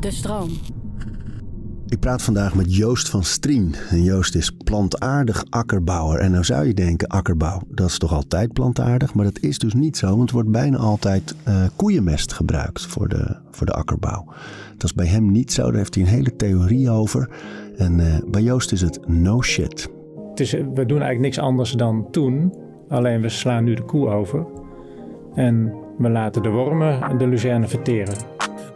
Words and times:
De 0.00 0.10
stroom. 0.10 0.50
Ik 1.86 2.00
praat 2.00 2.22
vandaag 2.22 2.54
met 2.54 2.76
Joost 2.76 3.08
van 3.08 3.24
Strien. 3.24 3.74
En 3.90 4.02
Joost 4.02 4.34
is 4.34 4.50
plantaardig 4.64 5.44
akkerbouwer. 5.50 6.20
En 6.20 6.30
nou 6.30 6.44
zou 6.44 6.66
je 6.66 6.74
denken, 6.74 7.08
akkerbouw, 7.08 7.62
dat 7.68 7.88
is 7.88 7.98
toch 7.98 8.12
altijd 8.12 8.52
plantaardig? 8.52 9.14
Maar 9.14 9.24
dat 9.24 9.38
is 9.38 9.58
dus 9.58 9.74
niet 9.74 9.96
zo, 9.96 10.16
want 10.16 10.28
er 10.28 10.34
wordt 10.34 10.50
bijna 10.50 10.76
altijd 10.76 11.34
uh, 11.48 11.64
koeienmest 11.76 12.32
gebruikt 12.32 12.86
voor 12.86 13.08
de, 13.08 13.36
voor 13.50 13.66
de 13.66 13.72
akkerbouw. 13.72 14.24
Dat 14.72 14.84
is 14.84 14.94
bij 14.94 15.06
hem 15.06 15.30
niet 15.30 15.52
zo, 15.52 15.62
daar 15.62 15.74
heeft 15.74 15.94
hij 15.94 16.04
een 16.04 16.10
hele 16.10 16.36
theorie 16.36 16.90
over. 16.90 17.30
En 17.76 17.98
uh, 17.98 18.16
bij 18.26 18.42
Joost 18.42 18.72
is 18.72 18.80
het 18.80 19.08
no 19.08 19.42
shit. 19.42 19.90
Het 20.30 20.40
is, 20.40 20.52
we 20.52 20.86
doen 20.86 21.02
eigenlijk 21.02 21.20
niks 21.20 21.38
anders 21.38 21.72
dan 21.72 22.10
toen, 22.10 22.54
alleen 22.88 23.20
we 23.20 23.28
slaan 23.28 23.64
nu 23.64 23.74
de 23.74 23.84
koe 23.84 24.08
over. 24.08 24.46
En 25.34 25.74
we 25.98 26.08
laten 26.08 26.42
de 26.42 26.50
wormen 26.50 27.18
de 27.18 27.26
luzerne 27.26 27.68
verteren. 27.68 28.31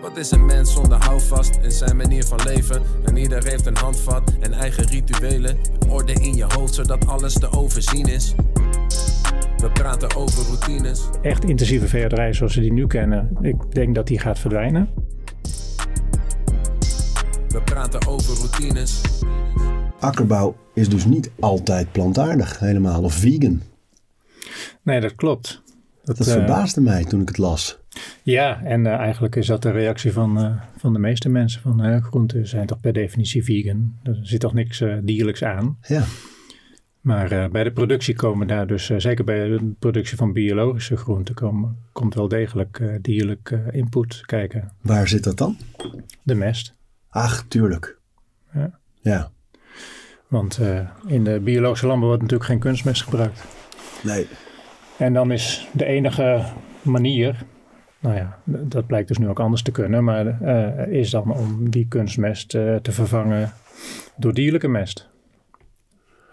Wat 0.07 0.17
is 0.17 0.31
een 0.31 0.47
mens 0.47 0.73
zonder 0.73 1.05
houvast 1.05 1.59
in 1.63 1.71
zijn 1.71 1.97
manier 1.97 2.25
van 2.25 2.41
leven? 2.45 2.83
En 3.05 3.17
ieder 3.17 3.45
heeft 3.45 3.67
een 3.67 3.77
handvat 3.77 4.33
en 4.41 4.53
eigen 4.53 4.85
rituelen. 4.85 5.57
Orde 5.89 6.13
in 6.13 6.35
je 6.35 6.45
hoofd 6.49 6.75
zodat 6.75 7.07
alles 7.07 7.33
te 7.33 7.51
overzien 7.51 8.07
is. 8.07 8.35
We 9.57 9.71
praten 9.73 10.17
over 10.17 10.45
routines. 10.45 11.09
Echt 11.23 11.45
intensieve 11.45 11.89
veehouderij 11.89 12.33
zoals 12.33 12.55
we 12.55 12.61
die 12.61 12.73
nu 12.73 12.87
kennen, 12.87 13.37
ik 13.41 13.75
denk 13.75 13.95
dat 13.95 14.07
die 14.07 14.19
gaat 14.19 14.39
verdwijnen. 14.39 14.89
We 17.49 17.63
praten 17.65 18.07
over 18.07 18.37
routines. 18.37 19.01
Akkerbouw 20.01 20.57
is 20.75 20.89
dus 20.89 21.05
niet 21.05 21.31
altijd 21.41 21.93
plantaardig, 21.93 22.59
helemaal, 22.59 23.03
of 23.03 23.15
vegan. 23.15 23.63
Nee, 24.83 25.01
dat 25.01 25.15
klopt. 25.15 25.63
Dat, 26.05 26.17
dat 26.17 26.29
verbaasde 26.29 26.81
mij 26.81 27.05
toen 27.05 27.21
ik 27.21 27.29
het 27.29 27.39
las. 27.39 27.79
Ja, 28.23 28.63
en 28.63 28.85
uh, 28.85 28.93
eigenlijk 28.93 29.37
is 29.37 29.47
dat 29.47 29.63
de 29.63 29.71
reactie 29.71 30.13
van, 30.13 30.39
uh, 30.45 30.63
van 30.77 30.93
de 30.93 30.99
meeste 30.99 31.29
mensen. 31.29 31.61
Van 31.61 31.87
uh, 31.87 32.05
groenten 32.05 32.47
zijn 32.47 32.67
toch 32.67 32.81
per 32.81 32.93
definitie 32.93 33.45
vegan. 33.45 33.99
Er 34.03 34.19
zit 34.23 34.41
toch 34.41 34.55
niks 34.55 34.83
dierlijks 35.03 35.45
aan. 35.45 35.79
Ja. 35.83 36.05
Maar 37.01 37.51
bij 37.51 37.65
de 37.65 37.73
productie 37.73 38.15
komen 38.15 38.47
daar 38.47 38.67
dus, 38.67 38.87
zeker 38.97 39.25
bij 39.25 39.49
de 39.49 39.73
productie 39.79 40.17
van 40.17 40.33
biologische 40.33 40.97
groenten, 40.97 41.35
komen, 41.35 41.77
komt 41.93 42.15
wel 42.15 42.29
degelijk 42.29 42.99
dierlijk 43.03 43.59
input 43.71 44.23
kijken. 44.25 44.73
Waar 44.81 45.09
zit 45.09 45.25
dat 45.25 45.37
dan? 45.37 45.57
De 46.23 46.35
mest. 46.35 46.75
Ach, 47.09 47.45
tuurlijk. 47.49 47.99
Ja. 48.55 48.79
Ja. 49.01 49.31
Want 50.29 50.61
in 51.07 51.25
de 51.25 51.41
biologische 51.41 51.87
landbouw 51.87 52.09
wordt 52.09 52.23
natuurlijk 52.23 52.51
geen 52.51 52.61
kunstmest 52.61 53.03
gebruikt. 53.03 53.45
Nee. 54.03 54.27
En 54.99 55.13
dan 55.13 55.33
is 55.33 55.69
de 55.73 55.85
enige 55.85 56.45
manier 56.83 57.45
nou 58.07 58.19
ja, 58.19 58.39
dat 58.45 58.87
blijkt 58.87 59.09
dus 59.09 59.19
nu 59.19 59.29
ook 59.29 59.41
anders 59.41 59.63
te 59.63 59.71
kunnen, 59.71 60.05
maar 60.05 60.43
uh, 60.43 60.99
is 60.99 61.11
dan 61.11 61.33
om 61.33 61.71
die 61.71 61.87
kunstmest 61.89 62.55
uh, 62.55 62.77
te 62.77 62.93
vervangen 62.93 63.53
door 64.17 64.35
dierlijke 64.35 64.69
mest. 64.69 65.09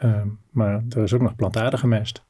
Uh, 0.03 0.21
maar 0.49 0.83
er 0.89 1.03
is 1.03 1.13
ook 1.13 1.21
nog 1.21 1.35
plantaardige 1.35 1.87
mest. 1.87 2.23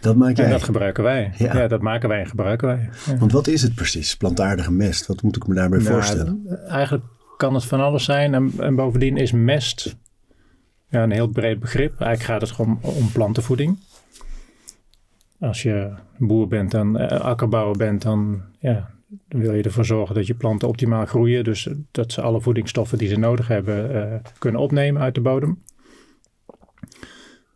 Dat 0.00 0.16
maak 0.16 0.36
jij? 0.36 0.44
En 0.44 0.50
dat 0.50 0.62
gebruiken 0.62 1.02
wij. 1.02 1.32
Ja. 1.36 1.56
ja. 1.56 1.68
dat 1.68 1.80
maken 1.80 2.08
wij 2.08 2.20
en 2.20 2.26
gebruiken 2.26 2.68
wij. 2.68 2.88
Ja. 3.06 3.16
Want 3.16 3.32
wat 3.32 3.46
is 3.46 3.62
het 3.62 3.74
precies, 3.74 4.16
plantaardige 4.16 4.72
mest? 4.72 5.06
Wat 5.06 5.22
moet 5.22 5.36
ik 5.36 5.46
me 5.46 5.54
daarbij 5.54 5.78
nou, 5.78 5.90
voorstellen? 5.90 6.42
Eigenlijk 6.68 7.04
kan 7.36 7.54
het 7.54 7.64
van 7.64 7.80
alles 7.80 8.04
zijn. 8.04 8.34
En, 8.34 8.52
en, 8.58 8.74
bovendien 8.74 9.16
is 9.16 9.32
mest 9.32 9.96
ja, 10.88 11.02
een 11.02 11.10
heel 11.10 11.28
breed 11.28 11.60
begrip. 11.60 12.00
Eigenlijk 12.00 12.22
gaat 12.22 12.40
het 12.40 12.50
gewoon 12.50 12.78
om 12.80 13.12
plantenvoeding 13.12 13.78
als 15.40 15.62
je 15.62 15.92
boer 16.18 16.48
bent 16.48 16.74
en 16.74 16.94
uh, 16.94 17.06
akkerbouwer 17.06 17.76
bent, 17.76 18.02
dan 18.02 18.42
ja, 18.58 18.90
wil 19.28 19.54
je 19.54 19.62
ervoor 19.62 19.84
zorgen 19.84 20.14
dat 20.14 20.26
je 20.26 20.34
planten 20.34 20.68
optimaal 20.68 21.06
groeien. 21.06 21.44
Dus 21.44 21.68
dat 21.90 22.12
ze 22.12 22.20
alle 22.20 22.40
voedingsstoffen 22.40 22.98
die 22.98 23.08
ze 23.08 23.18
nodig 23.18 23.48
hebben 23.48 23.94
uh, 23.94 24.14
kunnen 24.38 24.60
opnemen 24.60 25.02
uit 25.02 25.14
de 25.14 25.20
bodem. 25.20 25.62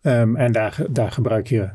Um, 0.03 0.37
en 0.37 0.53
daar, 0.53 0.87
daar 0.91 1.13
gebruik 1.13 1.47
je 1.47 1.71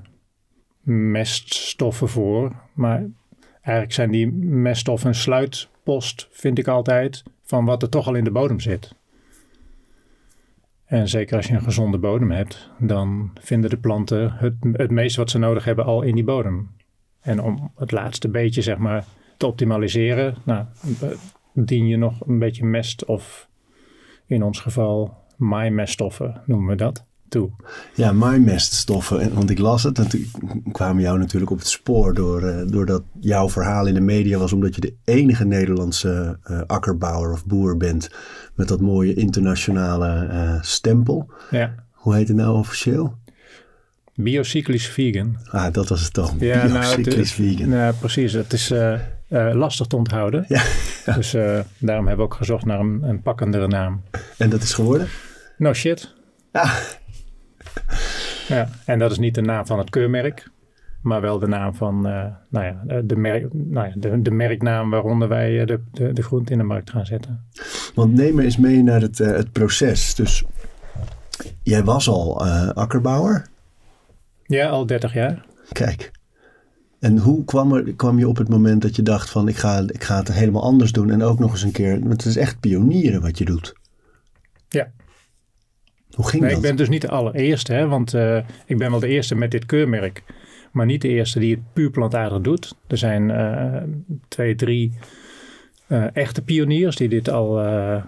meststoffen 0.84 2.09
voor. 2.09 2.55
Maar 2.73 3.05
eigenlijk 3.51 3.94
zijn 3.94 4.11
die 4.11 4.31
meststoffen 4.44 5.07
een 5.07 5.16
sluitpost, 5.16 6.28
vind 6.31 6.57
ik 6.57 6.67
altijd, 6.67 7.23
van 7.44 7.66
wat 7.66 7.81
er 7.81 7.89
toch 7.89 8.07
al 8.07 8.16
in 8.16 8.23
de 8.23 8.31
bodem 8.31 8.59
zit. 8.59 8.95
En 10.89 11.07
zeker 11.07 11.35
als 11.35 11.47
je 11.47 11.53
een 11.53 11.61
gezonde 11.61 11.97
bodem 11.97 12.31
hebt, 12.31 12.69
dan 12.79 13.31
vinden 13.41 13.69
de 13.69 13.77
planten 13.77 14.31
het, 14.31 14.53
het 14.72 14.91
meeste 14.91 15.19
wat 15.19 15.29
ze 15.29 15.38
nodig 15.38 15.63
hebben 15.63 15.85
al 15.85 16.01
in 16.01 16.16
die 16.16 16.23
bodem. 16.23 16.69
En 17.19 17.41
om 17.41 17.72
het 17.75 17.91
laatste 17.91 18.29
beetje, 18.29 18.61
zeg 18.61 18.77
maar, 18.77 19.05
te 19.38 19.47
optimaliseren, 19.47 20.35
nou, 20.44 20.66
dien 21.53 21.88
je 21.88 21.97
nog 21.97 22.28
een 22.28 22.39
beetje 22.39 22.66
mest 22.66 23.05
of 23.05 23.49
in 24.25 24.44
ons 24.44 24.59
geval 24.59 25.17
maaimeststoffen 25.38 26.41
noemen 26.45 26.69
we 26.69 26.75
dat. 26.75 27.07
Toe. 27.28 27.49
Ja, 27.95 28.11
maaimeststoffen. 28.11 29.33
Want 29.33 29.49
ik 29.49 29.59
las 29.59 29.83
het 29.83 29.99
en 29.99 30.09
toen 30.09 30.25
kwamen 30.72 31.01
jou 31.01 31.17
natuurlijk 31.17 31.51
op 31.51 31.57
het 31.57 31.67
spoor 31.67 32.13
door, 32.13 32.44
uh, 32.44 32.61
doordat 32.67 33.03
jouw 33.19 33.49
verhaal 33.49 33.88
in 33.88 33.94
de 33.94 34.01
media 34.01 34.38
was, 34.38 34.53
omdat 34.53 34.75
je 34.75 34.81
de 34.81 34.94
enige 35.03 35.45
Nederlandse 35.45 36.39
uh, 36.51 36.61
akkerbouwer 36.67 37.31
of 37.31 37.45
boer 37.45 37.78
bent 37.78 38.09
met 38.59 38.68
dat 38.68 38.81
mooie 38.81 39.14
internationale 39.14 40.28
uh, 40.31 40.62
stempel. 40.62 41.31
Ja. 41.52 41.75
Hoe 41.92 42.16
heet 42.16 42.28
het 42.28 42.38
nou 42.38 42.58
officieel? 42.58 43.18
Biocyclisch 44.16 44.88
vegan. 44.88 45.38
Ah, 45.52 45.74
dat 45.74 45.90
was 45.90 46.02
het 46.02 46.14
dan. 46.14 46.36
Ja, 46.40 46.66
Biocyclisch 46.66 47.38
nou, 47.38 47.50
vegan. 47.50 47.70
Nou, 47.70 47.94
precies. 47.94 48.34
Het 48.34 48.53
is 48.53 48.72
uh, 48.72 48.94
uh, 49.30 49.53
lastig 49.53 49.88
te 49.88 49.96
onthouden. 49.96 50.46
Ja. 50.47 50.64
Dus 51.16 51.31
daarom 51.78 52.08
hebben 52.08 52.25
we 52.25 52.31
ook 52.31 52.34
gezocht 52.34 52.66
naar 52.66 52.80
een, 52.80 53.03
een 53.03 53.22
pakkendere 53.22 53.68
naam. 53.68 54.02
En 54.38 54.50
dat 54.50 54.62
is 54.62 54.74
geworden? 54.74 55.08
No 55.58 55.74
shit. 55.74 56.14
Ja. 56.53 56.74
ja. 58.47 58.70
En 58.86 59.00
dat 59.00 59.12
is 59.12 59.18
niet 59.18 59.36
de 59.36 59.41
naam 59.41 59.66
van 59.66 59.78
het 59.78 59.90
keurmerk. 59.90 60.50
Maar 61.01 61.21
wel 61.21 61.39
de 61.39 61.47
naam 61.47 61.75
van, 61.75 62.01
nou 62.01 62.39
ja, 62.65 63.01
de, 63.01 63.15
merk, 63.15 63.53
nou 63.53 63.87
ja, 63.87 63.93
de, 63.95 64.21
de 64.21 64.31
merknaam 64.31 64.89
waaronder 64.89 65.27
wij 65.27 65.65
de, 65.65 65.79
de, 65.91 66.13
de 66.13 66.23
groente 66.23 66.51
in 66.51 66.57
de 66.57 66.63
markt 66.63 66.89
gaan 66.89 67.05
zetten. 67.05 67.45
Want 67.95 68.13
neem 68.13 68.35
me 68.35 68.43
eens 68.43 68.57
mee 68.57 68.83
naar 68.83 69.01
het, 69.01 69.17
het 69.17 69.51
proces. 69.51 70.15
Dus 70.15 70.43
jij 71.63 71.83
was 71.83 72.07
al 72.09 72.45
akkerbouwer? 72.73 73.47
Ja, 74.45 74.69
al 74.69 74.85
30 74.85 75.13
jaar. 75.13 75.45
Kijk. 75.71 76.11
En 76.99 77.17
hoe 77.17 77.43
kwam, 77.45 77.73
er, 77.73 77.93
kwam 77.93 78.19
je 78.19 78.27
op 78.27 78.37
het 78.37 78.49
moment 78.49 78.81
dat 78.81 78.95
je 78.95 79.01
dacht 79.01 79.29
van 79.29 79.47
ik 79.47 79.55
ga, 79.55 79.83
ik 79.87 80.03
ga 80.03 80.17
het 80.17 80.33
helemaal 80.33 80.63
anders 80.63 80.91
doen 80.91 81.11
en 81.11 81.23
ook 81.23 81.39
nog 81.39 81.51
eens 81.51 81.63
een 81.63 81.71
keer, 81.71 81.99
want 81.99 82.11
het 82.11 82.25
is 82.25 82.37
echt 82.37 82.59
pionieren 82.59 83.21
wat 83.21 83.37
je 83.37 83.45
doet. 83.45 83.73
Ja. 84.69 84.91
Hoe 86.11 86.27
ging 86.27 86.41
nee, 86.41 86.51
dat? 86.51 86.59
Ik 86.59 86.67
ben 86.67 86.75
dus 86.75 86.89
niet 86.89 87.01
de 87.01 87.09
allereerste, 87.09 87.73
hè, 87.73 87.87
want 87.87 88.13
uh, 88.13 88.37
ik 88.66 88.77
ben 88.77 88.91
wel 88.91 88.99
de 88.99 89.07
eerste 89.07 89.35
met 89.35 89.51
dit 89.51 89.66
keurmerk. 89.66 90.23
Maar 90.72 90.85
niet 90.85 91.02
de 91.02 91.07
eerste 91.07 91.40
die 91.40 91.56
het 91.56 91.74
puur 91.74 91.90
plantaardig 91.90 92.41
doet. 92.41 92.75
Er 92.88 92.97
zijn 92.97 93.30
uh, 93.30 93.84
twee, 94.28 94.56
drie 94.56 94.94
uh, 95.88 96.16
echte 96.16 96.41
pioniers 96.41 96.96
die 96.96 97.09
dit 97.09 97.30
al. 97.30 97.63
Uh... 97.66 98.03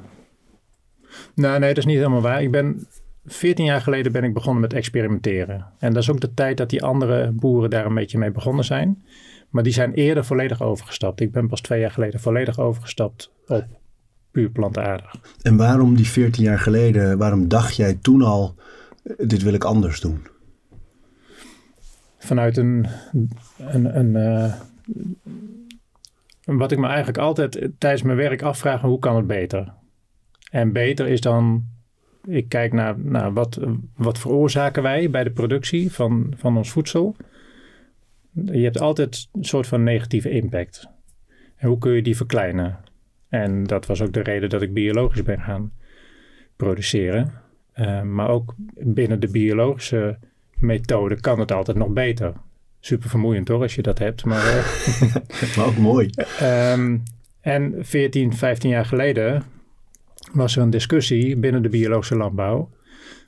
Nou, 1.36 1.60
nee, 1.60 1.70
dat 1.70 1.78
is 1.78 1.86
niet 1.86 1.98
helemaal 1.98 2.22
waar. 2.22 2.42
Ik 2.42 2.52
ben 2.52 2.88
14 3.26 3.66
jaar 3.66 3.82
geleden 3.82 4.12
ben 4.12 4.24
ik 4.24 4.34
begonnen 4.34 4.62
met 4.62 4.74
experimenteren. 4.74 5.66
En 5.80 5.94
dat 5.94 6.04
is 6.04 6.10
ook 6.10 6.22
de 6.22 6.34
tijd 6.34 6.58
dat 6.58 6.70
die 6.70 6.84
andere 6.84 7.32
boeren 7.32 7.70
daar 7.70 7.86
een 7.86 7.94
beetje 7.94 8.18
mee 8.18 8.32
begonnen 8.32 8.66
zijn. 8.66 9.04
Maar 9.50 9.64
die 9.64 9.74
zijn 9.74 9.94
eerder 9.94 10.26
volledig 10.26 10.62
overgestapt. 10.62 11.22
Ik 11.22 11.32
ben 11.32 11.48
pas 11.48 11.62
twee 11.62 11.80
jaar 11.80 11.92
geleden 11.92 12.20
volledig 12.20 12.60
overgestapt 12.60 13.32
op 13.48 13.66
puur 14.32 14.50
plantaardig. 14.50 15.16
En 15.42 15.58
waarom 15.58 15.96
die 15.96 16.08
14 16.08 16.44
jaar 16.44 16.60
geleden, 16.60 17.18
waarom 17.18 17.48
dacht 17.48 17.76
jij 17.76 17.94
toen 18.02 18.22
al, 18.22 18.56
dit 19.18 19.44
wil 19.44 19.54
ik 19.54 19.64
anders 19.64 20.00
doen? 20.00 20.28
Vanuit 22.24 22.58
een, 22.58 22.86
een, 23.58 23.98
een 23.98 24.16
uh, 24.16 24.54
wat 26.46 26.72
ik 26.72 26.78
me 26.78 26.88
eigenlijk 26.88 27.18
altijd 27.18 27.70
tijdens 27.78 28.02
mijn 28.02 28.18
werk 28.18 28.42
afvraag, 28.42 28.82
hoe 28.82 29.00
kan 29.00 29.16
het 29.16 29.28
beter? 29.28 29.73
En 30.52 30.72
beter 30.72 31.08
is 31.08 31.22
dan, 31.22 31.66
ik 32.23 32.50
kijk 32.50 32.73
naar, 32.73 33.00
naar 33.00 33.34
wat, 33.34 33.59
wat 33.96 34.20
veroorzaken 34.20 34.84
wij 34.84 35.09
bij 35.09 35.23
de 35.23 35.32
productie 35.32 35.91
van, 35.91 36.34
van 36.38 36.58
ons 36.58 36.72
voedsel. 36.72 37.16
Je 38.32 38.64
hebt 38.64 38.79
altijd 38.79 39.29
een 39.34 39.46
soort 39.46 39.68
van 39.68 39.84
negatieve 39.84 40.29
impact. 40.29 40.90
En 41.56 41.68
hoe 41.68 41.78
kun 41.78 41.91
je 41.91 42.02
die 42.02 42.16
verkleinen? 42.16 42.79
En 43.29 43.64
dat 43.64 43.85
was 43.85 44.02
ook 44.02 44.14
de 44.14 44.23
reden 44.23 44.50
dat 44.50 44.62
ik 44.62 44.73
biologisch 44.73 45.23
ben 45.23 45.41
gaan 45.41 45.72
produceren. 46.56 47.34
Uh, 47.76 48.02
maar 48.02 48.29
ook 48.29 48.56
binnen 48.76 49.20
de 49.20 49.32
biologische 49.32 50.20
methode 50.61 51.19
kan 51.19 51.40
het 51.40 51.52
altijd 51.52 51.78
nog 51.78 51.90
beter 51.90 52.34
super 52.79 53.09
vermoeiend 53.09 53.47
hoor, 53.47 53.61
als 53.61 53.75
je 53.75 53.81
dat 53.81 53.99
hebt. 53.99 54.25
Maar, 54.25 54.46
uh, 54.46 54.66
maar 55.58 55.66
ook 55.66 55.78
mooi. 55.78 56.09
Um, 56.41 57.03
en 57.41 57.75
14, 57.79 58.34
15 58.34 58.69
jaar 58.69 58.85
geleden 58.85 59.43
was 60.34 60.55
er 60.55 60.61
een 60.61 60.69
discussie 60.69 61.37
binnen 61.37 61.61
de 61.61 61.69
biologische 61.69 62.16
landbouw 62.16 62.69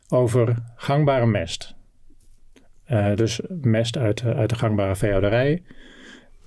over 0.09 0.55
gangbare 0.75 1.25
mest. 1.25 1.75
Uh, 2.87 3.15
dus 3.15 3.41
mest 3.61 3.97
uit, 3.97 4.23
uit 4.23 4.49
de 4.49 4.55
gangbare 4.55 4.95
veehouderij. 4.95 5.63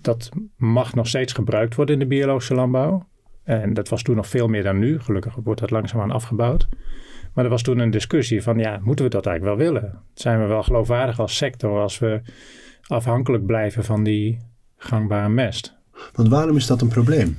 Dat 0.00 0.30
mag 0.56 0.94
nog 0.94 1.08
steeds 1.08 1.32
gebruikt 1.32 1.74
worden 1.74 1.94
in 1.94 2.00
de 2.00 2.06
biologische 2.06 2.54
landbouw. 2.54 3.06
En 3.44 3.74
dat 3.74 3.88
was 3.88 4.02
toen 4.02 4.16
nog 4.16 4.26
veel 4.26 4.48
meer 4.48 4.62
dan 4.62 4.78
nu. 4.78 5.00
Gelukkig 5.00 5.34
wordt 5.34 5.60
dat 5.60 5.70
langzaamaan 5.70 6.10
afgebouwd. 6.10 6.68
Maar 7.36 7.44
er 7.44 7.50
was 7.50 7.62
toen 7.62 7.78
een 7.78 7.90
discussie 7.90 8.42
van, 8.42 8.58
ja, 8.58 8.80
moeten 8.82 9.04
we 9.04 9.10
dat 9.10 9.26
eigenlijk 9.26 9.58
wel 9.58 9.66
willen? 9.66 10.00
Zijn 10.14 10.40
we 10.40 10.46
wel 10.46 10.62
geloofwaardig 10.62 11.20
als 11.20 11.36
sector 11.36 11.80
als 11.80 11.98
we 11.98 12.20
afhankelijk 12.86 13.46
blijven 13.46 13.84
van 13.84 14.04
die 14.04 14.38
gangbare 14.76 15.28
mest? 15.28 15.76
Want 16.12 16.28
waarom 16.28 16.56
is 16.56 16.66
dat 16.66 16.80
een 16.80 16.88
probleem? 16.88 17.38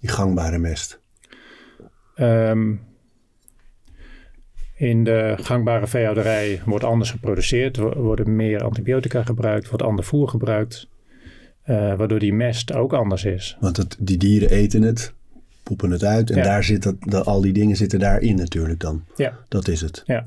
Die 0.00 0.10
gangbare 0.10 0.58
mest. 0.58 1.00
Um, 2.16 2.80
in 4.74 5.04
de 5.04 5.34
gangbare 5.40 5.86
veehouderij 5.86 6.60
wordt 6.64 6.84
anders 6.84 7.10
geproduceerd. 7.10 7.76
Er 7.76 8.02
worden 8.02 8.36
meer 8.36 8.62
antibiotica 8.64 9.22
gebruikt, 9.22 9.68
wordt 9.68 9.84
ander 9.84 10.04
voer 10.04 10.28
gebruikt. 10.28 10.88
Uh, 11.66 11.94
waardoor 11.94 12.18
die 12.18 12.34
mest 12.34 12.72
ook 12.72 12.92
anders 12.92 13.24
is. 13.24 13.56
Want 13.60 13.76
het, 13.76 13.96
die 14.00 14.16
dieren 14.16 14.50
eten 14.50 14.82
het, 14.82 15.14
poepen 15.62 15.90
het 15.90 16.04
uit. 16.04 16.30
En 16.30 16.42
daar 16.42 16.64
zit 16.64 16.94
dat, 17.00 17.26
al 17.26 17.40
die 17.40 17.52
dingen 17.52 17.76
zitten 17.76 17.98
daarin 17.98 18.36
natuurlijk 18.36 18.80
dan. 18.80 19.04
Ja. 19.16 19.38
Dat 19.48 19.68
is 19.68 19.80
het. 19.80 20.02
Ja. 20.06 20.26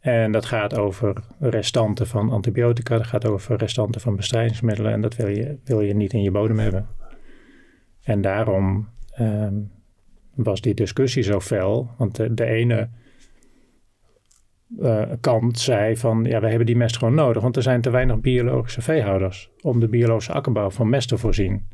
En 0.00 0.32
dat 0.32 0.44
gaat 0.44 0.76
over 0.76 1.14
restanten 1.38 2.06
van 2.06 2.30
antibiotica. 2.30 2.96
Dat 2.96 3.06
gaat 3.06 3.26
over 3.26 3.56
restanten 3.56 4.00
van 4.00 4.16
bestrijdingsmiddelen. 4.16 4.92
En 4.92 5.00
dat 5.00 5.16
wil 5.16 5.28
je, 5.28 5.58
wil 5.64 5.80
je 5.80 5.94
niet 5.94 6.12
in 6.12 6.22
je 6.22 6.30
bodem 6.30 6.58
hebben. 6.58 6.86
En 8.02 8.20
daarom 8.20 8.88
um, 9.20 9.70
was 10.34 10.60
die 10.60 10.74
discussie 10.74 11.22
zo 11.22 11.40
fel. 11.40 11.90
Want 11.96 12.16
de, 12.16 12.34
de 12.34 12.44
ene 12.44 12.88
uh, 14.78 15.02
kant 15.20 15.58
zei 15.58 15.96
van 15.96 16.24
ja, 16.24 16.40
we 16.40 16.48
hebben 16.48 16.66
die 16.66 16.76
mest 16.76 16.98
gewoon 16.98 17.14
nodig, 17.14 17.42
want 17.42 17.56
er 17.56 17.62
zijn 17.62 17.80
te 17.80 17.90
weinig 17.90 18.20
biologische 18.20 18.82
veehouders 18.82 19.50
om 19.60 19.80
de 19.80 19.88
biologische 19.88 20.32
akkerbouw 20.32 20.70
van 20.70 20.88
mest 20.88 21.08
te 21.08 21.18
voorzien. 21.18 21.68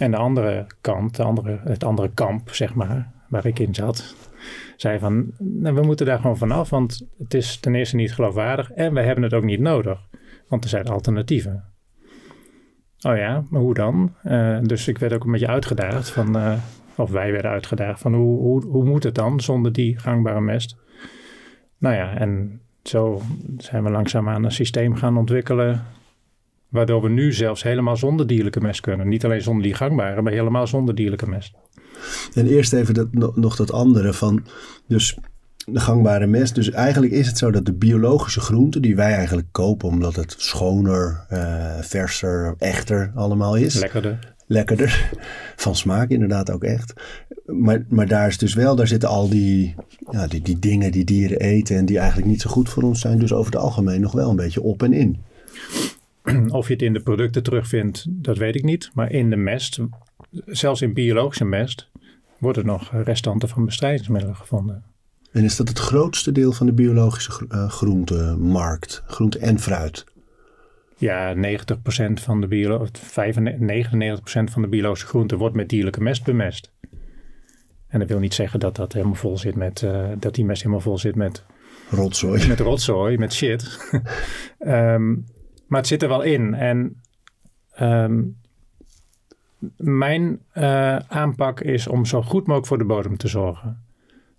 En 0.00 0.10
de 0.10 0.16
andere 0.16 0.66
kant, 0.80 1.16
de 1.16 1.22
andere, 1.22 1.60
het 1.64 1.84
andere 1.84 2.10
kamp, 2.14 2.54
zeg 2.54 2.74
maar, 2.74 3.12
waar 3.28 3.46
ik 3.46 3.58
in 3.58 3.74
zat, 3.74 4.14
zei 4.76 4.98
van 4.98 5.32
nou, 5.38 5.74
we 5.74 5.82
moeten 5.82 6.06
daar 6.06 6.18
gewoon 6.18 6.38
vanaf, 6.38 6.70
want 6.70 7.06
het 7.18 7.34
is 7.34 7.56
ten 7.56 7.74
eerste 7.74 7.96
niet 7.96 8.14
geloofwaardig 8.14 8.72
en 8.72 8.94
we 8.94 9.00
hebben 9.00 9.24
het 9.24 9.34
ook 9.34 9.44
niet 9.44 9.60
nodig, 9.60 10.00
want 10.48 10.64
er 10.64 10.70
zijn 10.70 10.86
alternatieven. 10.86 11.64
Oh 13.00 13.16
ja, 13.16 13.44
maar 13.50 13.60
hoe 13.60 13.74
dan? 13.74 14.14
Uh, 14.24 14.58
dus 14.62 14.88
ik 14.88 14.98
werd 14.98 15.12
ook 15.12 15.24
een 15.24 15.32
beetje 15.32 15.46
uitgedaagd 15.46 16.10
van, 16.10 16.36
uh, 16.36 16.52
of 16.94 17.10
wij 17.10 17.32
werden 17.32 17.50
uitgedaagd 17.50 18.00
van 18.00 18.14
hoe, 18.14 18.38
hoe, 18.38 18.66
hoe 18.66 18.84
moet 18.84 19.02
het 19.02 19.14
dan 19.14 19.40
zonder 19.40 19.72
die 19.72 19.98
gangbare 19.98 20.40
mest? 20.40 20.76
Nou 21.78 21.94
ja, 21.94 22.14
en 22.14 22.60
zo 22.82 23.20
zijn 23.58 23.84
we 23.84 23.90
langzaamaan 23.90 24.44
een 24.44 24.52
systeem 24.52 24.94
gaan 24.94 25.16
ontwikkelen. 25.16 25.84
Waardoor 26.70 27.02
we 27.02 27.08
nu 27.08 27.32
zelfs 27.32 27.62
helemaal 27.62 27.96
zonder 27.96 28.26
dierlijke 28.26 28.60
mest 28.60 28.80
kunnen. 28.80 29.08
Niet 29.08 29.24
alleen 29.24 29.42
zonder 29.42 29.62
die 29.62 29.74
gangbare, 29.74 30.22
maar 30.22 30.32
helemaal 30.32 30.66
zonder 30.66 30.94
dierlijke 30.94 31.28
mest. 31.28 31.54
En 32.34 32.46
eerst 32.46 32.72
even 32.72 32.94
dat, 32.94 33.36
nog 33.36 33.56
dat 33.56 33.72
andere 33.72 34.12
van. 34.12 34.44
Dus 34.86 35.18
de 35.66 35.80
gangbare 35.80 36.26
mest. 36.26 36.54
Dus 36.54 36.70
eigenlijk 36.70 37.12
is 37.12 37.26
het 37.26 37.38
zo 37.38 37.50
dat 37.50 37.66
de 37.66 37.72
biologische 37.72 38.40
groenten 38.40 38.82
die 38.82 38.96
wij 38.96 39.12
eigenlijk 39.12 39.48
kopen, 39.52 39.88
omdat 39.88 40.16
het 40.16 40.34
schoner, 40.38 41.26
uh, 41.32 41.78
verser, 41.80 42.54
echter 42.58 43.12
allemaal 43.14 43.56
is. 43.56 43.80
Lekkerder 43.80 44.38
lekkerder. 44.50 45.10
Van 45.56 45.76
smaak 45.76 46.08
inderdaad 46.08 46.50
ook 46.50 46.64
echt. 46.64 46.92
Maar, 47.46 47.84
maar 47.88 48.06
daar 48.06 48.28
is 48.28 48.38
dus 48.38 48.54
wel, 48.54 48.76
daar 48.76 48.86
zitten 48.86 49.08
al 49.08 49.28
die, 49.28 49.74
ja, 50.10 50.26
die, 50.26 50.42
die 50.42 50.58
dingen 50.58 50.92
die 50.92 51.04
dieren 51.04 51.38
eten 51.38 51.76
en 51.76 51.84
die 51.84 51.98
eigenlijk 51.98 52.28
niet 52.28 52.40
zo 52.40 52.50
goed 52.50 52.68
voor 52.68 52.82
ons 52.82 53.00
zijn. 53.00 53.18
Dus 53.18 53.32
over 53.32 53.52
het 53.52 53.60
algemeen 53.60 54.00
nog 54.00 54.12
wel 54.12 54.30
een 54.30 54.36
beetje 54.36 54.62
op 54.62 54.82
en 54.82 54.92
in. 54.92 55.18
Of 56.48 56.66
je 56.66 56.72
het 56.72 56.82
in 56.82 56.92
de 56.92 57.02
producten 57.02 57.42
terugvindt, 57.42 58.06
dat 58.08 58.38
weet 58.38 58.54
ik 58.54 58.62
niet. 58.62 58.90
Maar 58.94 59.12
in 59.12 59.30
de 59.30 59.36
mest, 59.36 59.78
zelfs 60.46 60.82
in 60.82 60.92
biologische 60.92 61.44
mest, 61.44 61.90
worden 62.38 62.66
nog 62.66 62.90
restanten 62.92 63.48
van 63.48 63.64
bestrijdingsmiddelen 63.64 64.36
gevonden. 64.36 64.84
En 65.32 65.44
is 65.44 65.56
dat 65.56 65.68
het 65.68 65.78
grootste 65.78 66.32
deel 66.32 66.52
van 66.52 66.66
de 66.66 66.72
biologische 66.72 67.46
uh, 67.48 67.68
groentemarkt, 67.68 69.02
groente 69.06 69.38
en 69.38 69.58
fruit? 69.58 70.04
Ja, 70.96 71.34
90% 71.34 71.38
van 72.12 72.40
de 72.40 72.46
biolo 72.46 72.86
99% 72.86 72.90
van 74.44 74.62
de 74.62 74.68
biologische 74.68 75.06
groenten 75.06 75.38
wordt 75.38 75.56
met 75.56 75.68
dierlijke 75.68 76.00
mest 76.00 76.24
bemest. 76.24 76.72
En 77.88 77.98
dat 77.98 78.08
wil 78.08 78.18
niet 78.18 78.34
zeggen 78.34 78.60
dat 78.60 78.76
dat 78.76 78.92
helemaal 78.92 79.14
vol 79.14 79.38
zit 79.38 79.54
met, 79.54 79.82
uh, 79.82 80.08
dat 80.18 80.34
die 80.34 80.44
mest 80.44 80.62
helemaal 80.62 80.82
vol 80.82 80.98
zit 80.98 81.14
met 81.14 81.44
rotzooi. 81.90 82.48
Met 82.48 82.60
rotzooi, 82.60 83.18
met 83.18 83.32
shit. 83.32 83.90
um, 84.58 85.24
maar 85.70 85.78
het 85.78 85.88
zit 85.88 86.02
er 86.02 86.08
wel 86.08 86.22
in. 86.22 86.54
En 86.54 87.00
um, 87.80 88.36
mijn 89.76 90.38
uh, 90.54 90.96
aanpak 90.96 91.60
is 91.60 91.86
om 91.88 92.04
zo 92.04 92.22
goed 92.22 92.40
mogelijk 92.40 92.66
voor 92.66 92.78
de 92.78 92.84
bodem 92.84 93.16
te 93.16 93.28
zorgen. 93.28 93.82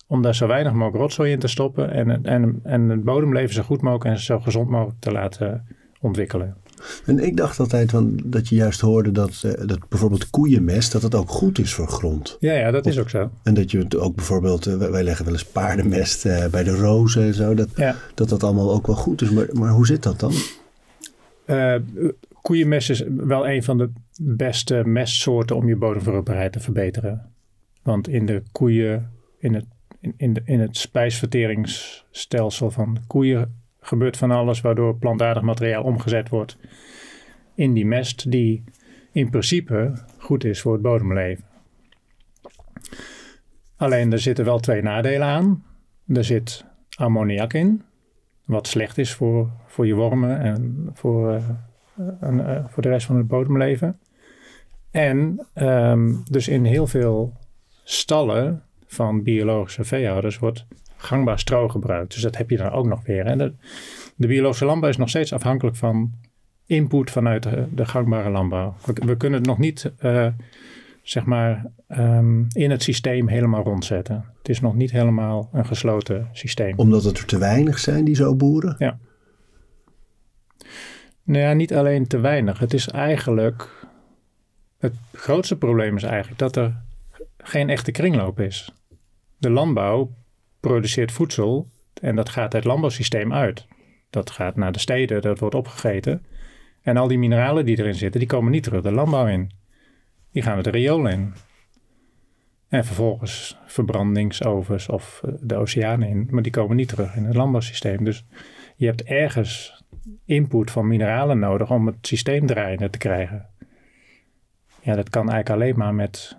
Om 0.07 0.21
daar 0.21 0.35
zo 0.35 0.47
weinig 0.47 0.73
mogelijk 0.73 0.97
rotzooi 0.97 1.31
in 1.31 1.39
te 1.39 1.47
stoppen 1.47 1.91
en, 1.91 2.25
en, 2.25 2.59
en 2.63 2.89
het 2.89 3.03
bodemleven 3.03 3.53
zo 3.53 3.61
goed 3.61 3.81
mogelijk 3.81 4.05
en 4.05 4.19
zo 4.19 4.39
gezond 4.39 4.69
mogelijk 4.69 4.99
te 4.99 5.11
laten 5.11 5.65
ontwikkelen. 6.01 6.55
En 7.05 7.19
ik 7.19 7.37
dacht 7.37 7.59
altijd 7.59 7.91
van, 7.91 8.19
dat 8.25 8.49
je 8.49 8.55
juist 8.55 8.81
hoorde 8.81 9.11
dat, 9.11 9.43
uh, 9.45 9.51
dat 9.65 9.89
bijvoorbeeld 9.89 10.29
koeienmest, 10.29 10.91
dat 10.91 11.01
het 11.01 11.15
ook 11.15 11.29
goed 11.29 11.59
is 11.59 11.73
voor 11.73 11.87
grond. 11.87 12.37
Ja, 12.39 12.53
ja 12.53 12.71
dat 12.71 12.85
is 12.85 12.99
ook 12.99 13.09
zo. 13.09 13.29
En 13.43 13.53
dat 13.53 13.71
je 13.71 13.99
ook 13.99 14.15
bijvoorbeeld, 14.15 14.67
uh, 14.67 14.75
wij 14.75 15.03
leggen 15.03 15.25
wel 15.25 15.33
eens 15.33 15.45
paardenmest 15.45 16.25
uh, 16.25 16.45
bij 16.45 16.63
de 16.63 16.75
rozen 16.75 17.23
en 17.23 17.33
zo, 17.33 17.53
dat, 17.53 17.69
ja. 17.75 17.95
dat 18.13 18.29
dat 18.29 18.43
allemaal 18.43 18.73
ook 18.73 18.87
wel 18.87 18.95
goed 18.95 19.21
is. 19.21 19.29
Maar, 19.29 19.47
maar 19.53 19.71
hoe 19.71 19.85
zit 19.85 20.03
dat 20.03 20.19
dan? 20.19 20.33
Koeienmest 22.41 22.89
is 22.89 23.03
wel 23.07 23.47
een 23.47 23.63
van 23.63 23.77
de 23.77 23.91
beste 24.21 24.83
mestsoorten 24.85 25.55
om 25.55 25.67
je 25.67 25.75
bodemvruchtbaarheid 25.75 26.51
te 26.51 26.59
verbeteren. 26.59 27.31
Want 27.83 28.07
in 28.07 28.25
de 28.25 28.43
koeien, 28.51 29.11
in 29.37 29.53
het, 29.53 29.65
in, 29.99 30.13
in, 30.17 30.41
in 30.45 30.59
het 30.59 30.77
spijsverteringsstelsel 30.77 32.71
van 32.71 32.97
koeien 33.07 33.59
gebeurt 33.79 34.17
van 34.17 34.31
alles 34.31 34.61
waardoor 34.61 34.97
plantaardig 34.97 35.43
materiaal 35.43 35.83
omgezet 35.83 36.29
wordt 36.29 36.57
in 37.55 37.73
die 37.73 37.85
mest 37.85 38.31
die 38.31 38.63
in 39.11 39.29
principe 39.29 39.93
goed 40.17 40.43
is 40.43 40.61
voor 40.61 40.73
het 40.73 40.81
bodemleven. 40.81 41.43
Alleen 43.75 44.11
er 44.11 44.19
zitten 44.19 44.45
wel 44.45 44.59
twee 44.59 44.81
nadelen 44.81 45.27
aan. 45.27 45.63
Er 46.07 46.23
zit 46.23 46.65
ammoniak 46.95 47.53
in, 47.53 47.83
wat 48.51 48.67
slecht 48.67 48.97
is 48.97 49.13
voor, 49.13 49.49
voor 49.65 49.87
je 49.87 49.93
wormen 49.93 50.39
en 50.39 50.89
voor, 50.93 51.33
uh, 51.33 52.31
uh, 52.31 52.65
voor 52.67 52.83
de 52.83 52.89
rest 52.89 53.05
van 53.05 53.15
het 53.15 53.27
bodemleven. 53.27 53.99
En 54.91 55.47
um, 55.55 56.23
dus 56.29 56.47
in 56.47 56.65
heel 56.65 56.87
veel 56.87 57.33
stallen 57.83 58.63
van 58.85 59.23
biologische 59.23 59.83
veehouders 59.83 60.39
wordt 60.39 60.65
gangbaar 60.97 61.39
stro 61.39 61.69
gebruikt. 61.69 62.13
Dus 62.13 62.21
dat 62.21 62.37
heb 62.37 62.49
je 62.49 62.57
dan 62.57 62.71
ook 62.71 62.85
nog 62.85 63.05
weer. 63.05 63.25
En 63.25 63.37
de, 64.15 64.27
biologische 64.27 64.65
landbouw 64.65 64.89
is 64.89 64.97
nog 64.97 65.09
steeds 65.09 65.33
afhankelijk 65.33 65.75
van 65.75 66.11
input 66.65 67.11
vanuit 67.11 67.47
de, 67.73 67.85
gangbare 67.85 68.29
landbouw. 68.29 68.75
We, 68.85 69.17
kunnen 69.17 69.39
het 69.39 69.47
nog 69.47 69.57
niet, 69.57 69.91
uh, 70.01 70.27
zeg 71.01 71.25
maar, 71.25 71.65
um, 71.87 72.47
in 72.51 72.71
het 72.71 72.83
systeem 72.83 73.27
helemaal 73.27 73.63
rondzetten. 73.63 74.25
Het 74.37 74.49
is 74.49 74.59
nog 74.59 74.75
niet 74.75 74.91
helemaal 74.91 75.49
een 75.53 75.65
gesloten 75.65 76.29
systeem. 76.31 76.73
Omdat 76.77 77.03
het 77.03 77.17
er 77.17 77.25
te 77.25 77.37
weinig 77.37 77.79
zijn 77.79 78.05
die 78.05 78.15
zo 78.15 78.35
boeren? 78.35 78.75
Ja. 78.77 78.99
Nou 81.23 81.43
ja, 81.43 81.53
niet 81.53 81.73
alleen 81.73 82.07
te 82.07 82.19
weinig. 82.19 82.59
Het 82.59 82.73
is 82.73 82.87
eigenlijk. 82.87 83.87
Het 84.77 84.93
grootste 85.13 85.57
probleem 85.57 85.95
is 85.95 86.03
eigenlijk 86.03 86.39
dat 86.39 86.55
er 86.55 86.81
geen 87.37 87.69
echte 87.69 87.91
kringloop 87.91 88.39
is. 88.39 88.73
De 89.37 89.49
landbouw 89.49 90.11
produceert 90.59 91.11
voedsel 91.11 91.69
en 92.01 92.15
dat 92.15 92.29
gaat 92.29 92.53
het 92.53 92.63
landbouwsysteem 92.63 93.33
uit. 93.33 93.67
Dat 94.09 94.29
gaat 94.29 94.55
naar 94.55 94.71
de 94.71 94.79
steden, 94.79 95.21
dat 95.21 95.39
wordt 95.39 95.55
opgegeten. 95.55 96.25
En 96.81 96.97
al 96.97 97.07
die 97.07 97.17
mineralen 97.17 97.65
die 97.65 97.79
erin 97.79 97.95
zitten, 97.95 98.19
die 98.19 98.29
komen 98.29 98.51
niet 98.51 98.63
terug 98.63 98.81
de 98.81 98.91
landbouw 98.91 99.27
in. 99.27 99.51
Die 100.31 100.41
gaan 100.41 100.57
het 100.57 100.67
riool 100.67 101.07
in. 101.07 101.33
En 102.67 102.85
vervolgens 102.85 103.57
verbrandingsovens 103.65 104.89
of 104.89 105.21
eh, 105.25 105.33
de 105.41 105.55
oceanen 105.55 106.07
in, 106.07 106.27
maar 106.29 106.43
die 106.43 106.51
komen 106.51 106.75
niet 106.75 106.87
terug 106.87 107.15
in 107.15 107.25
het 107.25 107.35
landbouwsysteem. 107.35 108.03
Dus 108.03 108.25
je 108.75 108.85
hebt 108.85 109.03
ergens 109.03 109.83
input 110.25 110.71
van 110.71 110.87
mineralen 110.87 111.39
nodig 111.39 111.71
om 111.71 111.87
het 111.87 112.07
systeem 112.07 112.45
draaiende 112.45 112.89
te 112.89 112.97
krijgen. 112.97 113.49
Ja, 114.81 114.95
dat 114.95 115.09
kan 115.09 115.29
eigenlijk 115.29 115.49
alleen 115.49 115.77
maar 115.77 115.93
met 115.93 116.37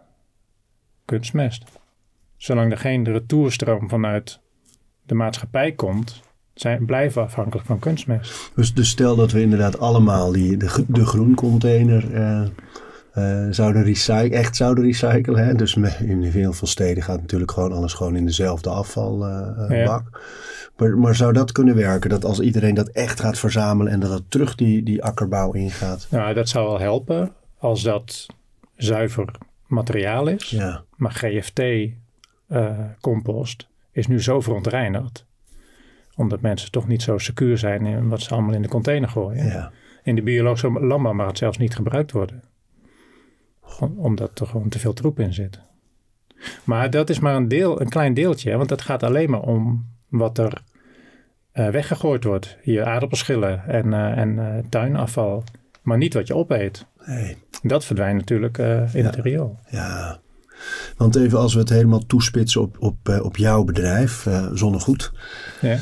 kunstmest 1.05 1.81
zolang 2.43 2.71
er 2.71 2.79
geen 2.79 3.05
retourstroom 3.05 3.89
vanuit 3.89 4.41
de 5.03 5.15
maatschappij 5.15 5.73
komt, 5.73 6.23
zijn, 6.55 6.85
blijven 6.85 7.23
afhankelijk 7.23 7.67
van 7.67 7.79
kunstmest. 7.79 8.51
Dus, 8.55 8.75
dus 8.75 8.89
stel 8.89 9.17
dat 9.17 9.33
we 9.33 9.41
inderdaad 9.41 9.79
allemaal 9.79 10.33
die, 10.33 10.57
de, 10.57 10.85
de 10.89 11.07
groencontainer 11.07 12.15
uh, 12.15 12.47
uh, 13.19 13.47
zouden 13.51 13.83
recyclen, 13.83 14.31
echt 14.31 14.57
zouden 14.57 14.85
recyclen. 14.85 15.45
Hè? 15.45 15.55
Dus 15.55 15.77
in 16.01 16.23
heel 16.23 16.53
veel 16.53 16.69
steden 16.69 17.03
gaat 17.03 17.21
natuurlijk 17.21 17.51
gewoon 17.51 17.73
alles 17.73 17.93
gewoon 17.93 18.17
in 18.17 18.27
dezelfde 18.27 18.71
afvalbak. 18.71 19.71
Uh, 19.71 19.85
ja. 19.85 20.03
maar, 20.77 20.99
maar 20.99 21.15
zou 21.15 21.33
dat 21.33 21.53
kunnen 21.53 21.77
werken? 21.77 22.11
Dat 22.11 22.25
als 22.25 22.41
iedereen 22.41 22.75
dat 22.75 22.89
echt 22.89 23.21
gaat 23.21 23.39
verzamelen 23.39 23.93
en 23.93 24.01
dat 24.01 24.11
het 24.11 24.31
terug 24.31 24.55
die, 24.55 24.83
die 24.83 25.03
akkerbouw 25.03 25.53
ingaat? 25.53 26.07
Nou, 26.11 26.35
dat 26.35 26.49
zou 26.49 26.67
wel 26.67 26.81
helpen 26.81 27.33
als 27.59 27.83
dat 27.83 28.27
zuiver 28.77 29.29
materiaal 29.67 30.27
is. 30.27 30.51
Ja. 30.51 30.83
Maar 30.97 31.13
GFT-compost 31.13 33.69
is 33.93 34.07
nu 34.07 34.23
zo 34.23 34.41
verontreinigd. 34.41 35.27
Omdat 36.17 36.41
mensen 36.41 36.71
toch 36.71 36.89
niet 36.89 37.03
zo 37.03 37.19
secuur 37.19 37.59
zijn 37.59 37.87
in 37.87 38.09
wat 38.09 38.21
ze 38.21 38.31
allemaal 38.31 38.55
in 38.55 38.63
de 38.63 38.69
container 38.69 39.09
gooien. 39.09 39.47
ja. 39.47 39.73
In 40.05 40.15
de 40.15 40.23
biologische 40.23 40.71
landbouw 40.71 41.13
mag 41.13 41.27
het 41.27 41.39
zelfs 41.39 41.59
niet 41.59 41.75
gebruikt 41.75 42.13
worden. 42.13 42.43
Omdat 43.81 44.41
er 44.41 44.47
gewoon 44.47 44.69
te 44.69 44.79
veel 44.79 44.93
troep 44.93 45.21
in 45.21 45.35
zit. 45.35 45.61
Maar 46.65 46.91
dat 46.91 47.11
is 47.11 47.19
maar 47.19 47.35
een, 47.37 47.49
deel, 47.49 47.81
een 47.81 47.89
klein 47.89 48.15
deeltje. 48.15 48.51
hè, 48.51 48.57
Want 48.57 48.71
het 48.71 48.83
gaat 48.83 49.03
alleen 49.03 49.31
maar 49.31 49.41
om 49.41 49.87
wat 50.09 50.39
er 50.39 50.63
eh, 51.53 51.69
weggegooid 51.69 52.25
wordt. 52.25 52.57
Je 52.63 52.85
aardappelschillen 52.85 53.65
en, 53.67 53.93
eh, 53.93 54.19
en 54.19 54.39
eh, 54.39 54.65
tuinafval. 54.69 55.45
Maar 55.83 55.99
niet 55.99 56.15
wat 56.15 56.27
je 56.27 56.35
opeet. 56.35 56.87
Nee. 57.07 57.37
Dat 57.63 57.85
verdwijnt 57.85 58.19
natuurlijk 58.19 58.59
in 58.59 58.89
Ja. 58.93 59.03
het 59.03 59.15
riool. 59.15 59.59
Ja, 59.69 60.19
want 60.97 61.17
even 61.17 61.39
als 61.39 61.55
we 61.55 61.61
het 61.61 61.69
helemaal 61.69 62.07
toespitsen 62.07 62.61
op, 62.61 62.77
op, 62.79 63.21
op 63.23 63.37
jouw 63.37 63.65
bedrijf, 63.65 64.27
Zonnegoed. 64.53 65.13
Ja. 65.61 65.79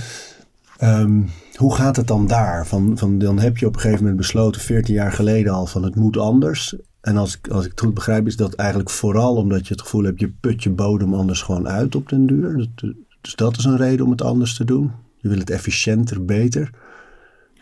Ehm, 0.79 1.21
hoe 1.55 1.75
gaat 1.75 1.97
het 1.97 2.07
dan 2.07 2.27
daar? 2.27 2.67
Van, 2.67 2.99
van, 2.99 3.19
dan 3.19 3.39
heb 3.39 3.57
je 3.59 3.67
op 3.67 3.75
een 3.75 3.81
gegeven 3.81 4.01
moment 4.03 4.21
besloten, 4.21 4.61
14 4.61 4.95
jaar 4.95 5.13
geleden 5.13 5.53
al, 5.53 5.67
van 5.67 5.83
het 5.83 5.95
moet 5.95 6.17
anders. 6.17 6.77
En 7.01 7.17
als 7.17 7.37
ik, 7.37 7.49
als 7.49 7.65
ik 7.65 7.71
het 7.71 7.81
goed 7.81 7.95
begrijp, 7.95 8.27
is 8.27 8.37
dat 8.37 8.55
eigenlijk 8.55 8.91
vooral 8.91 9.37
omdat 9.37 9.67
je 9.67 9.73
het 9.73 9.83
gevoel 9.83 10.05
hebt, 10.05 10.21
je 10.21 10.33
put 10.41 10.63
je 10.63 10.71
bodem 10.71 11.15
anders 11.15 11.43
gewoon 11.43 11.69
uit 11.69 11.95
op 11.95 12.09
den 12.09 12.27
duur. 12.27 12.57
Dus, 12.57 12.93
dus 13.21 13.35
dat 13.35 13.57
is 13.57 13.65
een 13.65 13.77
reden 13.77 14.05
om 14.05 14.11
het 14.11 14.23
anders 14.23 14.55
te 14.57 14.65
doen. 14.65 14.93
Je 15.17 15.29
wil 15.29 15.39
het 15.39 15.51
efficiënter, 15.51 16.25
beter. 16.25 16.71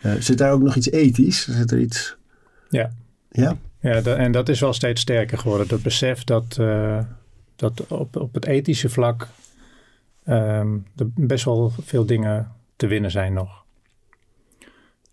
Eh, 0.01 0.13
zit 0.13 0.37
daar 0.37 0.51
ook 0.51 0.61
nog 0.61 0.75
iets 0.75 0.91
ethisch? 0.91 1.47
Zit 1.47 1.71
er 1.71 1.79
iets? 1.79 2.17
Ja. 2.69 2.91
Ja? 3.31 3.57
Ja, 3.81 4.01
en 4.01 4.31
dat 4.31 4.49
is 4.49 4.59
wel 4.59 4.73
steeds 4.73 5.01
sterker 5.01 5.37
geworden. 5.37 5.67
Dat 5.67 5.81
besef 5.81 6.23
dat, 6.23 6.57
eh, 6.59 6.99
dat 7.55 7.87
op, 7.87 8.15
op 8.15 8.33
het 8.33 8.45
ethische 8.45 8.89
vlak 8.89 9.27
ehm, 10.23 10.77
er 10.95 11.07
best 11.15 11.45
wel 11.45 11.71
veel 11.81 12.05
dingen 12.05 12.51
te 12.75 12.87
winnen 12.87 13.11
zijn 13.11 13.33
nog. 13.33 13.63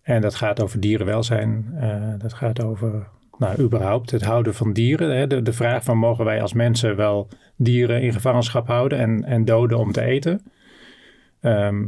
En 0.03 0.21
dat 0.21 0.35
gaat 0.35 0.61
over 0.61 0.81
dierenwelzijn. 0.81 1.67
eh, 1.77 2.13
dat 2.19 2.33
gaat 2.33 2.63
over, 2.63 3.07
nou, 3.39 3.61
überhaupt 3.61 4.11
het 4.11 4.23
houden 4.25 4.55
van 4.55 4.73
dieren. 4.73 5.17
Hè. 5.17 5.27
De, 5.27 5.43
de 5.43 5.53
vraag 5.53 5.85
van 5.85 5.99
mogen 5.99 6.25
wij 6.25 6.43
als 6.43 6.53
mensen 6.53 6.97
wel 6.97 7.29
dieren 7.57 8.03
in 8.03 8.13
gevangenschap 8.13 8.67
houden 8.67 8.99
en, 8.99 9.25
en 9.25 9.45
doden 9.45 9.79
om 9.79 9.93
te 9.93 10.01
eten? 10.03 10.41
Ehm, 11.41 11.85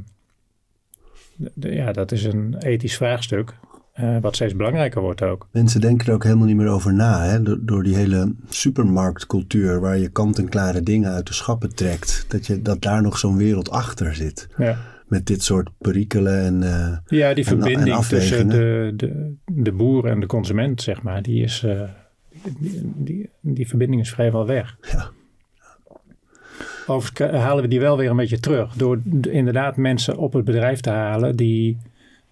de- 1.54 1.74
ja, 1.74 1.92
dat 1.92 2.12
is 2.12 2.24
een 2.24 2.56
ethisch 2.58 2.96
vraagstuk. 2.96 3.54
eh, 3.92 4.16
wat 4.20 4.34
steeds 4.34 4.56
belangrijker 4.56 5.00
wordt 5.02 5.22
ook. 5.22 5.48
Mensen 5.52 5.80
denken 5.80 6.06
er 6.06 6.12
ook 6.14 6.24
helemaal 6.24 6.46
niet 6.46 6.56
meer 6.56 6.68
over 6.68 6.94
na. 6.94 7.24
Hè? 7.24 7.42
Door, 7.42 7.58
door 7.60 7.82
die 7.82 7.94
hele 7.96 8.34
supermarktcultuur 8.48 9.80
waar 9.80 9.98
je 9.98 10.08
kant-en-klare 10.08 10.82
dingen 10.82 11.10
uit 11.12 11.26
de 11.26 11.34
schappen 11.34 11.74
trekt. 11.74 12.24
Dat, 12.28 12.46
je, 12.46 12.62
dat 12.62 12.82
daar 12.82 13.02
nog 13.02 13.18
zo'n 13.18 13.36
wereld 13.36 13.70
achter 13.70 14.14
zit. 14.14 14.48
Ja. 14.56 14.78
Met 15.08 15.26
dit 15.26 15.42
soort 15.42 15.68
perikelen 15.78 16.40
en... 16.44 16.62
eh, 16.62 17.18
Ja, 17.18 17.34
die 17.34 17.44
En- 17.44 17.52
en 17.52 17.58
verbinding 17.62 18.04
tussen 18.04 18.48
de, 18.48 18.92
de, 18.96 19.34
de 19.46 19.72
boer 19.72 20.04
en 20.06 20.20
de 20.20 20.26
consument, 20.26 20.82
zeg 20.82 21.02
maar, 21.02 21.22
die 21.22 21.42
is, 21.42 21.62
eh, 21.62 21.82
die, 22.58 22.92
die, 22.96 23.30
die 23.40 23.68
verbinding 23.68 24.00
is 24.02 24.10
vrijwel 24.10 24.46
weg. 24.46 24.76
Ja. 24.92 25.10
Overigens 26.86 27.42
halen 27.42 27.62
we 27.62 27.68
die 27.68 27.80
wel 27.80 27.96
weer 27.96 28.10
een 28.10 28.16
beetje 28.16 28.40
terug 28.40 28.74
door 28.74 29.00
inderdaad 29.30 29.76
mensen 29.76 30.16
op 30.16 30.32
het 30.32 30.44
bedrijf 30.44 30.80
te 30.80 30.90
halen 30.90 31.36
die, 31.36 31.76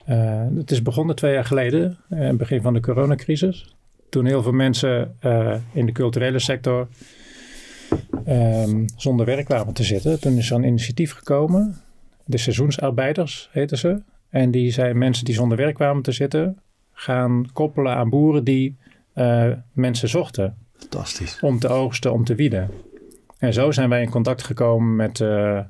eh, 0.05 0.45
het 0.57 0.71
is 0.71 0.83
begonnen 0.83 1.17
twee 1.17 1.33
jaar 1.33 1.45
geleden, 1.45 1.99
begin 2.37 2.63
van 2.63 2.75
de 2.75 2.81
coronacrisis. 2.81 3.75
Toen 4.09 4.25
heel 4.25 4.43
veel 4.43 4.53
mensen 4.53 5.17
in 5.73 5.87
de 5.87 5.93
culturele 5.93 6.39
sector 6.39 6.89
ehm, 8.25 8.85
zonder 8.97 9.27
werk 9.27 9.45
kwamen 9.45 9.75
te 9.75 9.85
zitten. 9.85 10.21
Toen 10.21 10.37
is 10.37 10.51
er 10.51 10.57
een 10.57 10.65
initiatief 10.65 11.13
gekomen. 11.13 11.77
De 12.27 12.39
seizoensarbeiders 12.39 13.49
heten 13.53 13.79
ze. 13.79 14.03
En 14.31 14.51
die 14.51 14.71
zijn 14.71 14.99
mensen 14.99 15.25
die 15.25 15.35
zonder 15.35 15.57
werk 15.59 15.75
kwamen 15.75 16.03
te 16.03 16.13
zitten, 16.13 16.59
gaan 16.93 17.47
koppelen 17.53 17.95
aan 17.95 18.11
boeren 18.11 18.45
die 18.45 18.77
eh, 19.13 19.49
mensen 19.73 20.09
zochten 20.09 20.57
Fantastisch. 20.77 21.39
om 21.41 21.59
te 21.59 21.69
oogsten, 21.69 22.13
om 22.13 22.25
te 22.25 22.35
wieden. 22.35 22.71
En 23.39 23.53
zo 23.53 23.71
zijn 23.71 23.89
wij 23.89 24.03
in 24.03 24.11
contact 24.11 24.43
gekomen 24.43 24.97
met 24.97 25.21
eh, 25.21 25.61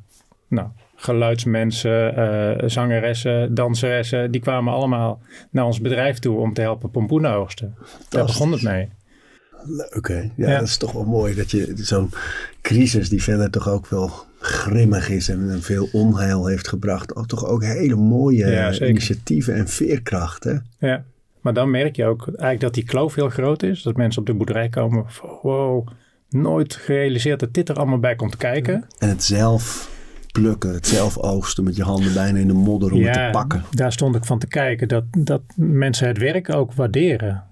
nou, 0.49 0.69
geluidsmensen, 0.97 2.17
eh, 2.17 2.69
zangeressen, 2.69 3.55
danseressen. 3.55 4.31
Die 4.31 4.41
kwamen 4.41 4.73
allemaal 4.73 5.21
naar 5.51 5.65
ons 5.65 5.81
bedrijf 5.81 6.19
toe 6.19 6.39
om 6.39 6.53
te 6.53 6.61
helpen 6.61 6.91
pompoenen 6.91 7.31
oogsten. 7.33 7.75
Daar 8.09 8.25
begon 8.25 8.53
het 8.53 8.63
mee. 8.63 8.89
Ja, 10.03 10.21
Ja. 10.37 10.59
dat 10.59 10.69
is 10.69 10.77
toch 10.77 10.93
wel 10.93 11.05
mooi 11.05 11.35
dat 11.35 11.51
je 11.51 11.73
zo'n 11.77 12.11
crisis 12.63 13.09
die 13.09 13.23
verder 13.23 13.51
toch 13.51 13.69
ook 13.69 13.87
wel 13.87 14.11
grimmig 14.47 15.09
is 15.09 15.29
en 15.29 15.63
veel 15.63 15.89
onheil 15.93 16.47
heeft 16.47 16.69
gebracht. 16.69 17.17
Ook 17.17 17.27
toch 17.27 17.47
ook 17.47 17.65
hele 17.65 17.97
mooie 17.97 18.47
Ja, 18.47 18.81
initiatieven 18.81 19.55
en 19.55 19.69
veerkracht 19.69 20.45
hè? 20.45 20.55
Ja. 20.79 21.05
Maar 21.41 21.55
dan 21.55 21.71
merk 21.71 21.97
je 21.97 22.05
ook 22.05 22.27
eigenlijk 22.27 22.61
dat 22.61 22.75
die 22.75 22.85
kloof 22.85 23.15
heel 23.15 23.29
groot 23.29 23.63
is. 23.63 23.83
Dat 23.83 23.97
mensen 23.97 24.21
op 24.21 24.27
de 24.27 24.35
boerderij 24.35 24.69
komen 24.69 25.05
van 25.07 25.39
wow, 25.43 25.89
nooit 26.29 26.75
gerealiseerd 26.75 27.41
dat 27.41 27.55
dit 27.55 27.69
er 27.69 27.77
allemaal 27.77 27.99
bij 27.99 28.15
komt 28.15 28.37
kijken. 28.37 28.85
En 28.99 29.09
het 29.09 29.25
zelf 29.25 29.91
plukken, 30.33 30.75
het 30.75 30.87
zelf 30.87 31.19
oogsten 31.19 31.65
met 31.65 31.77
je 31.77 31.83
handen 31.83 32.15
bijna 32.15 32.39
in 32.39 32.47
de 32.47 32.53
modder 32.53 32.93
om 32.93 33.03
het 33.03 33.13
te 33.13 33.29
pakken. 33.33 33.65
daar 33.71 33.93
stond 33.93 34.15
ik 34.15 34.25
van 34.25 34.39
te 34.39 34.47
kijken 34.47 34.89
dat, 34.89 35.05
dat 35.11 35.43
mensen 35.57 36.09
het 36.09 36.19
werk 36.19 36.55
ook 36.55 36.73
waarderen. 36.73 37.45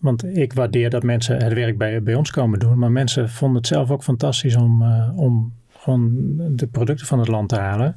Want 0.00 0.24
ik 0.36 0.52
waardeer 0.52 0.90
dat 0.90 1.02
mensen 1.02 1.42
het 1.42 1.52
werk 1.52 1.78
bij, 1.78 2.02
bij 2.02 2.14
ons 2.14 2.30
komen 2.30 2.58
doen. 2.58 2.78
Maar 2.78 2.90
mensen 2.90 3.30
vonden 3.30 3.56
het 3.56 3.66
zelf 3.66 3.90
ook 3.90 4.02
fantastisch 4.02 4.56
om, 4.56 4.82
eh, 4.82 5.18
om 5.18 5.52
gewoon 5.78 6.10
de 6.56 6.66
producten 6.66 7.06
van 7.06 7.18
het 7.18 7.28
land 7.28 7.48
te 7.48 7.58
halen. 7.58 7.96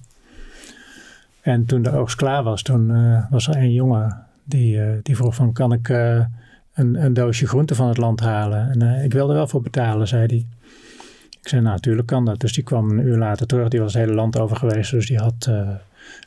En 1.42 1.66
toen 1.66 1.82
de 1.82 1.92
oogst 1.92 2.16
klaar 2.16 2.44
was, 2.44 2.62
toen 2.62 2.96
eh, 2.96 3.24
was 3.30 3.48
er 3.48 3.56
een 3.56 3.74
jongen 3.74 4.26
die, 4.44 4.82
eh, 4.82 4.98
die 5.04 5.16
vroeg 5.16 5.36
van 5.36 5.54
kan 5.54 5.74
ik 5.74 5.90
eh, 5.90 6.26
een, 6.74 7.04
een 7.04 7.14
doosje 7.14 7.48
groente 7.48 7.76
van 7.76 7.88
het 7.88 7.98
land 7.98 8.20
halen? 8.20 8.70
En 8.72 9.04
ik 9.04 9.14
wil 9.14 9.30
er 9.30 9.36
wel 9.36 9.48
voor 9.48 9.62
betalen, 9.62 10.08
zei 10.08 10.26
hij. 10.26 10.46
Ik 11.42 11.48
zei, 11.48 11.62
nou, 11.62 11.74
natuurlijk 11.76 12.08
kan 12.08 12.26
dat. 12.26 12.40
Dus 12.40 12.54
die 12.54 12.64
kwam 12.64 12.90
een 12.90 13.06
uur 13.06 13.18
later 13.18 13.48
terug. 13.48 13.68
Die 13.68 13.80
was 13.80 13.94
het 13.94 14.04
hele 14.04 14.16
land 14.16 14.40
over 14.40 14.58
geweest. 14.58 14.92
Dus 14.92 15.08
die 15.08 15.18
had 15.18 15.52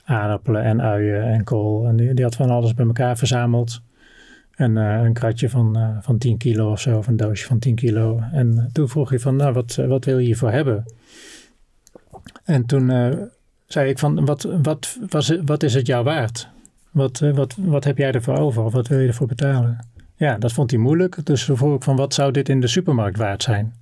aardappelen 0.04 0.62
en 0.62 0.82
uien 0.82 1.22
en 1.22 1.44
kool. 1.44 1.86
En 1.86 1.96
die, 1.96 2.14
die 2.14 2.24
had 2.24 2.34
van 2.34 2.50
alles 2.50 2.74
bij 2.74 2.86
elkaar 2.86 3.16
verzameld. 3.16 3.80
En 4.54 4.76
een 4.76 5.12
kratje 5.12 5.48
van, 5.48 5.98
van 6.00 6.18
10 6.18 6.36
kilo 6.36 6.70
of 6.70 6.80
zo, 6.80 6.98
of 6.98 7.06
een 7.06 7.16
doosje 7.16 7.46
van 7.46 7.58
10 7.58 7.74
kilo. 7.74 8.20
En 8.32 8.68
toen 8.72 8.88
vroeg 8.88 9.08
hij 9.08 9.18
van, 9.18 9.36
nou, 9.36 9.52
wat, 9.52 9.74
wat 9.74 10.04
wil 10.04 10.18
je 10.18 10.24
hiervoor 10.24 10.50
hebben? 10.50 10.84
En 12.44 12.66
toen 12.66 12.90
eh, 12.90 13.16
zei 13.66 13.88
ik 13.88 13.98
van, 13.98 14.24
wat, 14.24 14.42
wat, 14.62 14.98
was, 15.08 15.36
wat 15.44 15.62
is 15.62 15.74
het 15.74 15.86
jou 15.86 16.04
waard? 16.04 16.48
Wat, 16.90 17.20
eh, 17.20 17.34
wat, 17.34 17.54
wat 17.58 17.84
heb 17.84 17.98
jij 17.98 18.12
ervoor 18.12 18.38
over? 18.38 18.62
Of 18.62 18.72
wat 18.72 18.88
wil 18.88 18.98
je 18.98 19.08
ervoor 19.08 19.26
betalen? 19.26 19.88
Ja, 20.16 20.38
dat 20.38 20.52
vond 20.52 20.70
hij 20.70 20.80
moeilijk. 20.80 21.26
Dus 21.26 21.44
toen 21.44 21.56
vroeg 21.56 21.76
ik 21.76 21.82
van, 21.82 21.96
wat 21.96 22.14
zou 22.14 22.32
dit 22.32 22.48
in 22.48 22.60
de 22.60 22.66
supermarkt 22.66 23.18
waard 23.18 23.42
zijn? 23.42 23.74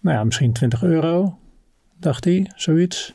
Nou 0.00 0.16
ja, 0.16 0.24
misschien 0.24 0.52
20 0.52 0.82
euro, 0.82 1.38
dacht 1.96 2.24
hij, 2.24 2.50
zoiets. 2.54 3.14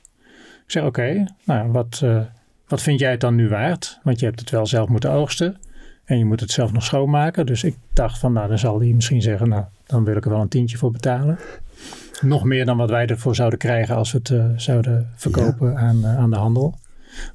Ik 0.66 0.72
zeg, 0.72 0.84
oké, 0.84 1.26
nou, 1.44 1.72
wat, 1.72 2.00
eh, 2.04 2.22
wat 2.68 2.82
vind 2.82 3.00
jij 3.00 3.12
het 3.12 3.22
dan 3.22 3.36
nu 3.36 3.50
waard? 3.50 4.00
Want 4.04 4.20
je 4.20 4.26
hebt 4.26 4.40
het 4.40 4.50
wel 4.50 4.66
zelf 4.66 4.90
moeten 4.90 5.12
oogsten. 5.12 5.58
En 6.06 6.18
je 6.18 6.26
moet 6.26 6.40
het 6.40 6.52
zelf 6.52 6.72
nog 6.72 6.84
schoonmaken. 6.84 7.46
Dus 7.46 7.64
ik 7.64 7.76
dacht 7.94 8.20
van, 8.20 8.34
nou, 8.34 8.48
dan 8.48 8.60
zal 8.60 8.80
hij 8.80 8.94
misschien 8.94 9.22
zeggen, 9.22 9.50
nou, 9.50 9.64
dan 9.86 10.04
wil 10.04 10.16
ik 10.16 10.26
er 10.26 10.32
wel 10.32 10.42
een 10.42 10.48
tientje 10.48 10.78
voor 10.78 10.92
betalen. 10.92 11.40
Nog 12.24 12.44
meer 12.44 12.66
dan 12.66 12.78
wat 12.78 12.90
wij 12.90 13.06
ervoor 13.06 13.36
zouden 13.36 13.60
krijgen 13.60 13.96
als 13.96 14.12
we 14.12 14.18
het 14.18 14.30
eh, 14.30 14.46
zouden 14.56 15.10
verkopen 15.16 15.78
aan, 15.78 16.06
eh, 16.06 16.18
aan 16.18 16.30
de 16.30 16.36
handel. 16.36 16.80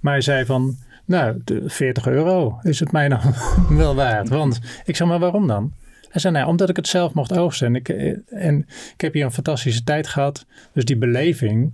Maar 0.01 0.13
hij 0.13 0.23
zei 0.23 0.45
van, 0.45 0.77
nou, 1.05 1.41
de 1.45 1.63
40 1.67 2.07
euro 2.07 2.59
is 2.63 2.81
het 2.81 2.93
mij 2.93 3.09
dan 3.09 3.21
wel 3.77 3.95
waard. 3.95 4.29
Want 4.29 4.61
ik 4.85 4.97
zeg, 4.97 5.09
maar 5.09 5.19
waarom 5.19 5.47
dan? 5.47 5.73
Hij 6.09 6.21
zei, 6.21 6.35
nou, 6.35 6.47
omdat 6.47 6.69
ik 6.69 6.77
het 6.77 6.89
zelf 6.89 7.15
mocht 7.15 7.37
oogsten. 7.37 7.67
En 7.67 7.75
ik, 7.75 7.89
eh, 7.89 8.17
en 8.29 8.67
ik 8.95 9.01
heb 9.01 9.13
hier 9.13 9.25
een 9.25 9.33
fantastische 9.33 9.85
tijd 9.85 10.07
gehad. 10.07 10.47
Dus 10.73 10.85
die 10.85 10.97
beleving 10.97 11.73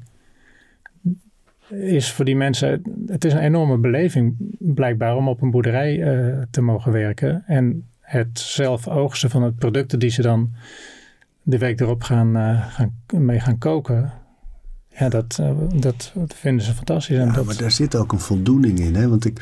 is 1.68 2.10
voor 2.10 2.24
die 2.24 2.36
mensen... 2.36 2.82
Het 3.06 3.24
is 3.24 3.32
een 3.32 3.38
enorme 3.38 3.78
beleving 3.78 4.36
blijkbaar 4.58 5.16
om 5.16 5.28
op 5.28 5.42
een 5.42 5.50
boerderij 5.50 5.98
te 6.50 6.60
mogen 6.60 6.92
werken. 6.92 7.42
En 7.46 7.88
het 8.00 8.38
zelf 8.38 8.88
oogsten 8.88 9.30
van 9.30 9.42
het 9.42 9.56
producten 9.56 9.98
die 9.98 10.10
ze 10.10 10.22
dan 10.22 10.52
de 11.44 11.58
week 11.58 11.80
erop 11.80 12.02
gaan, 12.02 12.36
eh, 12.36 12.74
gaan, 12.74 13.02
mee 13.06 13.40
gaan 13.40 13.58
koken. 13.58 14.12
Ja, 14.88 15.08
dat, 15.08 15.38
eh, 15.40 15.50
dat, 15.74 16.12
vinden 16.26 16.64
ze 16.64 16.74
fantastisch. 16.74 17.16
En 17.16 17.26
Ja, 17.26 17.32
dat, 17.32 17.44
maar 17.44 17.56
daar 17.56 17.70
zit 17.70 17.96
ook 17.96 18.12
een 18.12 18.18
voldoening 18.18 18.78
in. 18.78 18.94
Hè? 18.94 19.08
Want 19.08 19.24
ik, 19.24 19.40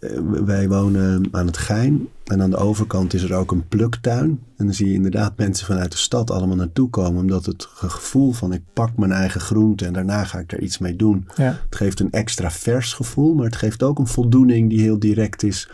eh, 0.00 0.18
wij 0.44 0.68
wonen 0.68 1.28
aan 1.30 1.46
het 1.46 1.56
Gein. 1.56 2.08
En 2.24 2.42
aan 2.42 2.50
de 2.50 2.56
overkant 2.56 3.14
is 3.14 3.22
er 3.22 3.34
ook 3.34 3.52
een 3.52 3.68
pluktuin. 3.68 4.42
En 4.56 4.64
dan 4.64 4.74
zie 4.74 4.88
je 4.88 4.94
inderdaad 4.94 5.36
mensen 5.36 5.66
vanuit 5.66 5.92
de 5.92 5.98
stad 5.98 6.30
allemaal 6.30 6.56
naartoe 6.56 6.90
komen. 6.90 7.20
Omdat 7.20 7.46
het 7.46 7.66
gevoel 7.70 8.32
van 8.32 8.52
ik 8.52 8.62
pak 8.72 8.96
mijn 8.96 9.12
eigen 9.12 9.40
groente 9.40 9.86
en 9.86 9.92
daarna 9.92 10.24
ga 10.24 10.38
ik 10.38 10.52
er 10.52 10.60
iets 10.60 10.78
mee 10.78 10.96
doen. 10.96 11.28
ja, 11.34 11.58
Het 11.64 11.76
geeft 11.76 12.00
een 12.00 12.12
extra 12.12 12.50
vers 12.50 12.92
gevoel. 12.92 13.34
Maar 13.34 13.46
het 13.46 13.56
geeft 13.56 13.82
ook 13.82 13.98
een 13.98 14.06
voldoening 14.06 14.70
die 14.70 14.80
heel 14.80 14.98
direct 14.98 15.42
is. 15.42 15.68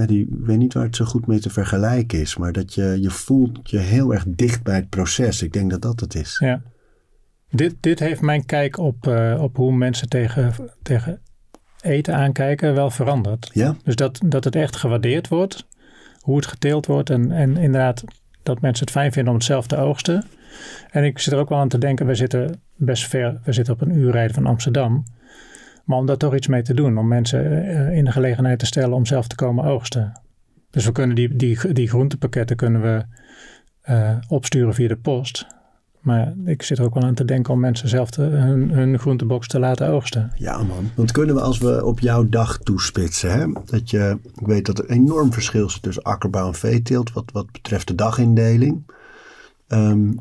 Ja, 0.00 0.06
die, 0.06 0.20
ik 0.20 0.46
weet 0.46 0.58
niet 0.58 0.74
waar 0.74 0.84
het 0.84 0.96
zo 0.96 1.04
goed 1.04 1.26
mee 1.26 1.38
te 1.38 1.50
vergelijken 1.50 2.20
is, 2.20 2.36
maar 2.36 2.52
dat 2.52 2.74
je, 2.74 2.98
je 3.00 3.10
voelt 3.10 3.70
je 3.70 3.78
heel 3.78 4.12
erg 4.12 4.24
dicht 4.28 4.62
bij 4.62 4.74
het 4.74 4.88
proces. 4.88 5.42
Ik 5.42 5.52
denk 5.52 5.70
dat 5.70 5.82
dat 5.82 6.00
het 6.00 6.14
is. 6.14 6.38
Ja. 6.38 6.62
Dit, 7.50 7.76
dit 7.80 7.98
heeft 7.98 8.20
mijn 8.20 8.46
kijk 8.46 8.78
op, 8.78 9.06
uh, 9.06 9.38
op 9.42 9.56
hoe 9.56 9.72
mensen 9.72 10.08
tegen, 10.08 10.54
tegen 10.82 11.20
eten 11.80 12.14
aankijken 12.14 12.74
wel 12.74 12.90
veranderd. 12.90 13.50
Ja? 13.52 13.76
Dus 13.84 13.96
dat, 13.96 14.20
dat 14.24 14.44
het 14.44 14.56
echt 14.56 14.76
gewaardeerd 14.76 15.28
wordt, 15.28 15.66
hoe 16.20 16.36
het 16.36 16.46
geteeld 16.46 16.86
wordt 16.86 17.10
en, 17.10 17.30
en 17.32 17.56
inderdaad 17.56 18.04
dat 18.42 18.60
mensen 18.60 18.84
het 18.84 18.94
fijn 18.94 19.12
vinden 19.12 19.32
om 19.32 19.38
het 19.38 19.48
zelf 19.48 19.66
te 19.66 19.76
oogsten. 19.76 20.24
En 20.90 21.04
ik 21.04 21.18
zit 21.18 21.32
er 21.32 21.38
ook 21.38 21.48
wel 21.48 21.58
aan 21.58 21.68
te 21.68 21.78
denken, 21.78 22.06
we 22.06 22.14
zitten 22.14 22.60
best 22.76 23.08
ver, 23.08 23.40
we 23.44 23.52
zitten 23.52 23.74
op 23.74 23.80
een 23.80 23.96
uur 23.96 24.10
rijden 24.10 24.34
van 24.34 24.46
Amsterdam. 24.46 25.04
Maar 25.84 25.98
om 25.98 26.06
daar 26.06 26.16
toch 26.16 26.34
iets 26.34 26.46
mee 26.46 26.62
te 26.62 26.74
doen, 26.74 26.98
om 26.98 27.08
mensen 27.08 27.52
uh, 27.52 27.96
in 27.96 28.04
de 28.04 28.12
gelegenheid 28.12 28.58
te 28.58 28.66
stellen 28.66 28.94
om 28.94 29.06
zelf 29.06 29.26
te 29.26 29.34
komen 29.34 29.64
oogsten. 29.64 30.20
Dus 30.70 30.84
we 30.84 30.92
kunnen 30.92 31.16
die, 31.16 31.36
die, 31.36 31.72
die 31.72 31.88
groentepakketten 31.88 32.56
kunnen 32.56 32.82
we 32.82 33.04
uh, 33.88 34.16
opsturen 34.28 34.74
via 34.74 34.88
de 34.88 34.96
post. 34.96 35.46
Maar 36.00 36.34
ik 36.44 36.62
zit 36.62 36.78
er 36.78 36.84
ook 36.84 36.94
wel 36.94 37.02
aan 37.02 37.14
te 37.14 37.24
denken 37.24 37.52
om 37.52 37.60
mensen 37.60 37.88
zelf 37.88 38.16
hun, 38.16 38.70
hun 38.70 38.98
groentebox 38.98 39.46
te 39.46 39.58
laten 39.58 39.88
oogsten. 39.88 40.32
Ja 40.34 40.62
man, 40.62 40.90
want 40.94 41.12
kunnen 41.12 41.34
we 41.34 41.40
als 41.40 41.58
we 41.58 41.84
op 41.84 42.00
jouw 42.00 42.28
dag 42.28 42.58
toespitsen, 42.58 43.32
hè? 43.32 43.46
dat 43.64 43.90
je, 43.90 44.18
ik 44.34 44.46
weet 44.46 44.66
dat 44.66 44.78
er 44.78 44.90
enorm 44.90 45.32
verschil 45.32 45.66
is 45.66 45.80
tussen 45.80 46.02
akkerbouw 46.02 46.46
en 46.46 46.54
veeteelt 46.54 47.12
wat, 47.12 47.24
wat 47.32 47.52
betreft 47.52 47.86
de 47.88 47.94
dagindeling. 47.94 48.82
Um, 49.68 50.20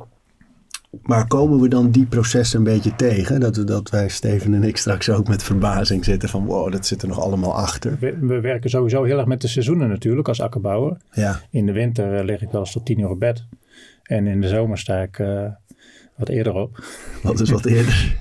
maar 1.01 1.27
komen 1.27 1.59
we 1.59 1.67
dan 1.67 1.91
die 1.91 2.05
processen 2.05 2.57
een 2.57 2.63
beetje 2.63 2.95
tegen? 2.95 3.39
Dat, 3.39 3.67
dat 3.67 3.89
wij, 3.89 4.09
Steven 4.09 4.53
en 4.53 4.63
ik, 4.63 4.77
straks 4.77 5.09
ook 5.09 5.27
met 5.27 5.43
verbazing 5.43 6.05
zitten 6.05 6.29
van 6.29 6.45
wow, 6.45 6.71
dat 6.71 6.85
zit 6.85 7.01
er 7.01 7.07
nog 7.07 7.19
allemaal 7.19 7.55
achter. 7.55 7.97
We, 7.99 8.17
we 8.19 8.39
werken 8.39 8.69
sowieso 8.69 9.03
heel 9.03 9.17
erg 9.17 9.27
met 9.27 9.41
de 9.41 9.47
seizoenen 9.47 9.89
natuurlijk 9.89 10.27
als 10.27 10.41
akkerbouwer. 10.41 10.97
Ja. 11.11 11.41
In 11.49 11.65
de 11.65 11.71
winter 11.71 12.25
lig 12.25 12.41
ik 12.41 12.51
wel 12.51 12.61
eens 12.61 12.71
tot 12.71 12.85
tien 12.85 12.99
uur 12.99 13.09
op 13.09 13.19
bed. 13.19 13.45
En 14.03 14.27
in 14.27 14.41
de 14.41 14.47
zomer 14.47 14.77
sta 14.77 15.01
ik 15.01 15.19
uh, 15.19 15.45
wat 16.15 16.29
eerder 16.29 16.53
op. 16.53 16.83
Wat 17.23 17.39
is 17.39 17.49
wat 17.49 17.65
eerder? 17.65 18.15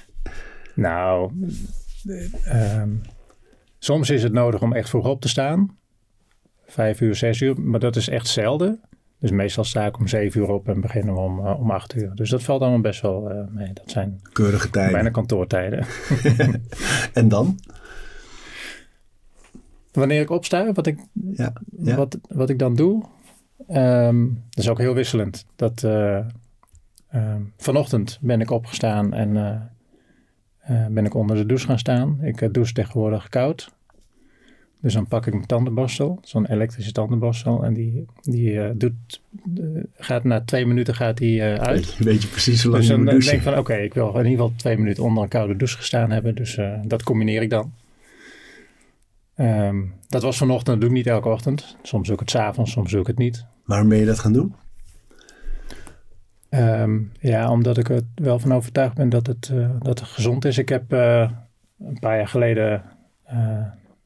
nou, 0.74 1.32
um, 2.52 3.00
soms 3.78 4.10
is 4.10 4.22
het 4.22 4.32
nodig 4.32 4.62
om 4.62 4.72
echt 4.72 4.88
vroeg 4.88 5.06
op 5.06 5.20
te 5.20 5.28
staan. 5.28 5.76
Vijf 6.66 7.00
uur, 7.00 7.14
zes 7.14 7.40
uur. 7.40 7.60
Maar 7.60 7.80
dat 7.80 7.96
is 7.96 8.08
echt 8.08 8.26
zelden. 8.26 8.80
Dus 9.18 9.30
meestal 9.30 9.64
sta 9.64 9.86
ik 9.86 9.98
om 9.98 10.06
zeven 10.06 10.40
uur 10.40 10.48
op 10.50 10.68
en 10.68 10.80
beginnen 10.80 11.14
we 11.14 11.20
om, 11.20 11.38
uh, 11.38 11.60
om 11.60 11.70
acht 11.70 11.94
uur. 11.94 12.14
Dus 12.14 12.30
dat 12.30 12.42
valt 12.42 12.60
allemaal 12.60 12.80
best 12.80 13.00
wel 13.00 13.32
uh, 13.32 13.42
mee. 13.48 13.72
Dat 13.72 13.90
zijn 13.90 14.20
keurige 14.32 14.70
tijden. 14.70 14.92
Bijna 14.92 15.10
kantoortijden. 15.10 15.86
en 17.12 17.28
dan? 17.28 17.58
Wanneer 19.92 20.20
ik 20.20 20.30
opsta, 20.30 20.72
wat 20.72 20.86
ik, 20.86 20.98
ja, 21.32 21.52
ja. 21.78 21.96
Wat, 21.96 22.18
wat 22.28 22.50
ik 22.50 22.58
dan 22.58 22.74
doe, 22.74 23.04
um, 23.68 24.42
dat 24.50 24.64
is 24.64 24.68
ook 24.68 24.78
heel 24.78 24.94
wisselend. 24.94 25.46
Dat, 25.56 25.82
uh, 25.82 26.18
um, 27.14 27.52
vanochtend 27.56 28.18
ben 28.20 28.40
ik 28.40 28.50
opgestaan 28.50 29.12
en 29.12 29.32
ben 30.90 31.04
ik 31.04 31.14
onder 31.14 31.36
de 31.36 31.46
douche 31.46 31.66
gaan 31.66 31.78
staan. 31.78 32.18
Ik 32.22 32.54
douche 32.54 32.72
tegenwoordig 32.72 33.28
koud. 33.28 33.75
Dus 34.86 34.94
dan 34.94 35.06
pak 35.06 35.26
ik 35.26 35.32
mijn 35.32 35.46
tandenborstel, 35.46 36.18
zo'n 36.22 36.46
elektrische 36.46 36.92
tandenborstel. 36.92 37.64
En 37.64 37.74
die, 37.74 38.04
die 38.20 38.52
uh, 38.52 38.70
doet, 38.74 39.22
uh, 39.58 39.84
gaat 39.96 40.24
na 40.24 40.40
twee 40.40 40.66
minuten 40.66 40.94
gaat 40.94 41.16
die, 41.16 41.40
uh, 41.40 41.54
uit. 41.54 41.98
Weet 41.98 42.22
je 42.22 42.28
precies 42.28 42.62
hoe 42.62 42.72
lang 42.72 42.82
dus 42.82 42.96
je 42.96 43.04
dan 43.04 43.14
denk 43.14 43.30
ik 43.30 43.42
van 43.42 43.52
oké, 43.52 43.60
okay, 43.60 43.84
ik 43.84 43.94
wil 43.94 44.08
in 44.08 44.16
ieder 44.16 44.30
geval 44.30 44.52
twee 44.56 44.78
minuten 44.78 45.02
onder 45.02 45.22
een 45.22 45.28
koude 45.28 45.56
douche 45.56 45.76
gestaan 45.76 46.10
hebben. 46.10 46.34
Dus 46.34 46.58
dat 46.84 47.02
combineer 47.02 47.42
ik 47.42 47.50
dan. 47.50 47.72
Um, 49.36 49.94
dat 50.08 50.22
was 50.22 50.36
vanochtend, 50.36 50.66
dat 50.66 50.80
doe 50.80 50.88
ik 50.88 50.94
niet 50.96 51.06
elke 51.06 51.28
ochtend. 51.28 51.76
Soms 51.82 52.06
doe 52.06 52.14
ik 52.14 52.20
het 52.20 52.30
s'avonds, 52.30 52.70
soms 52.70 52.90
doe 52.90 53.00
ik 53.00 53.06
het 53.06 53.18
niet. 53.18 53.44
Waarom 53.64 53.88
ben 53.88 53.98
je 53.98 54.06
dat 54.06 54.18
gaan 54.18 54.32
doen? 54.32 54.54
Um, 56.50 57.12
ja, 57.20 57.50
omdat 57.50 57.78
ik 57.78 57.88
er 57.88 58.02
wel 58.14 58.38
van 58.38 58.54
overtuigd 58.54 58.94
ben 58.94 59.08
dat 59.08 59.26
het, 59.26 59.52
dat 59.78 59.98
het 59.98 60.08
gezond 60.08 60.44
is. 60.44 60.58
Ik 60.58 60.68
heb 60.68 60.92
een 60.92 61.98
paar 62.00 62.16
jaar 62.16 62.28
geleden 62.28 62.82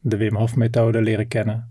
de 0.00 0.16
Wim 0.16 0.36
Hof 0.36 0.56
methode 0.56 1.02
leren 1.02 1.28
kennen. 1.28 1.70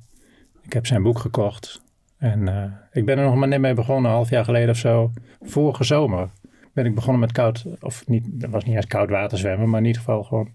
Ik 0.62 0.74
heb 0.74 0.86
zijn 0.86 1.04
boek 1.04 1.20
gekocht. 1.20 1.82
En 2.18 2.48
uh, 2.48 2.64
ik 2.92 3.06
ben 3.06 3.18
er 3.18 3.26
nog 3.26 3.36
maar 3.36 3.48
net 3.48 3.60
mee 3.60 3.74
begonnen, 3.74 4.06
een 4.06 4.16
half 4.16 4.30
jaar 4.30 4.44
geleden 4.44 4.70
of 4.70 4.78
zo. 4.78 5.12
Vorige 5.42 5.84
zomer 5.84 6.30
ben 6.74 6.86
ik 6.86 6.96
begonnen 6.96 7.20
met 7.20 7.32
koud, 7.32 7.66
of 7.80 8.08
niet, 8.08 8.26
dat 8.28 8.50
was 8.50 8.64
niet 8.64 8.76
eens 8.76 8.88
koud 8.88 9.10
water 9.10 9.38
zwemmen, 9.38 9.70
maar 9.70 9.80
in 9.80 9.86
ieder 9.86 10.02
geval 10.02 10.24
gewoon 10.24 10.50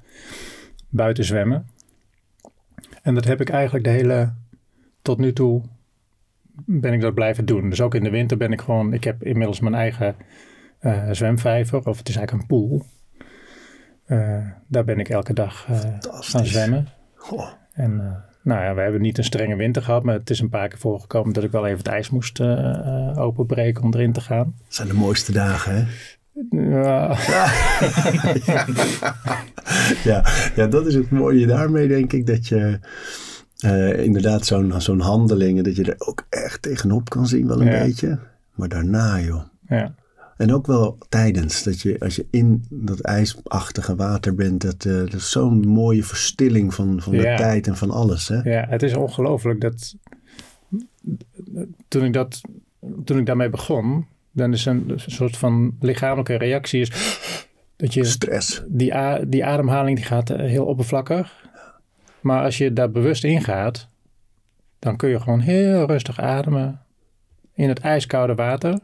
buiten 0.88 1.24
zwemmen. 1.24 1.66
En 3.02 3.14
dat 3.14 3.24
heb 3.24 3.40
ik 3.40 3.48
eigenlijk 3.48 3.84
de 3.84 3.90
hele, 3.90 4.32
tot 5.02 5.18
nu 5.18 5.32
toe 5.32 5.62
ben 6.64 6.92
ik 6.92 7.00
dat 7.00 7.14
blijven 7.14 7.44
doen. 7.44 7.70
Dus 7.70 7.80
ook 7.80 7.94
in 7.94 8.04
de 8.04 8.10
winter 8.10 8.37
ben 8.37 8.52
ik 8.52 8.60
gewoon, 8.60 8.92
ik 8.92 9.04
heb 9.04 9.22
inmiddels 9.22 9.60
mijn 9.60 9.74
eigen 9.74 10.16
uh, 10.80 11.08
zwemvijver, 11.10 11.88
of 11.88 11.98
het 11.98 12.08
is 12.08 12.16
eigenlijk 12.16 12.50
een 12.50 12.58
pool. 12.58 12.84
Uh, 14.06 14.46
daar 14.66 14.84
ben 14.84 14.98
ik 14.98 15.08
elke 15.08 15.32
dag 15.32 15.68
gaan 16.00 16.46
zwemmen. 16.46 16.88
Goh. 17.14 17.48
En 17.74 17.92
uh, 17.92 18.12
nou 18.42 18.62
ja, 18.64 18.74
we 18.74 18.80
hebben 18.80 19.00
niet 19.00 19.18
een 19.18 19.24
strenge 19.24 19.56
winter 19.56 19.82
gehad, 19.82 20.02
maar 20.02 20.14
het 20.14 20.30
is 20.30 20.40
een 20.40 20.48
paar 20.48 20.68
keer 20.68 20.78
voorgekomen 20.78 21.32
dat 21.32 21.44
ik 21.44 21.50
wel 21.50 21.66
even 21.66 21.78
het 21.78 21.87
ijs 21.87 22.10
moest 22.10 22.40
uh, 22.40 22.46
uh, 22.48 23.18
openbreken 23.18 23.82
om 23.84 23.94
erin 23.94 24.12
te 24.12 24.20
gaan. 24.20 24.54
Dat 24.58 24.74
zijn 24.74 24.88
de 24.88 24.94
mooiste 24.94 25.32
dagen, 25.32 25.74
hè? 25.74 25.84
Ja. 26.80 27.16
ja. 27.26 27.46
ja. 30.04 30.24
ja, 30.56 30.66
dat 30.66 30.87
is 30.87 30.94
het 30.94 31.10
mooie 31.10 31.46
daarmee, 31.46 31.88
denk 31.88 32.12
ik, 32.12 32.26
dat 32.26 32.46
je 32.48 32.78
inderdaad 33.96 34.46
zo'n 34.46 34.80
zo'n 34.80 35.00
handelingen, 35.00 35.64
dat 35.64 35.76
je 35.76 35.84
er 35.84 35.94
ook 36.08 36.26
echt 36.30 36.62
tegenop 36.62 37.10
kan 37.10 37.26
zien 37.26 37.46
wel 37.46 37.60
een 37.60 37.70
Ja. 37.72 37.82
beetje. 37.84 38.18
Maar 38.54 38.68
daarna, 38.68 39.20
joh. 39.20 39.42
ja. 39.68 39.94
En 40.37 40.53
ook 40.55 40.66
wel 40.66 40.99
tijdens, 41.09 41.62
dat 41.62 41.81
je 41.81 41.97
als 42.01 42.16
je 42.16 42.27
in 42.31 42.64
dat 42.70 43.01
ijsachtige 43.01 43.94
water 43.97 44.35
bent, 44.35 44.61
dat, 44.61 44.85
uh, 44.85 44.99
dat 44.99 45.12
is 45.14 45.31
zo'n 45.31 45.68
mooie 45.68 46.03
verstilling 46.05 46.75
van, 46.75 47.01
van 47.03 47.12
de 47.12 47.18
Ja. 47.23 47.37
tijd 47.37 47.66
en 47.66 47.77
van 47.77 47.90
alles. 47.90 48.29
Hè? 48.29 48.37
Ja, 48.51 48.66
het 48.68 48.83
is 48.83 48.94
ongelooflijk 48.97 49.61
dat 49.61 49.94
toen 51.88 52.05
ik, 52.05 52.12
dat, 52.12 52.40
toen 53.05 53.18
ik 53.18 53.27
daarmee 53.27 53.51
begon, 53.51 54.07
dan 54.33 54.53
is 54.53 54.64
een, 54.66 54.85
een 54.90 55.01
soort 55.07 55.37
van 55.37 55.77
lichamelijke 55.81 56.35
reactie 56.35 56.81
is 56.81 56.90
dat 57.77 57.94
je 57.94 58.05
Stress. 58.05 58.62
die, 58.68 58.94
a- 58.94 59.25
die 59.27 59.44
ademhaling 59.44 59.97
die 59.97 60.07
gaat 60.07 60.31
eh, 60.31 60.38
heel 60.38 60.64
oppervlakkig. 60.64 61.42
Maar 62.20 62.42
als 62.44 62.59
je 62.59 62.73
daar 62.73 62.90
bewust 62.90 63.25
in 63.25 63.42
gaat, 63.42 63.88
dan 64.79 64.97
kun 64.97 65.09
je 65.09 65.20
gewoon 65.20 65.40
heel 65.40 65.87
rustig 65.87 66.20
ademen 66.20 66.81
in 67.55 67.68
het 67.68 67.79
ijskoude 67.79 68.35
water. 68.35 68.79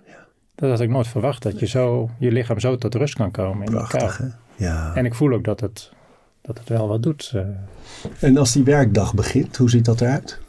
Dat 0.60 0.70
had 0.70 0.80
ik 0.80 0.88
nooit 0.88 1.08
verwacht, 1.08 1.42
dat 1.42 1.58
je 1.58 1.66
zo, 1.66 2.10
je 2.18 2.32
lichaam 2.32 2.60
zo 2.60 2.76
tot 2.76 2.94
rust 2.94 3.14
kan 3.14 3.30
komen 3.30 3.66
in 3.66 3.72
de 3.72 3.76
Prachtig, 3.76 4.18
hè? 4.18 4.26
Ja. 4.64 4.94
En 4.94 5.04
ik 5.04 5.14
voel 5.14 5.32
ook 5.32 5.44
dat 5.44 5.60
het, 5.60 5.92
dat 6.42 6.58
het 6.58 6.68
wel 6.68 6.88
wat 6.88 7.02
doet. 7.02 7.32
eh. 7.34 7.42
En 8.20 8.36
als 8.36 8.52
die 8.52 8.64
werkdag 8.64 9.14
begint, 9.14 9.56
hoe 9.56 9.70
ziet 9.70 9.84
dat 9.84 10.00
eruit? 10.00 10.40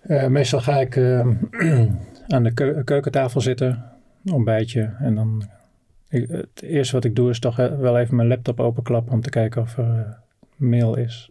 Eh, 0.00 0.26
meestal 0.26 0.60
ga 0.60 0.80
ik 0.80 0.96
eh, 0.96 1.18
aan 2.34 2.42
de 2.42 2.52
keu- 2.54 2.82
keukentafel 2.84 3.40
zitten, 3.40 3.84
ontbijtje. 4.32 4.94
En 4.98 5.14
dan, 5.14 5.48
ik, 6.08 6.28
het 6.28 6.62
eerste 6.62 6.94
wat 6.94 7.04
ik 7.04 7.16
doe 7.16 7.30
is 7.30 7.38
toch 7.38 7.58
eh, 7.58 7.78
wel 7.78 7.98
even 7.98 8.16
mijn 8.16 8.28
laptop 8.28 8.60
openklappen 8.60 9.12
om 9.12 9.20
te 9.20 9.30
kijken 9.30 9.62
of 9.62 9.78
er 9.78 10.18
mail 10.56 10.96
is. 10.96 11.30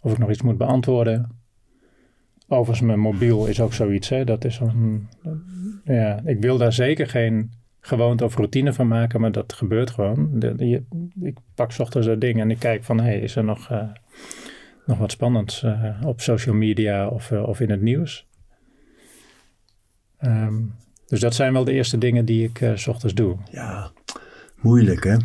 Of 0.00 0.12
ik 0.12 0.18
nog 0.18 0.30
iets 0.30 0.42
moet 0.42 0.58
beantwoorden. 0.58 1.39
Overigens, 2.52 2.86
mijn 2.86 3.00
mobiel 3.00 3.46
is 3.46 3.60
ook 3.60 3.72
zoiets. 3.72 4.08
Hè? 4.08 4.24
Dat 4.24 4.44
is 4.44 4.58
een, 4.58 5.08
ja, 5.84 6.20
ik 6.24 6.40
wil 6.40 6.58
daar 6.58 6.72
zeker 6.72 7.08
geen 7.08 7.50
gewoonte 7.80 8.24
of 8.24 8.36
routine 8.36 8.72
van 8.72 8.88
maken, 8.88 9.20
maar 9.20 9.32
dat 9.32 9.52
gebeurt 9.52 9.90
gewoon. 9.90 10.42
Ik 11.20 11.36
pak 11.54 11.72
ochtends 11.78 12.06
dat 12.06 12.20
ding 12.20 12.40
en 12.40 12.50
ik 12.50 12.58
kijk 12.58 12.84
van, 12.84 13.00
hey, 13.00 13.20
is 13.20 13.36
er 13.36 13.44
nog, 13.44 13.70
eh, 13.70 13.88
nog 14.86 14.98
wat 14.98 15.10
spannends 15.10 15.62
eh, 15.62 16.00
op 16.04 16.20
social 16.20 16.54
media 16.54 17.08
of, 17.08 17.30
eh, 17.30 17.42
of 17.42 17.60
in 17.60 17.70
het 17.70 17.80
nieuws? 17.80 18.28
Ehm, 20.18 20.62
dus 21.06 21.20
dat 21.20 21.34
zijn 21.34 21.52
wel 21.52 21.64
de 21.64 21.72
eerste 21.72 21.98
dingen 21.98 22.24
die 22.24 22.48
ik 22.48 22.70
's 22.74 22.86
ochtends 22.86 23.14
doe. 23.14 23.36
Ja, 23.50 23.90
moeilijk 24.60 25.04
hè? 25.04 25.16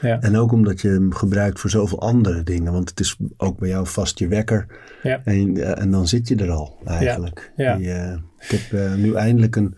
Ja. 0.00 0.20
En 0.20 0.36
ook 0.36 0.52
omdat 0.52 0.80
je 0.80 0.88
hem 0.88 1.14
gebruikt 1.14 1.60
voor 1.60 1.70
zoveel 1.70 2.00
andere 2.00 2.42
dingen. 2.42 2.72
Want 2.72 2.90
het 2.90 3.00
is 3.00 3.16
ook 3.36 3.58
bij 3.58 3.68
jou 3.68 3.86
vast 3.86 4.18
je 4.18 4.28
wekker. 4.28 4.66
Ja. 5.02 5.20
En, 5.24 5.56
eh, 5.56 5.82
en 5.82 5.90
dan 5.90 6.08
zit 6.08 6.28
je 6.28 6.36
er 6.36 6.50
al 6.50 6.78
eigenlijk. 6.84 7.52
Ja. 7.56 7.76
Die, 7.76 7.92
eh, 7.92 8.16
ik 8.38 8.48
heb 8.48 8.80
eh, 8.80 8.94
nu 8.94 9.14
eindelijk 9.14 9.56
een, 9.56 9.76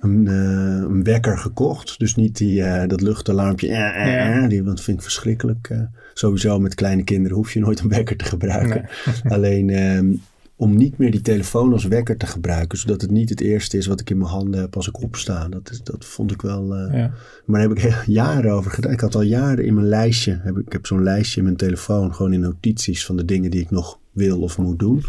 een, 0.00 0.26
een 0.26 1.04
wekker 1.04 1.38
gekocht. 1.38 1.98
Dus 1.98 2.14
niet 2.14 2.36
die, 2.36 2.86
dat 2.86 3.00
luchtalarmpje. 3.00 3.68
Ja. 3.68 4.46
die 4.46 4.64
want 4.64 4.80
vind 4.80 4.96
ik 4.96 5.02
verschrikkelijk. 5.02 5.70
sowieso 6.14 6.58
met 6.58 6.74
kleine 6.74 7.04
kinderen 7.04 7.36
hoef 7.36 7.52
je 7.52 7.60
nooit 7.60 7.80
een 7.80 7.88
wekker 7.88 8.16
te 8.16 8.24
gebruiken. 8.24 8.88
Alleen 9.34 9.70
ehm, 9.70 10.12
om 10.58 10.76
niet 10.76 10.98
meer 10.98 11.10
die 11.10 11.20
telefoon 11.20 11.72
als 11.72 11.84
wekker 11.84 12.16
te 12.16 12.26
gebruiken. 12.26 12.78
Zodat 12.78 13.00
het 13.00 13.10
niet 13.10 13.28
het 13.28 13.40
eerste 13.40 13.76
is 13.76 13.86
wat 13.86 14.00
ik 14.00 14.10
in 14.10 14.18
mijn 14.18 14.30
handen 14.30 14.60
heb 14.60 14.76
als 14.76 14.88
ik 14.88 15.02
opsta. 15.02 15.48
Dat, 15.48 15.70
is, 15.70 15.82
dat 15.82 16.04
vond 16.04 16.30
ik 16.32 16.42
wel... 16.42 16.74
eh, 16.74 16.92
Ja. 16.98 17.10
Maar 17.44 17.60
daar 17.60 17.68
heb 17.68 17.78
ik 17.78 18.02
jaren 18.06 18.52
over 18.52 18.70
gedaan. 18.70 18.92
Ik 18.92 19.00
had 19.00 19.14
al 19.14 19.22
jaren 19.22 19.64
in 19.64 19.74
mijn 19.74 19.88
lijstje. 19.88 20.38
Heb 20.42 20.56
ik, 20.58 20.72
heb 20.72 20.86
zo'n 20.86 21.02
lijstje 21.02 21.38
in 21.38 21.44
mijn 21.44 21.56
telefoon. 21.56 22.14
Gewoon 22.14 22.32
in 22.32 22.40
notities 22.40 23.06
van 23.06 23.16
de 23.16 23.24
dingen 23.24 23.50
die 23.50 23.60
ik 23.60 23.70
nog 23.70 23.98
wil 24.12 24.40
of 24.40 24.58
moet 24.58 24.78
doen. 24.78 25.02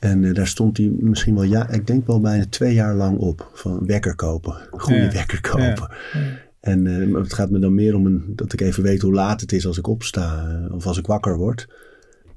En 0.00 0.24
eh, 0.24 0.34
daar 0.34 0.46
stond 0.46 0.76
hij 0.76 0.90
misschien 1.00 1.34
wel, 1.34 1.42
ja, 1.42 1.68
ik 1.70 1.86
denk 1.86 2.06
wel 2.06 2.20
bijna 2.20 2.44
twee 2.48 2.74
jaar 2.74 2.94
lang 2.94 3.18
op. 3.18 3.50
Van 3.54 3.86
wekker 3.86 4.14
kopen. 4.14 4.56
Goede 4.70 5.00
Ja. 5.00 5.10
wekker 5.12 5.40
kopen. 5.40 5.88
En 6.60 6.86
eh, 6.86 7.14
het 7.22 7.32
gaat 7.32 7.50
me 7.50 7.58
dan 7.58 7.74
meer 7.74 7.94
om 7.94 8.06
een, 8.06 8.32
dat 8.36 8.52
ik 8.52 8.60
even 8.60 8.82
weet 8.82 9.02
hoe 9.02 9.12
laat 9.14 9.40
het 9.40 9.52
is 9.52 9.66
als 9.66 9.78
ik 9.78 9.86
opsta. 9.86 10.46
of 10.70 10.86
als 10.86 10.98
ik 10.98 11.06
wakker 11.06 11.36
word. 11.36 11.68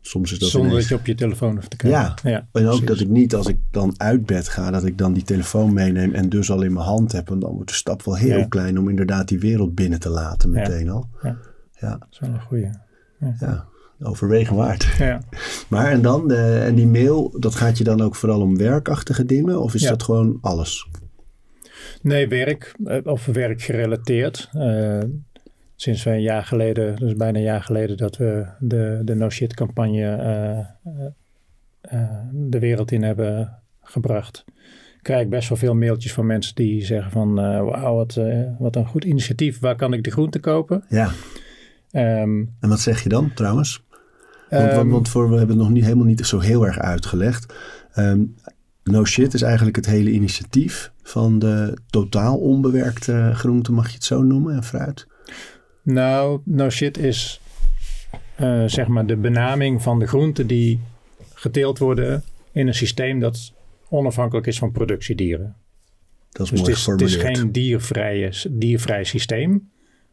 Soms 0.02 0.32
is 0.32 0.40
dat 0.40 0.50
Zonder 0.50 0.70
ineens- 0.72 0.88
dat 0.88 0.98
je 0.98 1.00
op 1.04 1.06
je 1.06 1.16
telefoon 1.16 1.56
hoeft 1.56 1.70
te 1.70 1.76
kijken. 1.76 2.00
Ja, 2.00 2.16
ja 2.24 2.48
en 2.52 2.68
ook 2.68 2.88
dat 2.88 3.00
ik 3.00 3.08
niet 3.08 3.36
als 3.36 3.48
ik 3.48 3.58
dan 3.72 3.94
uit 3.98 4.26
bed 4.26 4.48
ga, 4.50 4.72
dat 4.72 4.86
ik 4.86 4.98
dan 4.98 5.14
die 5.14 5.24
telefoon 5.24 5.74
meeneem 5.74 6.14
en 6.14 6.30
dus 6.30 6.52
al 6.52 6.62
in 6.62 6.74
mijn 6.74 6.86
hand 6.86 7.12
heb. 7.12 7.30
En 7.32 7.40
dan 7.40 7.52
wordt 7.54 7.70
de 7.70 7.76
stap 7.76 8.04
wel 8.04 8.16
heel 8.16 8.38
Ja. 8.38 8.46
klein 8.48 8.80
om 8.80 8.90
inderdaad 8.90 9.28
die 9.28 9.40
wereld 9.40 9.76
binnen 9.76 10.00
te 10.00 10.10
laten 10.10 10.50
meteen 10.52 10.90
al. 10.90 11.10
Ja. 11.22 11.38
Ja, 11.80 11.90
Dat 11.90 12.08
is 12.12 12.20
wel 12.20 12.30
een 12.30 12.42
goeie. 12.42 12.70
ja, 13.40 13.66
overwegen 14.04 14.56
waard. 14.56 14.84
Ja. 14.98 15.22
Maar 15.70 15.92
en 15.92 16.02
dan, 16.02 16.28
de, 16.28 16.58
en 16.66 16.76
die 16.76 16.88
mail, 16.88 17.36
dat 17.40 17.56
gaat 17.56 17.78
je 17.78 17.84
dan 17.84 18.02
ook 18.02 18.16
vooral 18.16 18.42
om 18.42 18.58
werkachtige 18.58 19.26
dingen? 19.26 19.62
Of 19.62 19.74
is 19.74 19.82
dat 19.82 20.04
gewoon 20.04 20.38
alles? 20.42 20.88
Nee, 22.02 22.28
werk 22.28 22.76
eh, 22.86 22.98
of 23.04 23.26
werkgerelateerd. 23.26 24.50
Eh 24.54 25.00
sinds 25.82 26.04
we 26.04 26.10
een 26.10 26.22
jaar 26.22 26.44
geleden, 26.44 26.96
dus 26.96 27.14
bijna 27.14 27.38
een 27.38 27.44
jaar 27.44 27.64
geleden, 27.64 27.98
dat 27.98 28.18
we 28.18 28.46
de, 28.60 29.02
de 29.04 29.16
No 29.16 29.30
Shit 29.30 29.54
campagne 29.54 30.16
eh, 30.16 30.60
eh, 30.60 30.66
eh, 31.82 32.10
de 32.32 32.60
wereld 32.60 32.92
in 32.92 33.04
hebben 33.04 33.60
gebracht. 33.82 34.46
Krijg 35.02 35.22
ik 35.22 35.30
best 35.30 35.50
wel 35.50 35.58
veel 35.58 35.76
mailtjes 35.76 36.14
van 36.14 36.26
mensen 36.26 36.56
die 36.56 36.86
zeggen 36.86 37.12
van 37.12 37.34
wauw, 37.66 37.96
wat, 37.96 38.20
wat 38.60 38.76
een 38.76 38.86
goed 38.86 39.04
initiatief. 39.04 39.60
Waar 39.60 39.76
kan 39.76 39.94
ik 39.94 40.04
de 40.04 40.12
groente 40.12 40.40
kopen? 40.40 40.84
Ja, 40.90 41.12
Ehm, 41.92 42.44
en 42.60 42.70
wat 42.70 42.80
zeg 42.80 43.04
je 43.04 43.10
dan 43.10 43.34
trouwens? 43.34 43.84
Want, 44.50 44.64
want, 44.64 44.72
ehm, 44.72 44.88
want 44.88 45.10
voor, 45.10 45.30
we 45.30 45.38
hebben 45.38 45.56
het 45.56 45.66
nog 45.66 45.74
niet, 45.74 45.84
helemaal 45.84 46.06
niet 46.06 46.26
zo 46.26 46.40
heel 46.40 46.66
erg 46.66 46.80
uitgelegd. 46.80 47.54
Ehm, 47.94 48.24
no 48.84 49.06
shit 49.06 49.34
is 49.34 49.42
eigenlijk 49.42 49.76
het 49.76 49.86
hele 49.86 50.12
initiatief 50.12 50.92
van 51.04 51.40
de 51.40 51.78
totaal 51.90 52.38
onbewerkte 52.38 53.32
groenten, 53.34 53.74
mag 53.74 53.88
je 53.88 53.94
het 53.94 54.04
zo 54.04 54.22
noemen, 54.22 54.56
en 54.56 54.64
fruit. 54.64 55.08
Nou, 55.82 56.42
no 56.44 56.70
shit 56.70 56.98
is 56.98 57.42
eh, 58.36 58.64
zeg 58.66 58.88
maar 58.88 59.06
de 59.06 59.16
benaming 59.16 59.82
van 59.82 60.00
de 60.00 60.08
groenten 60.08 60.48
die 60.48 60.80
geteeld 61.34 61.78
worden 61.78 62.24
in 62.52 62.68
een 62.68 62.74
systeem 62.74 63.20
dat 63.20 63.54
onafhankelijk 63.90 64.48
is 64.48 64.58
van 64.58 64.72
productiedieren. 64.72 65.56
Dat 66.32 66.46
is 66.46 66.50
Dus 66.50 66.60
het 66.60 66.68
mooi 66.68 66.80
is, 66.80 66.86
het 66.86 67.02
is 67.02 67.16
geen 67.16 67.52
diervrije, 67.52 68.32
diervrij 68.50 69.04
systeem. 69.04 69.70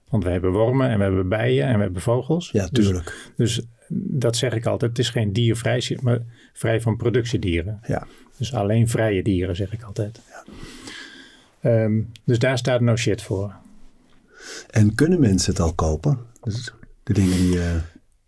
Want 0.09 0.25
we 0.25 0.31
hebben 0.31 0.53
wormen 0.53 0.89
en 0.91 0.99
we 0.99 1.05
hebben 1.05 1.29
bijen 1.29 1.67
en 1.67 1.77
we 1.77 1.83
hebben 1.83 2.03
vogels. 2.03 2.51
Ja, 2.51 2.69
Dus, 2.71 2.85
tuurlijk. 2.85 3.31
dus 3.37 3.61
dat 3.89 4.37
zeg 4.37 4.55
ik 4.55 4.67
altijd. 4.67 4.91
Het 4.91 5.01
is 5.01 5.11
geen 5.11 5.33
diervrij, 5.33 5.99
maar 6.01 6.19
vrij 6.53 6.81
van 6.81 6.97
productiedieren. 6.97 7.81
Ja. 7.87 8.07
Dus 8.37 8.55
alleen 8.55 8.89
vrije 8.89 9.23
dieren, 9.23 9.57
zeg 9.57 9.73
ik 9.73 9.83
altijd. 9.83 10.21
Ehm, 11.61 12.01
dus 12.25 12.39
daar 12.39 12.59
staat 12.59 12.81
no 12.81 12.97
shit 12.97 13.23
voor. 13.23 13.55
En 14.71 14.95
kunnen 14.95 15.21
mensen 15.21 15.53
het 15.53 15.61
al 15.61 15.75
kopen? 15.75 16.19
Dus 16.41 16.75
de 17.03 17.13
dingen 17.13 17.37
die... 17.37 17.61
eh, 17.61 17.75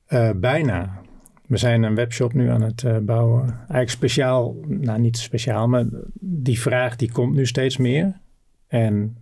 Eh, 0.06 0.36
bijna. 0.36 0.98
We 1.46 1.56
zijn 1.56 1.82
een 1.82 1.94
webshop 1.94 2.32
nu 2.32 2.50
aan 2.50 2.62
het 2.62 2.84
eh, 2.84 2.96
bouwen. 2.98 3.48
Eigenlijk 3.48 3.90
speciaal, 3.90 4.56
nou 4.66 5.00
niet 5.00 5.18
speciaal, 5.18 5.68
maar 5.68 5.84
die 6.20 6.60
vraag 6.60 6.96
die 6.96 7.12
komt 7.12 7.34
nu 7.34 7.46
steeds 7.46 7.76
meer. 7.76 8.20
En 8.68 9.16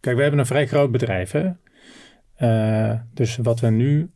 kijk, 0.00 0.16
we 0.16 0.22
hebben 0.22 0.40
een 0.40 0.46
vrij 0.46 0.66
groot 0.66 0.90
bedrijf. 0.92 1.30
Hè? 1.32 1.50
Dus 3.14 3.36
wat 3.36 3.60
we 3.60 3.70
nu 3.70 4.10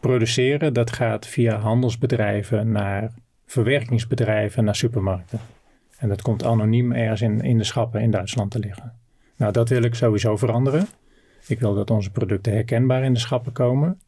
produceren, 0.00 0.72
dat 0.72 0.92
gaat 0.92 1.26
via 1.26 1.58
handelsbedrijven 1.58 2.72
naar 2.72 3.12
verwerkingsbedrijven, 3.46 4.64
naar 4.64 4.76
supermarkten. 4.76 5.38
En 5.98 6.08
dat 6.08 6.22
komt 6.22 6.44
anoniem 6.44 6.92
ergens 6.92 7.20
in, 7.22 7.40
in 7.40 7.58
de 7.58 7.64
schappen 7.64 8.00
in 8.00 8.10
Duitsland 8.10 8.50
te 8.50 8.58
liggen. 8.58 8.92
Nou, 9.36 9.52
dat 9.52 9.68
wil 9.68 9.82
ik 9.82 9.94
sowieso 9.94 10.36
veranderen. 10.36 10.86
Ik 11.46 11.60
wil 11.60 11.74
dat 11.74 11.90
onze 11.90 12.10
producten 12.10 12.52
herkenbaar 12.52 13.04
in 13.04 13.12
de 13.12 13.18
schappen 13.18 13.52
komen. 13.52 14.00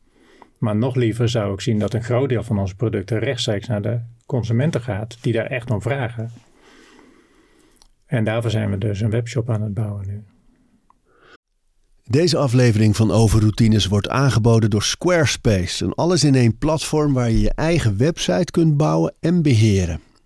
Maar 0.58 0.76
nog 0.76 0.94
liever 0.94 1.28
zou 1.28 1.52
ik 1.52 1.60
zien 1.60 1.78
dat 1.78 1.94
een 1.94 2.02
groot 2.02 2.28
deel 2.28 2.42
van 2.42 2.58
onze 2.58 2.74
producten 2.74 3.18
rechtstreeks 3.18 3.66
naar 3.66 3.82
de 3.82 4.00
consumenten 4.26 4.80
gaat, 4.80 5.18
die 5.20 5.32
daar 5.32 5.46
echt 5.46 5.70
om 5.70 5.82
vragen. 5.82 6.30
En 8.06 8.24
daarvoor 8.24 8.50
zijn 8.50 8.70
we 8.70 8.78
dus 8.78 9.00
een 9.00 9.10
webshop 9.10 9.50
aan 9.50 9.62
het 9.62 9.74
bouwen 9.74 10.06
nu. 10.06 10.24
Deze 12.04 12.36
aflevering 12.36 12.96
van 12.96 13.10
Overroutines 13.10 13.86
wordt 13.86 14.08
aangeboden 14.08 14.70
door 14.70 14.82
Squarespace. 14.82 15.84
Een 15.84 15.94
alles-in-één 15.94 16.58
platform 16.58 17.12
waar 17.12 17.30
je 17.30 17.40
je 17.40 17.52
eigen 17.54 17.96
website 17.96 18.50
kunt 18.50 18.76
bouwen 18.76 19.14
en 19.20 19.42
beheren. 19.42 20.00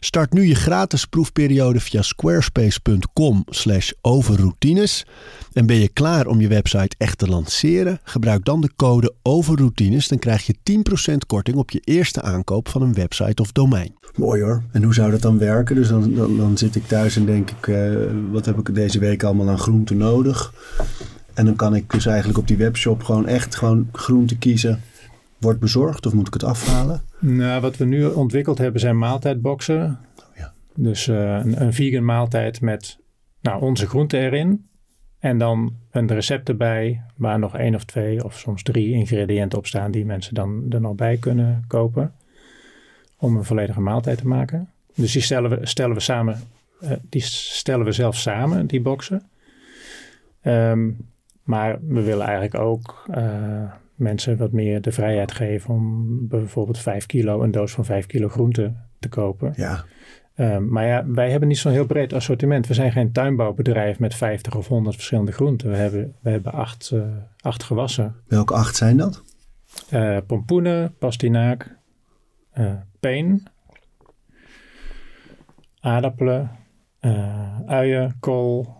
Start 0.00 0.32
nu 0.32 0.46
je 0.46 0.54
gratis 0.54 1.04
proefperiode 1.04 1.80
via 1.80 2.02
squarespace.com 2.02 3.44
slash 3.48 3.90
overroutines. 4.00 5.06
En 5.52 5.66
ben 5.66 5.76
je 5.76 5.88
klaar 5.88 6.26
om 6.26 6.40
je 6.40 6.48
website 6.48 6.96
echt 6.98 7.18
te 7.18 7.28
lanceren? 7.28 7.98
Gebruik 8.02 8.44
dan 8.44 8.60
de 8.60 8.70
code 8.76 9.14
overroutines. 9.22 10.08
Dan 10.08 10.18
krijg 10.18 10.46
je 10.46 10.82
10% 11.12 11.14
korting 11.26 11.56
op 11.56 11.70
je 11.70 11.80
eerste 11.84 12.22
aankoop 12.22 12.68
van 12.68 12.82
een 12.82 12.94
website 12.94 13.42
of 13.42 13.52
domein. 13.52 13.96
Mooi 14.16 14.42
hoor. 14.42 14.62
En 14.72 14.82
hoe 14.82 14.94
zou 14.94 15.10
dat 15.10 15.22
dan 15.22 15.38
werken? 15.38 15.74
Dus 15.74 15.88
dan, 15.88 16.14
dan, 16.14 16.36
dan 16.36 16.58
zit 16.58 16.76
ik 16.76 16.86
thuis 16.86 17.16
en 17.16 17.26
denk 17.26 17.50
ik, 17.50 17.68
eh, 17.68 17.92
wat 18.30 18.46
heb 18.46 18.58
ik 18.58 18.74
deze 18.74 18.98
week 18.98 19.22
allemaal 19.22 19.48
aan 19.48 19.58
groenten 19.58 19.96
nodig? 19.96 20.52
En 21.34 21.44
dan 21.44 21.56
kan 21.56 21.74
ik 21.74 21.90
dus 21.90 22.06
eigenlijk 22.06 22.38
op 22.38 22.48
die 22.48 22.56
webshop 22.56 23.02
gewoon 23.02 23.26
echt 23.26 23.54
gewoon 23.54 23.88
groenten 23.92 24.38
kiezen. 24.38 24.80
Wordt 25.38 25.60
bezorgd 25.60 26.06
of 26.06 26.12
moet 26.12 26.26
ik 26.26 26.32
het 26.32 26.44
afhalen? 26.44 27.02
Nou, 27.18 27.60
wat 27.60 27.76
we 27.76 27.84
nu 27.84 28.04
ontwikkeld 28.04 28.58
hebben 28.58 28.80
zijn 28.80 28.98
maaltijdboxen. 28.98 29.98
ja. 30.34 30.52
Dus 30.74 31.08
eh, 31.08 31.16
een, 31.16 31.62
een 31.62 31.72
vegan 31.72 32.04
maaltijd 32.04 32.60
met 32.60 32.98
nou, 33.40 33.62
onze 33.62 33.86
groenten 33.86 34.20
erin. 34.20 34.68
En 35.18 35.38
dan 35.38 35.76
een 35.90 36.08
recept 36.08 36.48
erbij 36.48 37.02
waar 37.16 37.38
nog 37.38 37.56
één 37.56 37.74
of 37.74 37.84
twee 37.84 38.24
of 38.24 38.38
soms 38.38 38.62
drie 38.62 38.92
ingrediënten 38.92 39.58
op 39.58 39.66
staan 39.66 39.90
die 39.90 40.04
mensen 40.04 40.34
dan 40.34 40.64
er 40.68 40.80
nog 40.80 40.94
bij 40.94 41.16
kunnen 41.16 41.64
kopen. 41.66 42.14
Om 43.16 43.36
een 43.36 43.44
volledige 43.44 43.80
maaltijd 43.80 44.18
te 44.18 44.26
maken. 44.26 44.70
Dus 44.94 45.12
die 45.12 45.22
stellen 45.22 45.50
we, 45.50 45.66
stellen 45.66 45.94
we 45.94 46.00
samen, 46.00 46.40
eh, 46.80 46.92
die 47.08 47.22
stellen 47.22 47.84
we 47.84 47.92
zelf 47.92 48.16
samen, 48.16 48.66
die 48.66 48.80
boxen. 48.80 49.22
Ehm, 50.40 50.90
maar 51.42 51.78
we 51.80 52.02
willen 52.02 52.26
eigenlijk 52.26 52.54
ook 52.54 53.04
eh, 53.10 53.72
mensen 53.98 54.36
wat 54.36 54.52
meer 54.52 54.80
de 54.80 54.92
vrijheid 54.92 55.32
geven 55.32 55.74
om 55.74 56.28
bijvoorbeeld 56.28 56.78
5 56.78 57.06
kilo, 57.06 57.42
een 57.42 57.50
doos 57.50 57.72
van 57.72 57.84
5 57.84 58.06
kilo 58.06 58.28
groente 58.28 58.74
te 58.98 59.08
kopen. 59.08 59.52
Ja, 59.56 59.84
Ehm, 60.38 60.68
maar 60.68 60.86
ja, 60.86 61.06
wij 61.06 61.30
hebben 61.30 61.48
niet 61.48 61.58
zo'n 61.58 61.72
heel 61.72 61.86
breed 61.86 62.12
assortiment. 62.12 62.66
We 62.66 62.74
zijn 62.74 62.92
geen 62.92 63.12
tuinbouwbedrijf 63.12 63.98
met 63.98 64.14
50 64.14 64.56
of 64.56 64.68
100 64.68 64.94
verschillende 64.94 65.32
groenten. 65.32 65.70
We 65.70 65.76
hebben, 65.76 66.14
we 66.20 66.30
hebben 66.30 66.52
acht, 66.52 66.90
eh, 66.90 67.02
acht 67.40 67.62
gewassen. 67.62 68.16
welke 68.26 68.54
acht 68.54 68.76
zijn 68.76 68.96
dat? 68.96 69.22
Eh, 69.90 70.16
pompoenen, 70.26 70.94
pastinaak, 70.98 71.76
eh 72.50 72.72
peen, 73.00 73.46
aardappelen, 75.80 76.50
uien, 77.66 78.16
kool. 78.20 78.76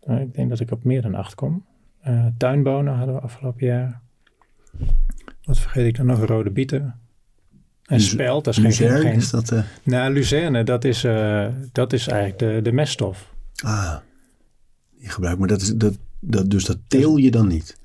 Ik 0.00 0.34
denk 0.34 0.48
dat 0.48 0.60
ik 0.60 0.70
op 0.70 0.84
meer 0.84 1.02
dan 1.02 1.14
acht 1.14 1.34
kom. 1.34 1.64
Tuinbonen 2.36 2.94
hadden 2.94 3.14
we 3.14 3.20
afgelopen 3.20 3.66
jaar. 3.66 4.00
Wat 5.44 5.58
vergeet 5.58 5.86
ik 5.86 5.96
dan 5.96 6.06
nog? 6.06 6.24
Rode 6.24 6.50
bieten. 6.50 7.00
En 7.86 8.00
spelt, 8.00 8.44
dat 8.44 8.54
is 8.56 8.60
geen... 8.60 8.68
Luzerne, 8.70 9.00
geen 9.00 9.16
is 9.16 9.30
dat... 9.30 9.50
eh, 9.50 9.62
nou, 9.82 10.12
lucerne, 10.12 10.64
dat 10.64 10.84
is, 10.84 11.04
eh, 11.04 11.46
dat 11.72 11.92
is 11.92 12.06
eigenlijk 12.06 12.38
de, 12.38 12.62
de 12.62 12.72
meststof. 12.72 13.34
ah, 13.64 13.96
die 14.98 15.08
gebruik. 15.08 15.38
Maar 15.38 15.48
dat 15.48 15.60
is, 15.60 15.74
dat, 15.74 15.98
dat, 16.20 16.50
dus 16.50 16.64
dat 16.64 16.78
teel 16.88 17.16
je 17.16 17.30
dan 17.30 17.46
niet? 17.48 17.76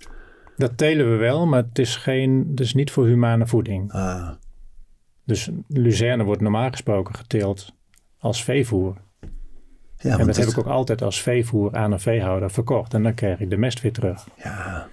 Dat 0.57 0.77
telen 0.77 1.11
we 1.11 1.15
wel, 1.15 1.45
maar 1.45 1.63
het 1.63 1.79
is, 1.79 1.95
geen, 1.95 2.47
het 2.49 2.59
is 2.59 2.73
niet 2.73 2.91
voor 2.91 3.07
humane 3.07 3.47
voeding. 3.47 3.91
Ah, 3.91 4.29
Dus 5.25 5.49
lucerne 5.67 6.23
wordt 6.23 6.41
normaal 6.41 6.69
gesproken 6.69 7.15
geteeld 7.15 7.73
als 8.17 8.43
veevoer. 8.43 8.97
Ja, 9.97 10.19
en 10.19 10.25
dat 10.27 10.35
heb 10.35 10.47
ik 10.47 10.57
ook 10.57 10.67
altijd 10.67 11.01
als 11.01 11.21
veevoer 11.21 11.75
aan 11.75 11.91
een 11.91 11.99
veehouder 11.99 12.51
verkocht. 12.51 12.93
En 12.93 13.03
dan 13.03 13.13
kreeg 13.13 13.39
ik 13.39 13.49
de 13.49 13.57
mest 13.57 13.81
weer 13.81 13.93
terug. 13.93 14.27
Ja, 14.43 14.87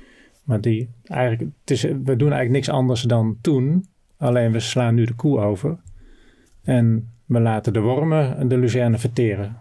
Maar 0.51 0.61
die, 0.61 0.91
eigenlijk, 1.05 1.51
het 1.61 1.71
is, 1.71 1.83
we 1.83 2.17
doen 2.17 2.33
eigenlijk 2.33 2.51
niks 2.51 2.69
anders 2.69 3.03
dan 3.03 3.39
toen. 3.41 3.89
Alleen 4.17 4.53
we 4.53 4.61
slaan 4.61 4.95
nu 4.95 5.05
de 5.05 5.15
koe 5.15 5.39
over. 5.39 5.79
En 6.63 7.13
we 7.25 7.41
laten 7.41 7.73
de 7.73 7.81
wormen 7.81 8.49
de 8.49 8.59
luzerne 8.59 8.99
verteren. 8.99 9.57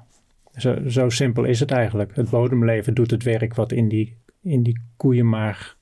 Zo, 0.56 0.78
zo 0.88 1.10
simpel 1.10 1.44
is 1.44 1.60
het 1.60 1.72
eigenlijk. 1.72 2.16
Het 2.16 2.30
bodemleven 2.30 2.94
doet 2.94 3.12
het 3.12 3.24
werk 3.24 3.56
wat 3.56 3.72
in 3.72 3.88
die, 3.88 4.18
in 4.42 4.64
die 4.64 4.82
koeienmaag 4.98 5.78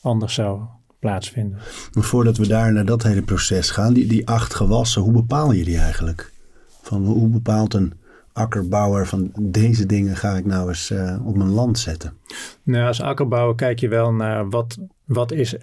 anders 0.00 0.34
zou 0.34 0.62
plaatsvinden. 0.98 1.58
maar 1.92 2.04
voordat 2.04 2.36
we 2.36 2.46
daar 2.46 2.72
naar 2.72 2.84
dat 2.84 3.02
hele 3.02 3.22
proces 3.22 3.70
gaan, 3.70 3.92
die, 3.92 4.06
die 4.06 4.28
acht 4.28 4.54
gewassen, 4.54 5.02
hoe 5.02 5.12
bepaal 5.12 5.52
je 5.52 5.64
die 5.64 5.78
eigenlijk? 5.78 6.32
Van 6.82 7.04
hoe 7.04 7.28
bepaalt 7.28 7.74
een 7.74 7.92
akkerbouwer 8.34 9.06
van 9.06 9.30
deze 9.40 9.86
dingen 9.86 10.16
ga 10.16 10.36
ik 10.36 10.44
nou 10.44 10.68
eens 10.68 10.90
eh, 10.90 11.26
op 11.26 11.36
mijn 11.36 11.50
land 11.50 11.78
zetten? 11.78 12.18
Nou, 12.62 12.86
als 12.86 13.00
akkerbouwer 13.00 13.54
kijk 13.54 13.78
je 13.78 13.88
wel 13.88 14.12
naar 14.12 14.50
wat, 14.50 14.78
wat 15.04 15.32
is 15.32 15.56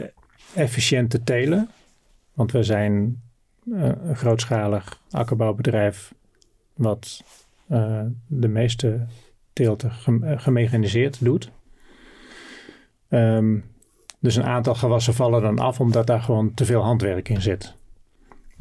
efficiënt 0.53 1.09
te 1.09 1.23
telen. 1.23 1.69
Want 2.33 2.51
we 2.51 2.63
zijn 2.63 3.21
eh, 3.71 3.91
een 4.03 4.15
grootschalig 4.15 4.99
akkerbouwbedrijf 5.09 6.13
wat 6.73 7.23
eh, 7.67 8.05
de 8.27 8.47
meeste 8.47 9.05
teelten 9.53 9.91
gem- 9.91 10.37
gemechaniseerd 10.37 11.17
doet. 11.23 11.51
Ehm, 13.09 13.59
dus 14.19 14.35
een 14.35 14.43
aantal 14.43 14.75
gewassen 14.75 15.13
vallen 15.13 15.41
dan 15.41 15.59
af 15.59 15.79
omdat 15.79 16.07
daar 16.07 16.21
gewoon 16.21 16.53
te 16.53 16.65
veel 16.65 16.81
handwerk 16.81 17.29
in 17.29 17.41
zit. 17.41 17.75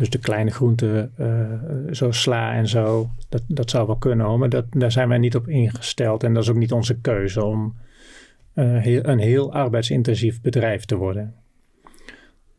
Dus 0.01 0.11
de 0.11 0.19
kleine 0.19 0.51
groenten, 0.51 1.13
eh, 1.17 1.93
zoals 1.95 2.23
sla 2.23 2.53
en 2.55 2.69
zo, 2.69 3.11
dat, 3.29 3.43
dat 3.47 3.71
zou 3.71 3.87
wel 3.87 3.97
kunnen 3.97 4.27
hoor. 4.27 4.39
Maar 4.39 4.49
dat, 4.49 4.65
daar 4.71 4.93
zijn 4.93 5.09
wij 5.09 5.19
niet 5.19 5.37
op 5.37 5.49
ingesteld. 5.49 6.23
En 6.23 6.35
dat 6.35 6.43
is 6.43 6.49
ook 6.49 6.57
niet 6.57 6.73
onze 6.73 7.01
keuze 7.01 7.45
om 7.45 7.77
eh, 8.55 9.03
een 9.03 9.19
heel 9.19 9.53
arbeidsintensief 9.53 10.41
bedrijf 10.41 10.85
te 10.85 10.97
worden. 10.97 11.35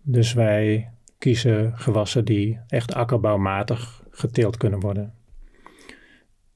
Dus 0.01 0.33
wij 0.33 0.91
kiezen 1.17 1.77
gewassen 1.77 2.25
die 2.25 2.59
echt 2.67 2.93
akkerbouwmatig 2.93 4.03
geteeld 4.09 4.57
kunnen 4.57 4.79
worden. 4.79 5.13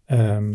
Ehm, 0.05 0.49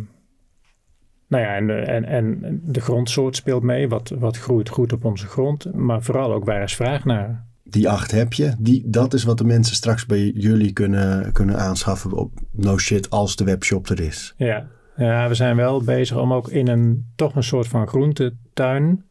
nou 1.26 1.44
ja, 1.44 1.56
en, 1.56 1.86
en, 1.86 2.04
en 2.04 2.60
de 2.64 2.80
grondsoort 2.80 3.36
speelt 3.36 3.62
mee. 3.62 3.88
Wat, 3.88 4.08
wat 4.08 4.36
groeit 4.36 4.68
goed 4.68 4.92
op 4.92 5.04
onze 5.04 5.26
grond. 5.26 5.74
Maar 5.74 6.02
vooral 6.02 6.32
ook 6.32 6.44
waar 6.44 6.62
is 6.62 6.76
vraag 6.76 7.04
naar. 7.04 7.48
Die 7.70 7.88
acht 7.88 8.10
heb 8.10 8.32
je. 8.32 8.54
Die, 8.58 8.82
dat 8.86 9.14
is 9.14 9.24
wat 9.24 9.38
de 9.38 9.44
mensen 9.44 9.74
straks 9.74 10.06
bij 10.06 10.32
jullie 10.34 10.72
kunnen, 10.72 11.32
kunnen 11.32 11.58
aanschaffen 11.58 12.12
op 12.12 12.32
no 12.50 12.78
shit 12.78 13.10
als 13.10 13.36
de 13.36 13.44
webshop 13.44 13.88
er 13.88 14.00
is. 14.00 14.34
Ja. 14.36 14.66
ja, 14.96 15.28
we 15.28 15.34
zijn 15.34 15.56
wel 15.56 15.82
bezig 15.82 16.16
om 16.16 16.32
ook 16.32 16.48
in 16.48 16.68
een 16.68 17.06
toch 17.16 17.36
een 17.36 17.42
soort 17.42 17.68
van 17.68 17.88
groentetuin 17.88 19.04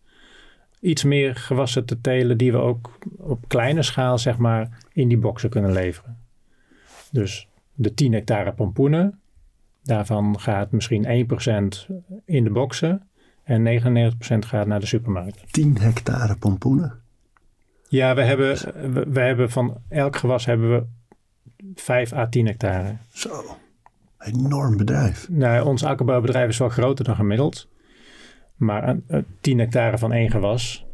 iets 0.79 1.03
meer 1.03 1.35
gewassen 1.35 1.85
te 1.85 2.01
telen 2.01 2.37
die 2.37 2.51
we 2.51 2.57
ook 2.57 2.97
op 3.17 3.47
kleine 3.47 3.83
schaal 3.83 4.17
zeg 4.17 4.37
maar 4.37 4.77
in 4.93 5.07
die 5.07 5.17
boxen 5.17 5.49
kunnen 5.49 5.71
leveren. 5.71 6.17
Dus 7.11 7.47
de 7.73 7.93
10 7.93 8.13
hectare 8.13 8.53
pompoenen, 8.53 9.19
daarvan 9.83 10.39
gaat 10.39 10.71
misschien 10.71 11.27
1% 11.87 11.95
in 12.25 12.43
de 12.43 12.49
boxen 12.49 13.07
en 13.43 13.81
99% 14.13 14.17
gaat 14.39 14.67
naar 14.67 14.79
de 14.79 14.85
supermarkt. 14.85 15.53
10 15.53 15.77
hectare 15.77 16.35
pompoenen. 16.35 17.01
Ja, 17.89 18.15
we 18.15 18.21
hebben, 18.21 18.57
we, 18.93 19.05
we 19.09 19.19
hebben 19.19 19.51
van 19.51 19.77
elk 19.87 20.15
gewas 20.15 20.45
hebben 20.45 20.71
we 20.71 20.85
5 21.75 22.13
à 22.13 22.27
10 22.27 22.45
hectare. 22.45 22.97
Zo, 23.13 23.57
enorm 24.19 24.77
bedrijf. 24.77 25.29
Nou, 25.29 25.65
ons 25.65 25.83
akkerbouwbedrijf 25.83 26.49
is 26.49 26.57
wel 26.57 26.69
groter 26.69 27.05
dan 27.05 27.15
gemiddeld. 27.15 27.67
Maar 28.55 28.87
een, 28.87 29.03
een 29.07 29.25
10 29.41 29.59
hectare 29.59 29.97
van 29.97 30.13
één 30.13 30.31
gewas. 30.31 30.85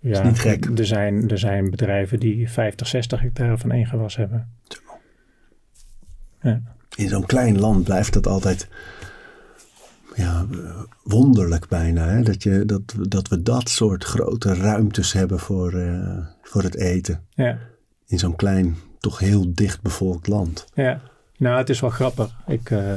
Ja, 0.00 0.10
Is 0.10 0.22
niet 0.22 0.38
gek. 0.38 0.78
Er 0.78 0.86
zijn, 0.86 1.30
er 1.30 1.38
zijn 1.38 1.70
bedrijven 1.70 2.20
die 2.20 2.50
50, 2.50 2.86
60 2.86 3.20
hectare 3.20 3.58
van 3.58 3.70
één 3.70 3.86
gewas 3.86 4.16
hebben. 4.16 4.48
Ja. 6.42 6.60
In 6.96 7.08
zo'n 7.08 7.26
klein 7.26 7.58
land 7.58 7.84
blijft 7.84 8.12
dat 8.12 8.26
altijd 8.26 8.68
ja, 10.20 10.46
wonderlijk 11.02 11.68
bijna. 11.68 12.06
Hè? 12.08 12.22
Dat, 12.22 12.42
je, 12.42 12.64
dat, 12.64 12.94
dat 13.02 13.28
we 13.28 13.42
dat 13.42 13.68
soort 13.68 14.04
grote 14.04 14.54
ruimtes 14.54 15.12
hebben 15.12 15.38
voor, 15.38 15.72
eh, 15.72 16.26
voor 16.42 16.62
het 16.62 16.74
eten. 16.76 17.24
Ja, 17.34 17.58
In 18.06 18.18
zo'n 18.18 18.36
klein, 18.36 18.76
toch 18.98 19.18
heel 19.18 19.54
dicht 19.54 19.82
bevolkt 19.82 20.26
land. 20.26 20.66
ja. 20.74 21.00
Nou, 21.36 21.58
het 21.58 21.68
is 21.68 21.80
wel 21.80 21.90
grappig. 21.90 22.36
Ik, 22.46 22.70
eh, 22.70 22.94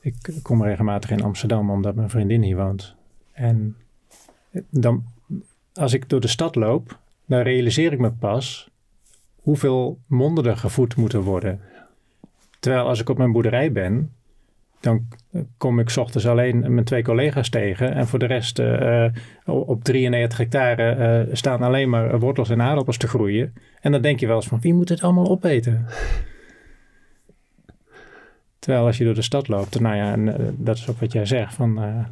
ik 0.00 0.30
kom 0.42 0.62
regelmatig 0.62 1.10
in 1.10 1.22
Amsterdam 1.22 1.70
omdat 1.70 1.94
mijn 1.94 2.10
vriendin 2.10 2.42
hier 2.42 2.56
woont. 2.56 2.94
En 3.32 3.76
dan, 4.70 5.04
als 5.74 5.92
ik 5.92 6.08
door 6.08 6.20
de 6.20 6.28
stad 6.28 6.54
loop, 6.54 6.98
dan 7.26 7.40
realiseer 7.40 7.92
ik 7.92 7.98
me 7.98 8.10
pas 8.10 8.70
hoeveel 9.36 9.98
monden 10.06 10.44
er 10.46 10.56
gevoed 10.56 10.96
moeten 10.96 11.20
worden. 11.20 11.60
Terwijl 12.60 12.86
als 12.86 13.00
ik 13.00 13.08
op 13.08 13.18
mijn 13.18 13.32
boerderij 13.32 13.72
ben, 13.72 14.12
dan 14.80 15.08
kom 15.56 15.78
ik 15.78 15.90
's 15.90 15.96
ochtends 15.96 16.26
alleen 16.26 16.72
mijn 16.74 16.84
twee 16.84 17.02
collega's 17.02 17.48
tegen. 17.48 17.94
En 17.94 18.06
voor 18.06 18.18
de 18.18 18.26
rest, 18.26 18.58
eh, 18.58 19.04
eh, 19.04 19.12
op 19.44 19.84
93 19.84 20.38
hectare, 20.38 20.90
eh, 20.90 21.34
staan 21.34 21.62
alleen 21.62 21.90
maar 21.90 22.18
wortels 22.20 22.50
en 22.50 22.62
aardappels 22.62 22.96
te 22.96 23.08
groeien. 23.08 23.54
En 23.80 23.92
dan 23.92 24.02
denk 24.02 24.20
je 24.20 24.26
wel 24.26 24.36
eens 24.36 24.46
van, 24.46 24.60
wie 24.60 24.74
moet 24.74 24.88
het 24.88 25.02
allemaal 25.02 25.28
opeten? 25.28 25.86
Terwijl 28.58 28.86
als 28.86 28.98
je 28.98 29.04
door 29.04 29.14
de 29.14 29.22
stad 29.22 29.48
loopt, 29.48 29.80
nou 29.80 29.96
ja, 29.96 30.12
en, 30.12 30.54
dat 30.58 30.76
is 30.76 30.88
ook 30.88 31.00
wat 31.00 31.12
jij 31.12 31.26
zegt, 31.26 31.54
van 31.54 31.76
een, 31.76 32.06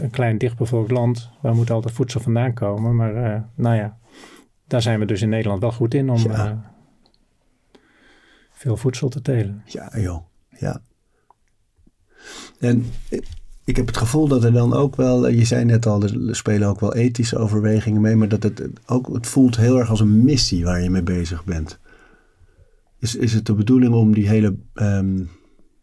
een 0.00 0.10
klein 0.10 0.38
dichtbevolkt 0.38 0.90
land, 0.90 1.30
waar 1.40 1.54
moet 1.54 1.70
altijd 1.70 1.94
voedsel 1.94 2.20
vandaan 2.20 2.54
komen. 2.54 2.96
Maar 2.96 3.44
nou 3.54 3.76
ja, 3.76 3.98
daar 4.66 4.82
zijn 4.82 4.98
we 4.98 5.06
dus 5.06 5.22
in 5.22 5.28
Nederland 5.28 5.60
wel 5.60 5.72
goed 5.72 5.94
in 5.94 6.10
om 6.10 6.18
Ja. 6.18 6.72
veel 8.50 8.76
voedsel 8.76 9.08
te 9.08 9.22
telen. 9.22 9.62
Ja, 9.64 9.90
joh. 9.98 10.22
Ja. 10.48 10.80
En 12.60 12.84
ik 13.64 13.76
heb 13.76 13.86
het 13.86 13.96
gevoel 13.96 14.28
dat 14.28 14.44
er 14.44 14.52
dan 14.52 14.72
ook 14.72 14.96
wel, 14.96 15.28
je 15.28 15.44
zei 15.44 15.64
net 15.64 15.86
al, 15.86 16.02
er 16.02 16.36
spelen 16.36 16.68
ook 16.68 16.80
wel 16.80 16.94
ethische 16.94 17.38
overwegingen 17.38 18.00
mee, 18.00 18.16
maar 18.16 18.28
dat 18.28 18.42
het 18.42 18.62
ook, 18.86 19.14
het 19.14 19.26
voelt 19.26 19.56
heel 19.56 19.78
erg 19.78 19.90
als 19.90 20.00
een 20.00 20.24
missie 20.24 20.64
waar 20.64 20.82
je 20.82 20.90
mee 20.90 21.02
bezig 21.02 21.44
bent. 21.44 21.78
Is, 22.98 23.16
is 23.16 23.32
het 23.32 23.46
de 23.46 23.54
bedoeling 23.54 23.94
om 23.94 24.14
die 24.14 24.28
hele, 24.28 24.56
ehm, 24.74 25.22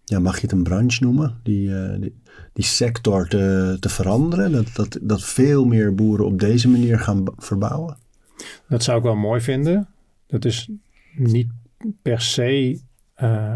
ja, 0.03 0.19
mag 0.19 0.35
je 0.35 0.41
het 0.41 0.51
een 0.51 0.63
branche 0.63 1.03
noemen, 1.03 1.39
die, 1.43 1.75
eh, 1.75 2.01
die, 2.01 2.13
die 2.53 2.65
sector 2.65 3.27
te, 3.27 3.77
te 3.79 3.89
veranderen? 3.89 4.51
Dat, 4.51 4.67
dat, 4.73 4.97
dat 5.01 5.23
veel 5.23 5.65
meer 5.65 5.95
boeren 5.95 6.25
op 6.25 6.39
deze 6.39 6.69
manier 6.69 6.99
gaan 6.99 7.23
verbouwen? 7.37 7.97
Dat 8.69 8.83
zou 8.83 8.97
ik 8.97 9.03
wel 9.03 9.15
mooi 9.15 9.41
vinden. 9.41 9.87
Dat 10.27 10.45
is 10.45 10.69
niet 11.15 11.47
per 12.01 12.21
se 12.21 12.79
eh, 13.13 13.55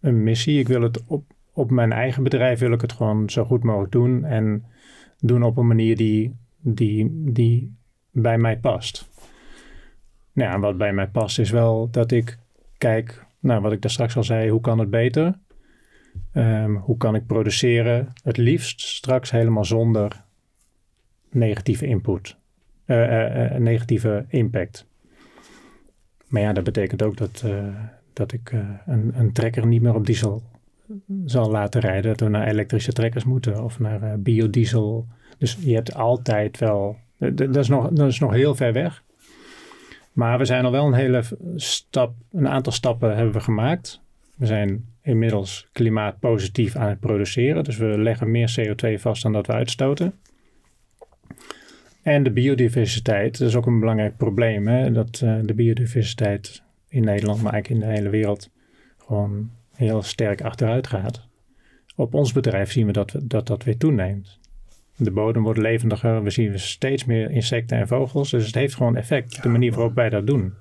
een 0.00 0.22
missie. 0.22 0.58
Ik 0.58 0.68
wil 0.68 0.82
het 0.82 1.02
op, 1.06 1.32
op 1.58 1.70
mijn 1.70 1.92
eigen 1.92 2.22
bedrijf 2.22 2.58
wil 2.58 2.72
ik 2.72 2.80
het 2.80 2.92
gewoon 2.92 3.30
zo 3.30 3.44
goed 3.44 3.62
mogelijk 3.62 3.92
doen. 3.92 4.24
En 4.24 4.64
doen 5.18 5.42
op 5.42 5.56
een 5.56 5.66
manier 5.66 5.96
die, 5.96 6.36
die, 6.60 7.30
die 7.32 7.76
bij 8.10 8.38
mij 8.38 8.58
past. 8.58 9.08
Nou, 10.32 10.60
wat 10.60 10.76
bij 10.76 10.92
mij 10.92 11.08
past 11.08 11.38
is 11.38 11.50
wel 11.50 11.90
dat 11.90 12.10
ik 12.10 12.38
kijk, 12.76 13.26
nou, 13.40 13.60
wat 13.60 13.72
ik 13.72 13.82
daar 13.82 13.90
straks 13.90 14.16
al 14.16 14.24
zei, 14.24 14.50
hoe 14.50 14.60
kan 14.60 14.78
het 14.78 14.90
beter? 14.90 15.38
Ehm, 16.32 16.74
hoe 16.74 16.96
kan 16.96 17.14
ik 17.14 17.26
produceren? 17.26 18.12
Het 18.22 18.36
liefst 18.36 18.80
straks 18.80 19.30
helemaal 19.30 19.64
zonder 19.64 20.24
negatieve 21.30 21.86
input. 21.86 22.36
Eh, 22.84 23.54
negatieve 23.54 24.24
impact. 24.28 24.86
Maar 26.26 26.42
ja, 26.42 26.52
dat 26.52 26.64
betekent 26.64 27.02
ook 27.02 27.16
dat, 27.16 27.44
dat 28.12 28.32
ik 28.32 28.52
een, 28.86 29.12
een 29.14 29.32
trekker 29.32 29.66
niet 29.66 29.82
meer 29.82 29.94
op 29.94 30.06
diesel 30.06 30.42
zal 31.24 31.50
laten 31.50 31.80
rijden. 31.80 32.10
Dat 32.10 32.20
we 32.20 32.28
naar 32.28 32.46
elektrische 32.46 32.92
trekkers 32.92 33.24
moeten 33.24 33.64
of 33.64 33.78
naar 33.78 34.02
eh, 34.02 34.12
biodiesel. 34.18 35.06
Dus 35.38 35.58
je 35.60 35.74
hebt 35.74 35.94
altijd 35.94 36.58
wel. 36.58 36.96
Dat 37.18 37.56
is, 37.56 37.68
nog, 37.68 37.88
dat 37.88 38.08
is 38.08 38.18
nog 38.18 38.32
heel 38.32 38.54
ver 38.54 38.72
weg. 38.72 39.02
Maar 40.12 40.38
we 40.38 40.44
zijn 40.44 40.64
al 40.64 40.70
wel 40.70 40.86
een 40.86 40.92
hele 40.92 41.22
stap, 41.56 42.14
een 42.32 42.48
aantal 42.48 42.72
stappen 42.72 43.16
hebben 43.16 43.32
we 43.32 43.40
gemaakt. 43.40 44.00
We 44.36 44.46
zijn 44.46 44.84
inmiddels 45.02 45.68
klimaatpositief 45.72 46.76
aan 46.76 46.88
het 46.88 47.00
produceren. 47.00 47.64
Dus 47.64 47.76
we 47.76 47.98
leggen 47.98 48.30
meer 48.30 48.54
CO2 48.60 49.00
vast 49.00 49.22
dan 49.22 49.32
dat 49.32 49.46
we 49.46 49.52
uitstoten. 49.52 50.14
En 52.02 52.22
de 52.22 52.30
biodiversiteit, 52.30 53.38
dat 53.38 53.48
is 53.48 53.56
ook 53.56 53.66
een 53.66 53.80
belangrijk 53.80 54.16
probleem. 54.16 54.68
Hè? 54.68 54.92
Dat 54.92 55.20
eh, 55.24 55.38
de 55.42 55.54
biodiversiteit 55.54 56.62
in 56.88 57.04
Nederland, 57.04 57.42
maar 57.42 57.52
eigenlijk 57.52 57.82
in 57.82 57.88
de 57.88 57.94
hele 57.96 58.08
wereld, 58.08 58.50
gewoon 58.98 59.50
heel 59.78 60.02
sterk 60.02 60.42
achteruit 60.42 60.86
gaat. 60.86 61.20
Op 61.96 62.14
ons 62.14 62.32
bedrijf 62.32 62.72
zien 62.72 62.86
we 62.86 62.92
dat 62.92 63.14
dat, 63.22 63.46
dat 63.46 63.64
weer 63.64 63.76
toeneemt. 63.76 64.38
De 64.96 65.10
bodem 65.10 65.42
wordt 65.42 65.58
levendiger, 65.58 66.22
we 66.22 66.30
zien 66.30 66.58
steeds 66.58 67.04
meer 67.04 67.30
insecten 67.30 67.78
en 67.78 67.88
vogels. 67.88 68.30
Dus 68.30 68.46
het 68.46 68.54
heeft 68.54 68.74
gewoon 68.74 68.96
effect, 68.96 69.42
de 69.42 69.48
manier 69.48 69.72
waarop 69.72 69.94
wij 69.94 70.08
dat 70.08 70.26
doen. 70.26 70.52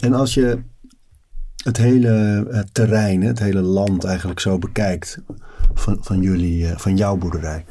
En 0.00 0.12
als 0.12 0.34
je 0.34 0.58
het 1.64 1.76
hele 1.76 2.46
eh, 2.50 2.60
terrein, 2.72 3.22
het 3.22 3.38
hele 3.38 3.60
land 3.60 4.04
eigenlijk 4.04 4.40
zo 4.40 4.58
bekijkt 4.58 5.22
van, 5.74 5.98
van 6.00 6.20
jullie, 6.20 6.66
eh, 6.66 6.76
van 6.76 6.96
jouw 6.96 7.16
boerderij. 7.16 7.64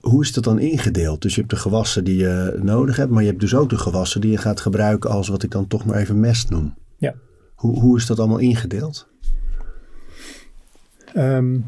Hoe 0.00 0.22
is 0.22 0.32
dat 0.32 0.44
dan 0.44 0.58
ingedeeld? 0.58 1.22
Dus 1.22 1.34
je 1.34 1.40
hebt 1.40 1.52
de 1.52 1.60
gewassen 1.60 2.04
die 2.04 2.16
je 2.16 2.58
nodig 2.62 2.96
hebt, 2.96 3.10
maar 3.10 3.22
je 3.22 3.28
hebt 3.28 3.40
dus 3.40 3.54
ook 3.54 3.70
de 3.70 3.78
gewassen 3.78 4.20
die 4.20 4.30
je 4.30 4.38
gaat 4.38 4.60
gebruiken 4.60 5.10
als 5.10 5.28
wat 5.28 5.42
ik 5.42 5.50
dan 5.50 5.66
toch 5.66 5.84
maar 5.84 5.96
even 5.96 6.20
mest 6.20 6.50
noem. 6.50 6.74
Ja. 6.96 7.14
Hoe, 7.54 7.80
hoe 7.80 7.96
is 7.96 8.06
dat 8.06 8.18
allemaal 8.18 8.38
ingedeeld? 8.38 9.11
Ehm, 11.14 11.58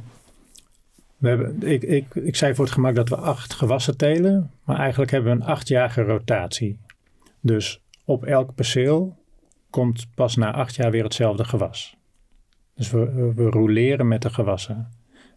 we 1.17 1.29
hebben, 1.29 1.63
ik, 1.63 1.83
ik, 1.83 2.15
ik 2.15 2.37
zei 2.37 2.55
voor 2.55 2.65
het 2.65 2.75
gemak 2.75 2.95
dat 2.95 3.09
we 3.09 3.17
acht 3.17 3.55
gewassen 3.55 3.97
telen, 3.97 4.51
maar 4.65 4.79
eigenlijk 4.79 5.11
hebben 5.11 5.37
we 5.37 5.41
een 5.41 5.49
achtjarige 5.49 6.03
rotatie. 6.03 6.79
Dus 7.41 7.83
op 8.05 8.25
elk 8.25 8.55
perceel 8.55 9.17
komt 9.71 10.07
pas 10.15 10.37
na 10.37 10.53
acht 10.53 10.75
jaar 10.75 10.91
weer 10.91 11.05
hetzelfde 11.05 11.45
gewas. 11.45 11.97
Dus 12.75 12.91
we, 12.91 13.33
we 13.35 13.45
roleren 13.45 14.09
met 14.09 14.23
de 14.23 14.31
gewassen. 14.31 14.89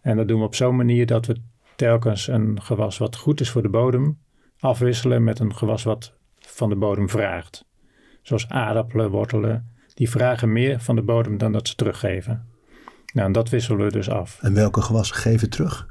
En 0.02 0.18
dat 0.18 0.28
doen 0.28 0.40
we 0.40 0.46
op 0.46 0.56
zo'n 0.56 0.76
manier 0.76 1.06
dat 1.06 1.26
we 1.26 1.36
telkens 1.76 2.28
een 2.28 2.62
gewas 2.62 2.98
wat 2.98 3.16
goed 3.16 3.40
is 3.40 3.50
voor 3.50 3.62
de 3.62 3.70
bodem 3.70 4.18
afwisselen 4.60 5.24
met 5.24 5.40
een 5.40 5.56
gewas 5.56 5.84
wat 5.84 6.14
van 6.40 6.70
de 6.70 6.76
bodem 6.76 7.10
vraagt. 7.10 7.66
Zoals 8.22 8.50
aardappelen, 8.50 9.10
wortelen. 9.10 9.76
Die 9.94 10.10
vragen 10.10 10.52
meer 10.52 10.80
van 10.80 10.96
de 10.96 11.02
bodem 11.02 11.38
dan 11.38 11.52
dat 11.52 11.68
ze 11.68 11.76
teruggeven. 11.76 12.47
Nou, 13.18 13.30
en 13.30 13.36
dat 13.36 13.50
wisselen 13.50 13.86
we 13.86 13.92
dus 13.92 14.10
af. 14.10 14.40
En 14.42 14.54
welke 14.54 14.82
gewassen 14.82 15.16
geven 15.16 15.50
terug? 15.50 15.88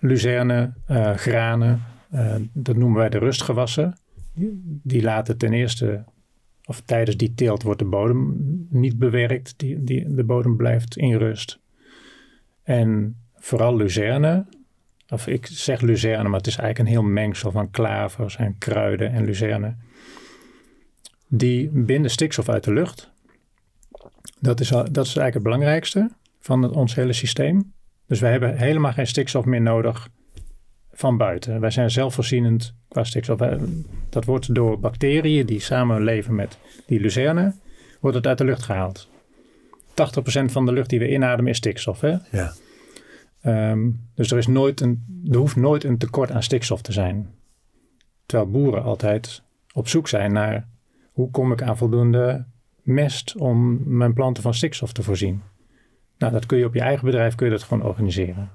Luzerne, 0.00 0.72
uh, 0.90 1.14
granen, 1.14 1.82
uh, 2.14 2.34
dat 2.52 2.76
noemen 2.76 2.98
wij 2.98 3.08
de 3.08 3.18
rustgewassen. 3.18 3.98
Die 4.82 5.02
laten 5.02 5.38
ten 5.38 5.52
eerste, 5.52 6.04
of 6.64 6.80
tijdens 6.80 7.16
die 7.16 7.34
teelt 7.34 7.62
wordt 7.62 7.78
de 7.78 7.84
bodem 7.84 8.36
niet 8.70 8.98
bewerkt. 8.98 9.54
Die, 9.56 9.84
die, 9.84 10.14
de 10.14 10.24
bodem 10.24 10.56
blijft 10.56 10.96
in 10.96 11.16
rust. 11.16 11.60
En 12.62 13.16
vooral 13.34 13.76
luzerne, 13.76 14.46
of 15.08 15.26
ik 15.26 15.46
zeg 15.46 15.80
luzerne, 15.80 16.28
maar 16.28 16.38
het 16.38 16.46
is 16.46 16.56
eigenlijk 16.56 16.88
een 16.88 16.94
heel 16.94 17.12
mengsel 17.12 17.50
van 17.50 17.70
klavers 17.70 18.36
en 18.36 18.58
kruiden 18.58 19.12
en 19.12 19.24
luzerne. 19.24 19.76
Die 21.28 21.68
binden 21.68 22.10
stikstof 22.10 22.48
uit 22.48 22.64
de 22.64 22.72
lucht. 22.72 23.10
Dat 24.40 24.60
is, 24.60 24.68
dat 24.68 24.86
is 24.88 24.94
eigenlijk 24.96 25.34
het 25.34 25.42
belangrijkste 25.42 26.10
van 26.46 26.62
het, 26.62 26.72
ons 26.72 26.94
hele 26.94 27.12
systeem. 27.12 27.72
Dus 28.06 28.20
wij 28.20 28.30
hebben 28.30 28.56
helemaal 28.56 28.92
geen 28.92 29.06
stikstof 29.06 29.44
meer 29.44 29.60
nodig 29.60 30.08
van 30.92 31.16
buiten. 31.16 31.60
Wij 31.60 31.70
zijn 31.70 31.90
zelfvoorzienend 31.90 32.74
qua 32.88 33.04
stikstof. 33.04 33.38
Dat 34.08 34.24
wordt 34.24 34.54
door 34.54 34.80
bacteriën 34.80 35.46
die 35.46 35.60
samen 35.60 36.02
leven 36.02 36.34
met 36.34 36.58
die 36.86 37.00
luzerne, 37.00 37.54
wordt 38.00 38.16
het 38.16 38.26
uit 38.26 38.38
de 38.38 38.44
lucht 38.44 38.62
gehaald. 38.62 39.08
80% 39.90 39.94
van 40.44 40.66
de 40.66 40.72
lucht 40.72 40.90
die 40.90 40.98
we 40.98 41.10
inademen 41.10 41.50
is 41.50 41.56
stikstof. 41.56 42.00
Hè? 42.00 42.16
Ja. 42.30 42.52
Um, 43.70 44.08
dus 44.14 44.30
er, 44.30 44.38
is 44.38 44.46
nooit 44.46 44.80
een, 44.80 45.22
er 45.30 45.36
hoeft 45.36 45.56
nooit 45.56 45.84
een 45.84 45.98
tekort 45.98 46.30
aan 46.30 46.42
stikstof 46.42 46.82
te 46.82 46.92
zijn. 46.92 47.34
Terwijl 48.26 48.50
boeren 48.50 48.82
altijd 48.82 49.42
op 49.72 49.88
zoek 49.88 50.08
zijn 50.08 50.32
naar 50.32 50.68
hoe 51.12 51.30
kom 51.30 51.52
ik 51.52 51.62
aan 51.62 51.76
voldoende 51.76 52.44
mest 52.82 53.36
om 53.36 53.80
mijn 53.96 54.12
planten 54.12 54.42
van 54.42 54.54
stikstof 54.54 54.92
te 54.92 55.02
voorzien. 55.02 55.42
Nou, 56.18 56.32
dat 56.32 56.46
kun 56.46 56.58
je 56.58 56.64
op 56.64 56.74
je 56.74 56.80
eigen 56.80 57.04
bedrijf 57.04 57.34
kun 57.34 57.46
je 57.46 57.52
dat 57.52 57.62
gewoon 57.62 57.86
organiseren. 57.86 58.50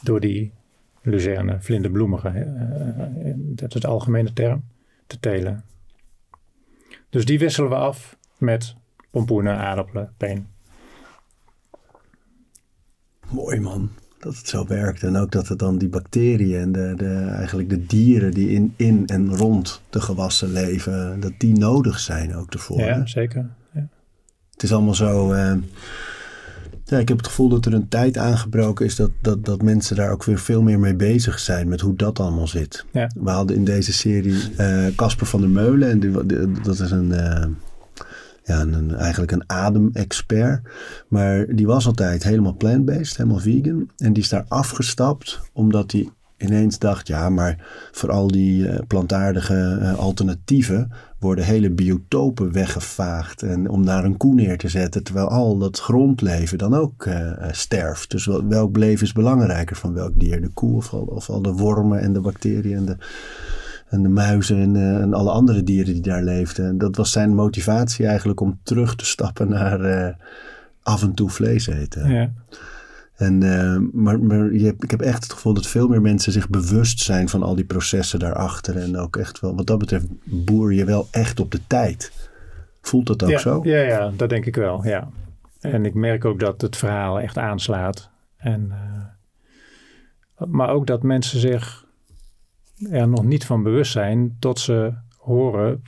Door 0.00 0.20
die 0.20 0.52
luzerne, 1.02 1.60
vlinderbloemige, 1.60 2.28
uh, 2.28 3.32
dat 3.36 3.74
is 3.74 3.80
de 3.80 3.86
algemene 3.86 4.32
term, 4.32 4.64
te 5.06 5.20
telen. 5.20 5.64
Dus 7.10 7.24
die 7.24 7.38
wisselen 7.38 7.70
we 7.70 7.76
af 7.76 8.16
met 8.38 8.74
pompoenen, 9.10 9.56
aardappelen, 9.56 10.12
peen. 10.16 10.46
Mooi 13.28 13.60
man, 13.60 13.90
dat 14.18 14.36
het 14.36 14.48
zo 14.48 14.66
werkt. 14.66 15.02
En 15.02 15.16
ook 15.16 15.30
dat 15.30 15.48
het 15.48 15.58
dan 15.58 15.78
die 15.78 15.88
bacteriën 15.88 16.60
en 16.60 16.72
de, 16.72 16.94
de, 16.96 17.14
eigenlijk 17.14 17.68
de 17.68 17.86
dieren 17.86 18.30
die 18.30 18.48
in, 18.48 18.74
in 18.76 19.06
en 19.06 19.36
rond 19.36 19.82
de 19.90 20.00
gewassen 20.00 20.52
leven, 20.52 21.20
dat 21.20 21.32
die 21.38 21.58
nodig 21.58 21.98
zijn 21.98 22.34
ook 22.34 22.52
ervoor. 22.52 22.80
Ja, 22.80 23.06
zeker. 23.06 23.50
Ja. 23.72 23.88
Het 24.50 24.62
is 24.62 24.72
allemaal 24.72 24.94
zo... 24.94 25.32
Uh, 25.32 25.54
ja, 26.92 26.98
ik 26.98 27.08
heb 27.08 27.16
het 27.16 27.26
gevoel 27.26 27.48
dat 27.48 27.66
er 27.66 27.74
een 27.74 27.88
tijd 27.88 28.18
aangebroken 28.18 28.86
is 28.86 28.96
dat, 28.96 29.10
dat, 29.20 29.44
dat 29.44 29.62
mensen 29.62 29.96
daar 29.96 30.10
ook 30.10 30.24
weer 30.24 30.38
veel 30.38 30.62
meer 30.62 30.78
mee 30.78 30.94
bezig 30.94 31.38
zijn 31.38 31.68
met 31.68 31.80
hoe 31.80 31.96
dat 31.96 32.20
allemaal 32.20 32.46
zit. 32.46 32.84
Ja. 32.92 33.10
We 33.14 33.30
hadden 33.30 33.56
in 33.56 33.64
deze 33.64 33.92
serie 33.92 34.40
Casper 34.96 35.26
van 35.26 35.40
der 35.40 35.50
Meulen 35.50 35.90
en 35.90 36.00
die, 36.00 36.10
dat 36.62 36.80
is 36.80 36.90
een, 36.90 37.10
uh, 37.10 37.44
ja, 38.44 38.60
een, 38.60 38.94
eigenlijk 38.94 39.32
een 39.32 39.44
ademexpert. 39.46 40.60
Maar 41.08 41.46
die 41.54 41.66
was 41.66 41.86
altijd 41.86 42.22
helemaal 42.22 42.56
plant-based, 42.56 43.16
helemaal 43.16 43.38
vegan. 43.38 43.90
En 43.96 44.12
die 44.12 44.22
is 44.22 44.28
daar 44.28 44.44
afgestapt 44.48 45.40
omdat 45.52 45.92
hij 45.92 46.08
ineens 46.42 46.78
dacht, 46.78 47.06
ja, 47.06 47.28
maar 47.28 47.56
voor 47.92 48.10
al 48.10 48.26
die 48.26 48.66
uh, 48.66 48.78
plantaardige 48.86 49.78
uh, 49.80 49.98
alternatieven 49.98 50.92
worden 51.18 51.44
hele 51.44 51.70
biotopen 51.70 52.52
weggevaagd. 52.52 53.42
En 53.42 53.68
om 53.68 53.84
daar 53.84 54.04
een 54.04 54.16
koe 54.16 54.34
neer 54.34 54.58
te 54.58 54.68
zetten, 54.68 55.02
terwijl 55.02 55.28
al 55.28 55.58
dat 55.58 55.80
grondleven 55.80 56.58
dan 56.58 56.74
ook 56.74 57.06
uh, 57.06 57.32
sterft. 57.50 58.10
Dus 58.10 58.26
welk 58.48 58.76
leven 58.76 59.06
is 59.06 59.12
belangrijker 59.12 59.76
van 59.76 59.94
welk 59.94 60.20
dier? 60.20 60.40
De 60.40 60.48
koe 60.48 60.76
of 60.76 60.92
al, 60.92 61.00
of 61.00 61.30
al 61.30 61.42
de 61.42 61.52
wormen 61.52 62.00
en 62.00 62.12
de 62.12 62.20
bacteriën 62.20 62.76
en 62.76 62.84
de, 62.84 62.96
en 63.88 64.02
de 64.02 64.08
muizen 64.08 64.56
en, 64.56 65.00
en, 65.00 65.14
alle 65.14 65.30
andere 65.30 65.62
dieren 65.62 65.92
die 65.92 66.02
daar 66.02 66.22
leefden. 66.22 66.66
En 66.66 66.78
dat 66.78 66.96
was 66.96 67.12
zijn 67.12 67.34
motivatie 67.34 68.06
eigenlijk 68.06 68.40
om 68.40 68.58
terug 68.62 68.96
te 68.96 69.06
stappen 69.06 69.48
naar 69.48 70.16
af 70.82 71.02
en 71.02 71.14
toe 71.14 71.30
vlees 71.30 71.66
eten. 71.66 72.10
Ja. 72.10 72.30
En, 73.22 73.42
uh, 73.42 73.78
maar 73.92 74.20
maar 74.20 74.52
je 74.52 74.74
ik 74.78 74.90
heb 74.90 75.00
echt 75.00 75.22
het 75.22 75.32
gevoel 75.32 75.54
dat 75.54 75.66
veel 75.66 75.88
meer 75.88 76.00
mensen 76.00 76.32
zich 76.32 76.48
bewust 76.48 77.00
zijn 77.00 77.28
van 77.28 77.42
al 77.42 77.54
die 77.54 77.64
processen 77.64 78.18
daarachter. 78.18 78.76
En 78.76 78.96
ook 78.96 79.16
echt 79.16 79.40
wel, 79.40 79.54
wat 79.56 79.66
dat 79.66 79.78
betreft, 79.78 80.06
boer 80.24 80.72
je 80.72 80.84
wel 80.84 81.08
echt 81.10 81.40
op 81.40 81.50
de 81.50 81.60
tijd. 81.66 82.30
Voelt 82.80 83.06
dat 83.06 83.22
ook 83.22 83.30
ja, 83.30 83.38
zo? 83.38 83.60
Ja, 83.62 83.80
ja, 83.80 84.12
dat 84.16 84.28
denk 84.28 84.46
ik 84.46 84.56
wel. 84.56 84.86
Ja. 84.86 85.08
En 85.60 85.84
ik 85.84 85.94
merk 85.94 86.24
ook 86.24 86.40
dat 86.40 86.60
het 86.60 86.76
verhaal 86.76 87.20
echt 87.20 87.38
aanslaat. 87.38 88.10
En, 88.36 88.68
uh, 88.70 90.46
maar 90.48 90.70
ook 90.70 90.86
dat 90.86 91.02
mensen 91.02 91.40
zich 91.40 91.86
er 92.90 93.08
nog 93.08 93.24
niet 93.24 93.46
van 93.46 93.62
bewust 93.62 93.92
zijn 93.92 94.36
tot 94.38 94.58
ze 94.58 94.92
horen. 95.16 95.82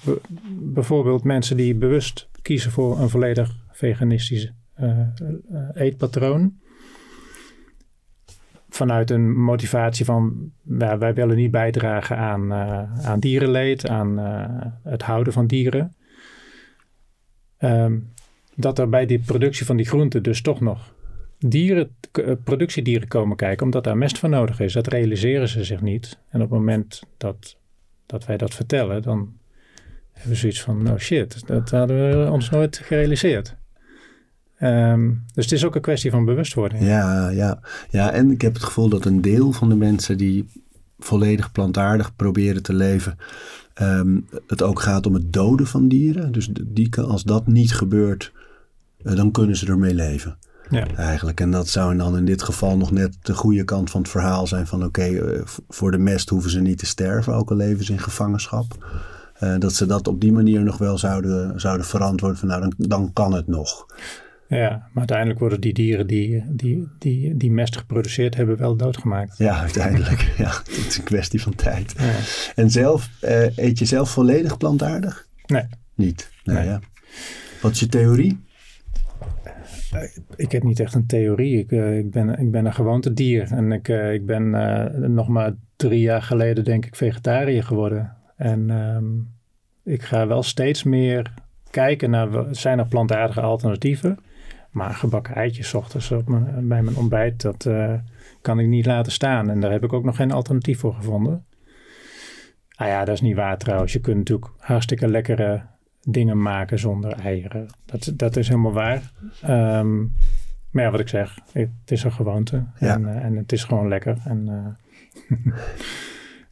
Bijvoorbeeld 0.60 1.24
mensen 1.24 1.56
die 1.56 1.74
bewust 1.74 2.28
kiezen 2.42 2.70
voor 2.70 3.00
een 3.00 3.08
volledig 3.08 3.56
veganistisch 3.70 4.52
uh, 4.80 5.08
eetpatroon 5.74 6.62
vanuit 8.74 9.10
een 9.10 9.36
motivatie 9.36 10.04
van 10.04 10.52
wij 10.62 11.14
willen 11.14 11.36
niet 11.36 11.50
bijdragen 11.50 12.16
aan, 12.16 12.52
uh, 12.52 13.06
aan 13.06 13.20
dierenleed, 13.20 13.88
aan 13.88 14.18
uh, 14.18 14.44
het 14.82 15.02
houden 15.02 15.32
van 15.32 15.46
dieren. 15.46 15.94
Um, 17.58 18.12
dat 18.54 18.78
er 18.78 18.88
bij 18.88 19.06
die 19.06 19.18
productie 19.18 19.66
van 19.66 19.76
die 19.76 19.86
groenten 19.86 20.22
dus 20.22 20.42
toch 20.42 20.60
nog 20.60 20.94
dieren, 21.38 21.96
productiedieren 22.44 23.08
komen 23.08 23.36
kijken, 23.36 23.64
omdat 23.64 23.84
daar 23.84 23.96
mest 23.96 24.18
van 24.18 24.30
nodig 24.30 24.60
is. 24.60 24.72
Dat 24.72 24.86
realiseren 24.86 25.48
ze 25.48 25.64
zich 25.64 25.80
niet. 25.80 26.18
En 26.28 26.42
op 26.42 26.50
het 26.50 26.58
moment 26.58 27.02
dat, 27.16 27.56
dat 28.06 28.26
wij 28.26 28.36
dat 28.36 28.54
vertellen, 28.54 29.02
dan 29.02 29.38
hebben 30.12 30.30
we 30.30 30.36
zoiets 30.36 30.62
van, 30.62 30.90
oh 30.90 30.98
shit, 30.98 31.46
dat 31.46 31.70
hadden 31.70 32.24
we 32.24 32.30
ons 32.30 32.50
nooit 32.50 32.78
gerealiseerd. 32.78 33.56
Um, 34.60 35.24
dus 35.34 35.44
het 35.44 35.54
is 35.54 35.64
ook 35.64 35.74
een 35.74 35.80
kwestie 35.80 36.10
van 36.10 36.24
bewustwording. 36.24 36.82
Ja, 36.82 37.28
ja, 37.28 37.60
ja, 37.90 38.10
en 38.10 38.30
ik 38.30 38.40
heb 38.40 38.54
het 38.54 38.62
gevoel 38.62 38.88
dat 38.88 39.04
een 39.04 39.20
deel 39.20 39.52
van 39.52 39.68
de 39.68 39.74
mensen 39.74 40.18
die 40.18 40.46
volledig 40.98 41.52
plantaardig 41.52 42.16
proberen 42.16 42.62
te 42.62 42.74
leven, 42.74 43.18
um, 43.82 44.28
het 44.46 44.62
ook 44.62 44.80
gaat 44.80 45.06
om 45.06 45.14
het 45.14 45.32
doden 45.32 45.66
van 45.66 45.88
dieren. 45.88 46.32
Dus 46.32 46.50
die, 46.62 46.96
als 47.00 47.22
dat 47.22 47.46
niet 47.46 47.74
gebeurt, 47.74 48.32
uh, 49.02 49.16
dan 49.16 49.30
kunnen 49.30 49.56
ze 49.56 49.66
ermee 49.66 49.94
leven. 49.94 50.36
Ja. 50.70 50.86
Eigenlijk. 50.96 51.40
En 51.40 51.50
dat 51.50 51.68
zou 51.68 51.96
dan 51.96 52.16
in 52.16 52.24
dit 52.24 52.42
geval 52.42 52.76
nog 52.76 52.90
net 52.90 53.16
de 53.22 53.34
goede 53.34 53.64
kant 53.64 53.90
van 53.90 54.00
het 54.00 54.10
verhaal 54.10 54.46
zijn 54.46 54.66
van 54.66 54.84
oké, 54.84 55.00
okay, 55.00 55.12
uh, 55.12 55.40
voor 55.68 55.90
de 55.90 55.98
mest 55.98 56.28
hoeven 56.28 56.50
ze 56.50 56.60
niet 56.60 56.78
te 56.78 56.86
sterven, 56.86 57.34
ook 57.34 57.50
al 57.50 57.56
leven 57.56 57.84
ze 57.84 57.92
in 57.92 57.98
gevangenschap. 57.98 58.86
Uh, 59.40 59.58
dat 59.58 59.72
ze 59.72 59.86
dat 59.86 60.08
op 60.08 60.20
die 60.20 60.32
manier 60.32 60.62
nog 60.62 60.78
wel 60.78 60.98
zouden, 60.98 61.60
zouden 61.60 61.86
verantwoorden 61.86 62.38
van 62.38 62.48
nou, 62.48 62.60
dan, 62.60 62.74
dan 62.76 63.12
kan 63.12 63.32
het 63.32 63.46
nog. 63.46 63.86
Ja, 64.48 64.68
maar 64.68 64.90
uiteindelijk 64.94 65.38
worden 65.38 65.60
die 65.60 65.72
dieren 65.72 66.06
die, 66.06 66.44
die, 66.50 66.88
die, 66.98 67.36
die 67.36 67.50
mest 67.52 67.76
geproduceerd 67.76 68.36
hebben 68.36 68.56
wel 68.56 68.76
doodgemaakt. 68.76 69.38
Ja, 69.38 69.60
uiteindelijk. 69.60 70.32
Ja, 70.36 70.50
het 70.50 70.86
is 70.86 70.98
een 70.98 71.04
kwestie 71.04 71.42
van 71.42 71.54
tijd. 71.54 71.94
Ja. 71.98 72.12
En 72.54 72.70
zelf, 72.70 73.10
uh, 73.22 73.56
eet 73.56 73.78
je 73.78 73.84
zelf 73.84 74.10
volledig 74.10 74.56
plantaardig? 74.56 75.26
Nee. 75.46 75.64
Niet? 75.94 76.30
Nee, 76.44 76.56
Nee. 76.56 76.66
Ja. 76.66 76.80
Wat 77.60 77.72
is 77.72 77.80
je 77.80 77.86
theorie? 77.86 78.44
Ik 80.36 80.52
heb 80.52 80.62
niet 80.62 80.80
echt 80.80 80.94
een 80.94 81.06
theorie. 81.06 81.58
Ik, 81.58 81.70
uh, 81.70 81.98
ik, 81.98 82.10
ben, 82.10 82.38
ik 82.38 82.50
ben 82.50 82.66
een 82.66 82.74
gewoontedier. 82.74 83.52
En 83.52 83.72
ik, 83.72 83.88
uh, 83.88 84.12
ik 84.12 84.26
ben 84.26 84.42
uh, 84.42 85.08
nog 85.08 85.28
maar 85.28 85.54
drie 85.76 86.00
jaar 86.00 86.22
geleden 86.22 86.64
denk 86.64 86.86
ik 86.86 86.96
vegetariër 86.96 87.62
geworden. 87.62 88.16
En 88.36 88.70
um, 88.70 89.28
ik 89.84 90.02
ga 90.02 90.26
wel 90.26 90.42
steeds 90.42 90.82
meer 90.82 91.34
kijken 91.70 92.10
naar, 92.10 92.28
zijn 92.50 92.78
er 92.78 92.88
plantaardige 92.88 93.40
alternatieven? 93.40 94.18
Maar 94.74 94.90
gebakken 94.94 95.34
eitjes 95.34 95.68
's 95.68 95.74
ochtends 95.74 96.10
op 96.10 96.28
mijn, 96.28 96.68
bij 96.68 96.82
mijn 96.82 96.96
ontbijt, 96.96 97.42
dat 97.42 97.66
eh, 97.66 97.94
kan 98.40 98.58
ik 98.58 98.66
niet 98.66 98.86
laten 98.86 99.12
staan. 99.12 99.50
En 99.50 99.60
daar 99.60 99.70
heb 99.70 99.84
ik 99.84 99.92
ook 99.92 100.04
nog 100.04 100.16
geen 100.16 100.32
alternatief 100.32 100.78
voor 100.78 100.94
gevonden. 100.94 101.44
Ah 102.76 102.86
ja, 102.88 103.04
dat 103.04 103.14
is 103.14 103.20
niet 103.20 103.36
waar 103.36 103.58
trouwens. 103.58 103.92
Je 103.92 104.00
kunt 104.00 104.16
natuurlijk 104.16 104.50
hartstikke 104.58 105.08
lekkere 105.08 105.62
dingen 106.02 106.42
maken 106.42 106.78
zonder 106.78 107.12
eieren. 107.12 107.66
Dat, 107.84 108.12
dat 108.16 108.36
is 108.36 108.48
helemaal 108.48 108.72
waar. 108.72 109.12
Ehm, 109.42 110.00
maar 110.70 110.82
ja, 110.84 110.90
wat 110.90 111.00
ik 111.00 111.08
zeg, 111.08 111.38
het 111.52 111.70
is 111.90 112.02
een 112.04 112.12
gewoonte. 112.12 112.66
Ja. 112.78 112.94
En, 112.94 113.08
eh, 113.08 113.24
en 113.24 113.36
het 113.36 113.52
is 113.52 113.64
gewoon 113.64 113.88
lekker. 113.88 114.16
En, 114.24 114.48
eh, 114.48 114.66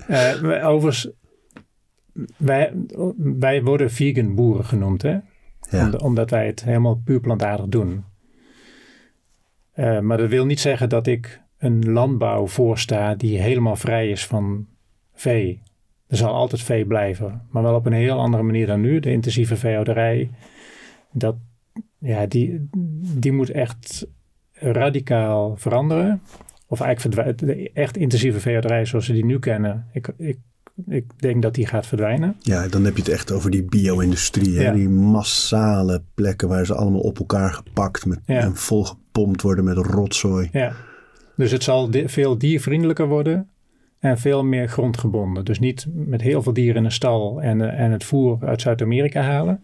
eh, 0.34 0.40
wij- 0.40 0.64
overigens, 0.64 1.10
wij, 2.36 2.72
wij 3.16 3.62
worden 3.62 3.90
vegan 3.90 4.34
boeren 4.34 4.64
genoemd, 4.64 5.02
hè? 5.02 5.18
Ja. 5.70 5.86
Om- 5.86 5.94
omdat 5.94 6.30
wij 6.30 6.46
het 6.46 6.64
helemaal 6.64 7.00
puur 7.04 7.20
plantaardig 7.20 7.66
doen. 7.66 8.04
Eh, 9.72 10.00
maar 10.00 10.16
dat 10.16 10.28
wil 10.28 10.46
niet 10.46 10.60
zeggen 10.60 10.88
dat 10.88 11.06
ik 11.06 11.40
een 11.58 11.92
landbouw 11.92 12.46
voorsta 12.46 13.14
die 13.14 13.40
helemaal 13.40 13.76
vrij 13.76 14.10
is 14.10 14.26
van 14.26 14.66
vee. 15.14 15.62
Er 16.06 16.16
zal 16.16 16.32
altijd 16.32 16.62
vee 16.62 16.86
blijven, 16.86 17.42
maar 17.50 17.62
wel 17.62 17.74
op 17.74 17.86
een 17.86 17.92
heel 17.92 18.18
andere 18.18 18.42
manier 18.42 18.66
dan 18.66 18.80
nu. 18.80 19.00
De 19.00 19.10
intensieve 19.10 19.56
veehouderij, 19.56 20.30
dat, 21.12 21.36
ja, 21.98 22.26
die, 22.26 22.68
die 23.18 23.32
moet 23.32 23.50
echt 23.50 24.06
radicaal 24.52 25.56
veranderen. 25.56 26.22
Of 26.66 26.80
eigenlijk. 26.80 27.38
De 27.38 27.70
echt 27.72 27.96
intensieve 27.96 28.40
veehouderij 28.40 28.84
zoals 28.84 29.06
we 29.06 29.12
die 29.12 29.24
nu 29.24 29.38
kennen. 29.38 29.86
Ik, 29.92 30.12
ik, 30.16 30.38
ik 30.88 31.04
denk 31.16 31.42
dat 31.42 31.54
die 31.54 31.66
gaat 31.66 31.86
verdwijnen. 31.86 32.36
Ja, 32.40 32.68
dan 32.68 32.84
heb 32.84 32.96
je 32.96 33.02
het 33.02 33.10
echt 33.12 33.32
over 33.32 33.50
die 33.50 33.62
bio-industrie. 33.64 34.56
hè? 34.56 34.62
Ja. 34.62 34.72
Die 34.72 34.88
massale 34.88 36.02
plekken 36.14 36.48
waar 36.48 36.66
ze 36.66 36.74
allemaal 36.74 37.00
op 37.00 37.18
elkaar 37.18 37.52
gepakt 37.52 38.06
met, 38.06 38.18
Ja. 38.26 38.38
en 38.40 38.56
volgepompt 38.56 39.42
worden 39.42 39.64
met 39.64 39.76
rotzooi. 39.76 40.48
Ja, 40.52 40.72
dus 41.36 41.50
het 41.50 41.62
zal 41.62 41.88
veel 42.06 42.38
diervriendelijker 42.38 43.06
worden 43.08 43.48
en 43.98 44.18
veel 44.18 44.44
meer 44.44 44.68
grondgebonden. 44.68 45.44
Dus 45.44 45.58
niet 45.58 45.86
met 45.94 46.20
heel 46.22 46.42
veel 46.42 46.52
dieren 46.52 46.76
in 46.76 46.84
een 46.84 46.92
stal 46.92 47.42
en, 47.42 47.60
eh, 47.60 47.80
en 47.84 47.90
het 47.90 48.04
voer 48.04 48.38
uit 48.40 48.60
Zuid-Amerika 48.60 49.20
halen. 49.22 49.62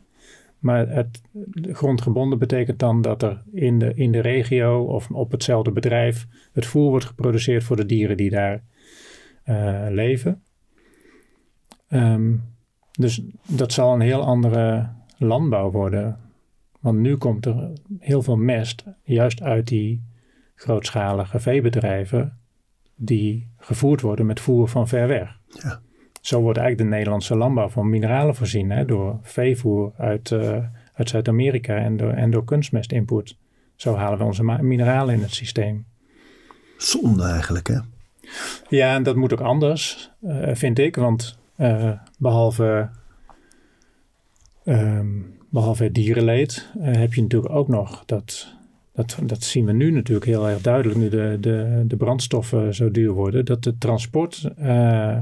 Maar 0.59 0.89
het 0.89 1.21
grondgebonden 1.63 2.39
betekent 2.39 2.79
dan 2.79 3.03
dat 3.03 3.23
er 3.23 3.43
in 3.53 3.79
de, 3.79 3.93
in 3.95 4.13
de 4.13 4.21
regio 4.21 4.83
of 4.83 5.11
op 5.11 5.31
hetzelfde 5.31 5.71
bedrijf 5.73 6.27
het 6.53 6.67
voer 6.67 6.89
wordt 6.91 7.05
geproduceerd 7.05 7.65
voor 7.65 7.77
de 7.77 7.87
dieren 7.87 8.17
die 8.17 8.31
daar 8.31 8.63
eh, 9.45 9.87
leven. 9.89 10.43
Ehm, 11.89 12.35
dus 12.91 13.23
dat 13.47 13.73
zal 13.73 13.95
een 13.95 14.01
heel 14.01 14.23
andere 14.23 14.89
landbouw 15.17 15.71
worden. 15.71 16.19
Want 16.81 16.99
nu 16.99 17.17
komt 17.17 17.47
er 17.47 17.73
heel 17.99 18.23
veel 18.23 18.37
mest 18.37 18.85
juist 19.03 19.43
uit 19.43 19.67
die 19.67 20.03
grootschalige 20.55 21.41
veebedrijven 21.41 22.39
die 22.97 23.49
gevoerd 23.57 24.01
worden 24.01 24.27
met 24.27 24.41
voer 24.41 24.69
van 24.69 24.89
ver 24.89 25.09
weg. 25.09 25.39
Ja. 25.47 25.81
Zo 26.21 26.41
wordt 26.41 26.59
eigenlijk 26.59 26.91
de 26.91 26.97
Nederlandse 26.97 27.37
landbouw 27.37 27.69
van 27.69 27.91
mineralen 27.91 28.35
voorzien 28.35 28.71
hè, 28.71 28.85
door 28.85 29.19
veevoer 29.23 29.93
uit, 29.97 30.33
eh, 30.33 30.65
uit 30.95 31.09
Zuid-Amerika 31.09 31.77
en 31.77 31.97
door, 31.97 32.11
en 32.11 32.31
door 32.31 32.45
kunstmestinput. 32.45 33.37
Zo 33.77 33.95
halen 33.95 34.19
we 34.19 34.25
onze 34.25 34.43
mineralen 34.43 35.15
in 35.15 35.23
het 35.23 35.35
systeem. 35.35 35.87
Zonde 36.77 37.25
eigenlijk, 37.25 37.67
hè? 37.67 37.79
Ja, 38.69 38.95
en 38.95 39.03
dat 39.03 39.17
moet 39.17 39.33
ook 39.33 39.41
anders, 39.41 40.11
eh, 40.21 40.55
vind 40.55 40.79
ik. 40.79 40.97
Want 40.97 41.39
eh, 41.59 41.93
behalve, 42.19 42.91
ehm, 44.65 45.21
behalve 45.51 45.85
het 45.85 45.95
dierenleed 45.95 46.71
eh, 46.81 46.97
heb 46.97 47.15
je 47.15 47.23
natuurlijk 47.23 47.55
ook 47.55 47.69
nog 47.69 48.05
dat, 48.05 48.57
dat... 48.93 49.19
Dat 49.23 49.43
zien 49.43 49.67
we 49.67 49.73
nu 49.73 49.91
natuurlijk 49.91 50.27
heel 50.27 50.49
erg 50.49 50.61
duidelijk, 50.61 50.99
nu 50.99 51.09
de, 51.09 51.37
de, 51.41 51.85
de 51.87 51.97
brandstoffen 51.97 52.75
zo 52.75 52.91
duur 52.91 53.13
worden. 53.13 53.45
Dat 53.45 53.65
het 53.65 53.81
transport 53.81 54.53
eh, 54.57 55.19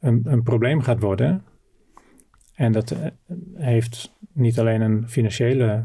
een, 0.00 0.22
een 0.24 0.42
probleem 0.42 0.80
gaat 0.80 1.00
worden. 1.00 1.42
En 2.54 2.72
dat 2.72 2.96
heeft 3.54 4.14
niet 4.32 4.58
alleen 4.58 4.80
een 4.80 5.08
financiële 5.08 5.84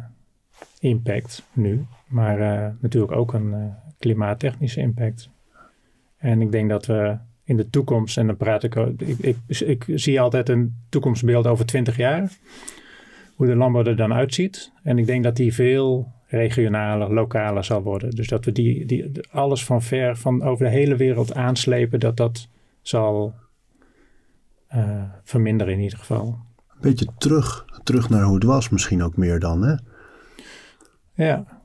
impact 0.80 1.44
nu, 1.54 1.86
maar 2.08 2.38
natuurlijk 2.80 3.12
ook 3.12 3.34
een 3.34 3.74
klimaattechnische 4.00 4.80
impact. 4.80 5.30
En 6.18 6.42
ik 6.42 6.52
denk 6.52 6.70
dat 6.70 6.86
we 6.86 7.18
in 7.50 7.58
de 7.58 7.70
toekomst, 7.70 8.18
en 8.18 8.28
dan 8.28 8.38
praat 8.38 8.64
ik, 8.64 8.76
ik, 8.76 9.38
ik 9.48 9.86
zie 9.88 10.22
altijd 10.22 10.50
een 10.50 10.76
toekomstbeeld 10.90 11.48
over 11.48 11.66
20 11.66 11.98
jaar, 11.98 12.32
hoe 13.36 13.48
de 13.48 13.56
landbouw 13.56 13.84
er 13.84 13.96
dan 13.96 14.14
uitziet. 14.14 14.72
En 14.84 14.98
ik 14.98 15.06
denk 15.06 15.24
dat 15.24 15.36
die 15.36 15.54
veel 15.54 16.12
regionaler, 16.28 17.14
lokaler 17.14 17.64
zal 17.64 17.82
worden. 17.82 18.10
Dus 18.10 18.28
dat 18.28 18.46
we 18.46 18.52
die, 18.52 18.86
die, 18.86 19.12
alles 19.32 19.66
van 19.66 19.82
ver, 19.82 20.18
van 20.18 20.44
over 20.44 20.66
de 20.66 20.72
hele 20.72 20.96
wereld 20.96 21.34
aanslepen, 21.34 22.00
dat 22.00 22.18
dat 22.18 22.48
zal 22.82 23.34
eh, 24.68 25.04
verminderen 25.24 25.74
in 25.74 25.80
ieder 25.80 25.98
geval. 25.98 26.26
Een 26.70 26.82
beetje 26.82 27.08
terug, 27.18 27.66
terug 27.84 28.10
naar 28.10 28.24
hoe 28.24 28.36
het 28.36 28.44
was 28.44 28.70
misschien 28.70 29.04
ook 29.04 29.18
meer 29.18 29.40
dan, 29.40 29.64
hè? 29.64 29.76
Ja. 31.14 31.59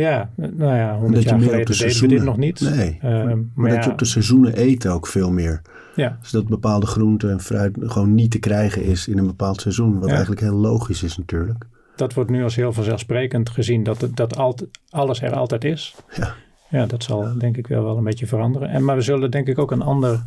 Ja, 0.00 0.30
nou 0.36 0.74
ja, 0.76 0.90
dat 0.92 1.00
honderd 1.00 1.22
je 1.22 1.28
jaar 1.28 1.38
meer 1.38 1.46
op 1.48 1.52
geleden 1.52 1.72
de 1.72 1.78
deden 1.78 1.78
we 1.78 1.84
dit 1.84 1.92
seizoenen- 1.96 2.24
nog 2.24 2.36
niet. 2.36 2.60
Nee, 2.60 2.98
Ehm, 3.02 3.26
maar, 3.26 3.36
maar 3.54 3.68
dat 3.70 3.78
ja, 3.78 3.84
je 3.84 3.90
op 3.90 3.98
de 3.98 4.04
seizoenen 4.04 4.60
eet 4.60 4.86
ook 4.86 5.06
veel 5.06 5.30
meer. 5.32 5.62
ja, 5.94 6.16
Dus 6.20 6.30
dat 6.30 6.48
bepaalde 6.48 6.86
groenten 6.86 7.30
en 7.30 7.40
fruit 7.40 7.76
gewoon 7.80 8.14
niet 8.14 8.30
te 8.30 8.38
krijgen 8.38 8.82
is 8.82 9.08
in 9.08 9.18
een 9.18 9.26
bepaald 9.26 9.60
seizoen. 9.60 9.94
Wat 9.98 10.04
Ja. 10.04 10.10
eigenlijk 10.10 10.40
heel 10.40 10.54
logisch 10.56 11.02
is 11.02 11.16
natuurlijk. 11.18 11.64
dat 11.96 12.14
wordt 12.14 12.30
nu 12.30 12.42
als 12.42 12.56
heel 12.56 12.72
vanzelfsprekend 12.72 13.50
gezien 13.50 13.82
dat, 13.82 14.08
dat 14.14 14.36
altijd, 14.36 14.70
alles 14.90 15.22
er 15.22 15.32
altijd 15.34 15.64
is. 15.64 15.94
Ja. 16.16 16.34
Ja, 16.70 16.86
dat 16.86 17.02
zal 17.02 17.38
denk 17.38 17.56
ik 17.56 17.66
wel, 17.66 17.82
wel 17.84 17.96
een 17.96 18.04
beetje 18.04 18.26
veranderen. 18.26 18.68
En, 18.68 18.84
maar 18.84 18.96
we 18.96 19.02
zullen 19.02 19.30
denk 19.30 19.46
ik 19.48 19.58
ook 19.58 19.70
een 19.70 19.82
ander, 19.82 20.20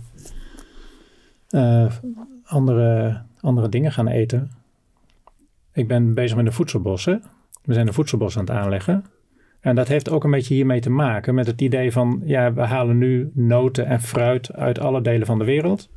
eh, 1.50 1.86
andere, 2.46 3.22
andere 3.42 3.70
dingen 3.70 3.92
gaan 3.92 4.08
eten. 4.08 4.52
Ik 5.74 5.88
ben 5.88 6.14
bezig 6.14 6.36
met 6.36 6.46
de 6.46 6.52
voedselbossen. 6.52 7.24
We 7.64 7.74
zijn 7.74 7.86
de 7.86 7.94
voedselbos 7.94 8.38
aan 8.38 8.46
het 8.46 8.54
aanleggen. 8.56 9.06
En 9.64 9.76
dat 9.76 9.88
heeft 9.88 10.10
ook 10.10 10.24
een 10.24 10.32
beetje 10.32 10.54
hiermee 10.54 10.80
te 10.80 10.90
maken 10.90 11.36
met 11.36 11.48
het 11.48 11.62
idee 11.62 11.92
van, 11.92 12.22
ja, 12.26 12.54
we 12.54 12.62
halen 12.62 12.98
nu 12.98 13.32
noten 13.34 13.86
en 13.86 14.02
fruit 14.02 14.54
uit 14.54 14.80
alle 14.80 15.02
delen 15.02 15.28
van 15.28 15.40
de 15.40 15.46
wereld. 15.46 15.90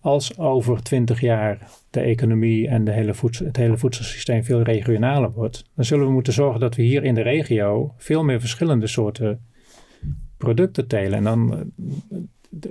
Als 0.00 0.38
over 0.38 0.82
twintig 0.82 1.20
jaar 1.20 1.70
de 1.90 2.00
economie 2.00 2.68
en 2.68 2.84
de 2.84 2.92
hele 2.92 3.14
voedsel, 3.14 3.46
het 3.46 3.56
hele 3.56 3.76
voedselsysteem 3.76 4.44
veel 4.44 4.62
regionaler 4.62 5.32
wordt, 5.32 5.64
dan 5.74 5.84
zullen 5.84 6.06
we 6.06 6.12
moeten 6.12 6.32
zorgen 6.32 6.60
dat 6.60 6.74
we 6.74 6.82
hier 6.82 7.04
in 7.04 7.14
de 7.14 7.22
regio 7.22 7.94
veel 7.96 8.24
meer 8.24 8.40
verschillende 8.40 8.86
soorten 8.86 9.40
producten 10.36 10.86
telen. 10.86 11.18
En 11.18 11.24
dan, 11.24 11.70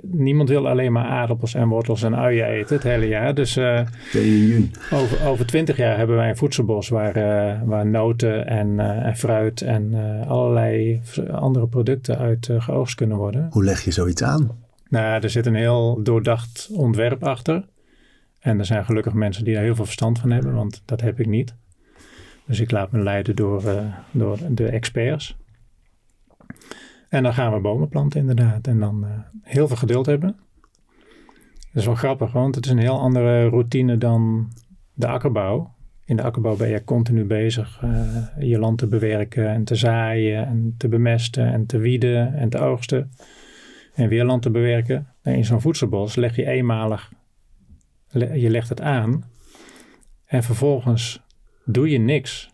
niemand 0.02 0.48
wil 0.48 0.68
alleen 0.68 0.92
maar 0.92 1.04
aardappels 1.04 1.54
en 1.54 1.68
wortels 1.68 2.02
en 2.02 2.16
uien 2.16 2.46
eten 2.46 2.74
het 2.74 2.84
hele 2.84 3.08
jaar. 3.08 3.34
Dus 3.34 3.56
eh, 3.56 3.80
over, 4.92 5.26
over 5.26 5.46
20 5.46 5.76
jaar 5.76 5.96
hebben 5.96 6.16
wij 6.16 6.28
een 6.28 6.36
voedselbos 6.36 6.88
waar, 6.88 7.16
eh, 7.16 7.62
waar 7.64 7.86
noten 7.86 8.46
en, 8.46 8.80
eh, 8.80 9.06
en 9.06 9.16
fruit 9.16 9.62
en 9.62 9.94
allerlei 10.26 11.00
andere 11.30 11.66
producten 11.66 12.18
uit 12.18 12.50
geoogst 12.58 12.94
kunnen 12.94 13.16
worden. 13.16 13.48
Hoe 13.50 13.64
leg 13.64 13.84
je 13.84 13.90
zoiets 13.90 14.22
aan? 14.22 14.50
Nou, 14.88 15.22
er 15.22 15.30
zit 15.30 15.46
een 15.46 15.54
heel 15.54 16.02
doordacht 16.02 16.70
ontwerp 16.72 17.24
achter. 17.24 17.64
En 18.38 18.58
er 18.58 18.64
zijn 18.64 18.84
gelukkig 18.84 19.12
mensen 19.12 19.44
die 19.44 19.54
daar 19.54 19.62
heel 19.62 19.74
veel 19.74 19.84
verstand 19.84 20.18
van 20.18 20.30
hebben, 20.30 20.54
want 20.54 20.82
dat 20.84 21.00
heb 21.00 21.20
ik 21.20 21.26
niet. 21.26 21.54
Dus 22.46 22.60
ik 22.60 22.70
laat 22.70 22.92
me 22.92 23.02
leiden 23.02 23.36
door, 23.36 23.62
door 24.10 24.38
de 24.48 24.66
experts. 24.66 25.36
En 27.12 27.22
dan 27.22 27.34
gaan 27.34 27.52
we 27.52 27.60
bomen 27.60 27.88
planten 27.88 28.20
inderdaad. 28.20 28.66
En 28.66 28.80
dan 28.80 29.04
eh, 29.04 29.10
heel 29.42 29.68
veel 29.68 29.76
geduld 29.76 30.06
hebben. 30.06 30.36
Dat 31.56 31.80
is 31.80 31.86
wel 31.86 31.94
grappig, 31.94 32.32
want 32.32 32.54
het 32.54 32.64
is 32.64 32.70
een 32.70 32.78
heel 32.78 32.98
andere 32.98 33.48
routine 33.48 33.98
dan 33.98 34.52
de 34.94 35.06
akkerbouw. 35.06 35.74
In 36.04 36.16
de 36.16 36.22
akkerbouw 36.22 36.56
ben 36.56 36.68
je 36.68 36.84
continu 36.84 37.24
bezig 37.24 37.82
eh, 37.82 38.16
je 38.38 38.58
land 38.58 38.78
te 38.78 38.86
bewerken 38.86 39.48
en 39.48 39.64
te 39.64 39.74
zaaien 39.74 40.46
en 40.46 40.74
te 40.78 40.88
bemesten 40.88 41.52
en 41.52 41.66
te 41.66 41.78
wieden 41.78 42.34
en 42.34 42.48
te 42.48 42.58
oogsten 42.58 43.10
en 43.94 44.08
weer 44.08 44.24
land 44.24 44.42
te 44.42 44.50
bewerken. 44.50 45.06
En 45.22 45.34
in 45.34 45.44
zo'n 45.44 45.60
voedselbos 45.60 46.14
leg 46.14 46.36
je 46.36 46.46
eenmalig, 46.46 47.12
je 48.12 48.50
legt 48.50 48.68
het 48.68 48.80
aan 48.80 49.24
en 50.26 50.42
vervolgens 50.42 51.22
doe 51.64 51.90
je 51.90 51.98
niks. 51.98 52.51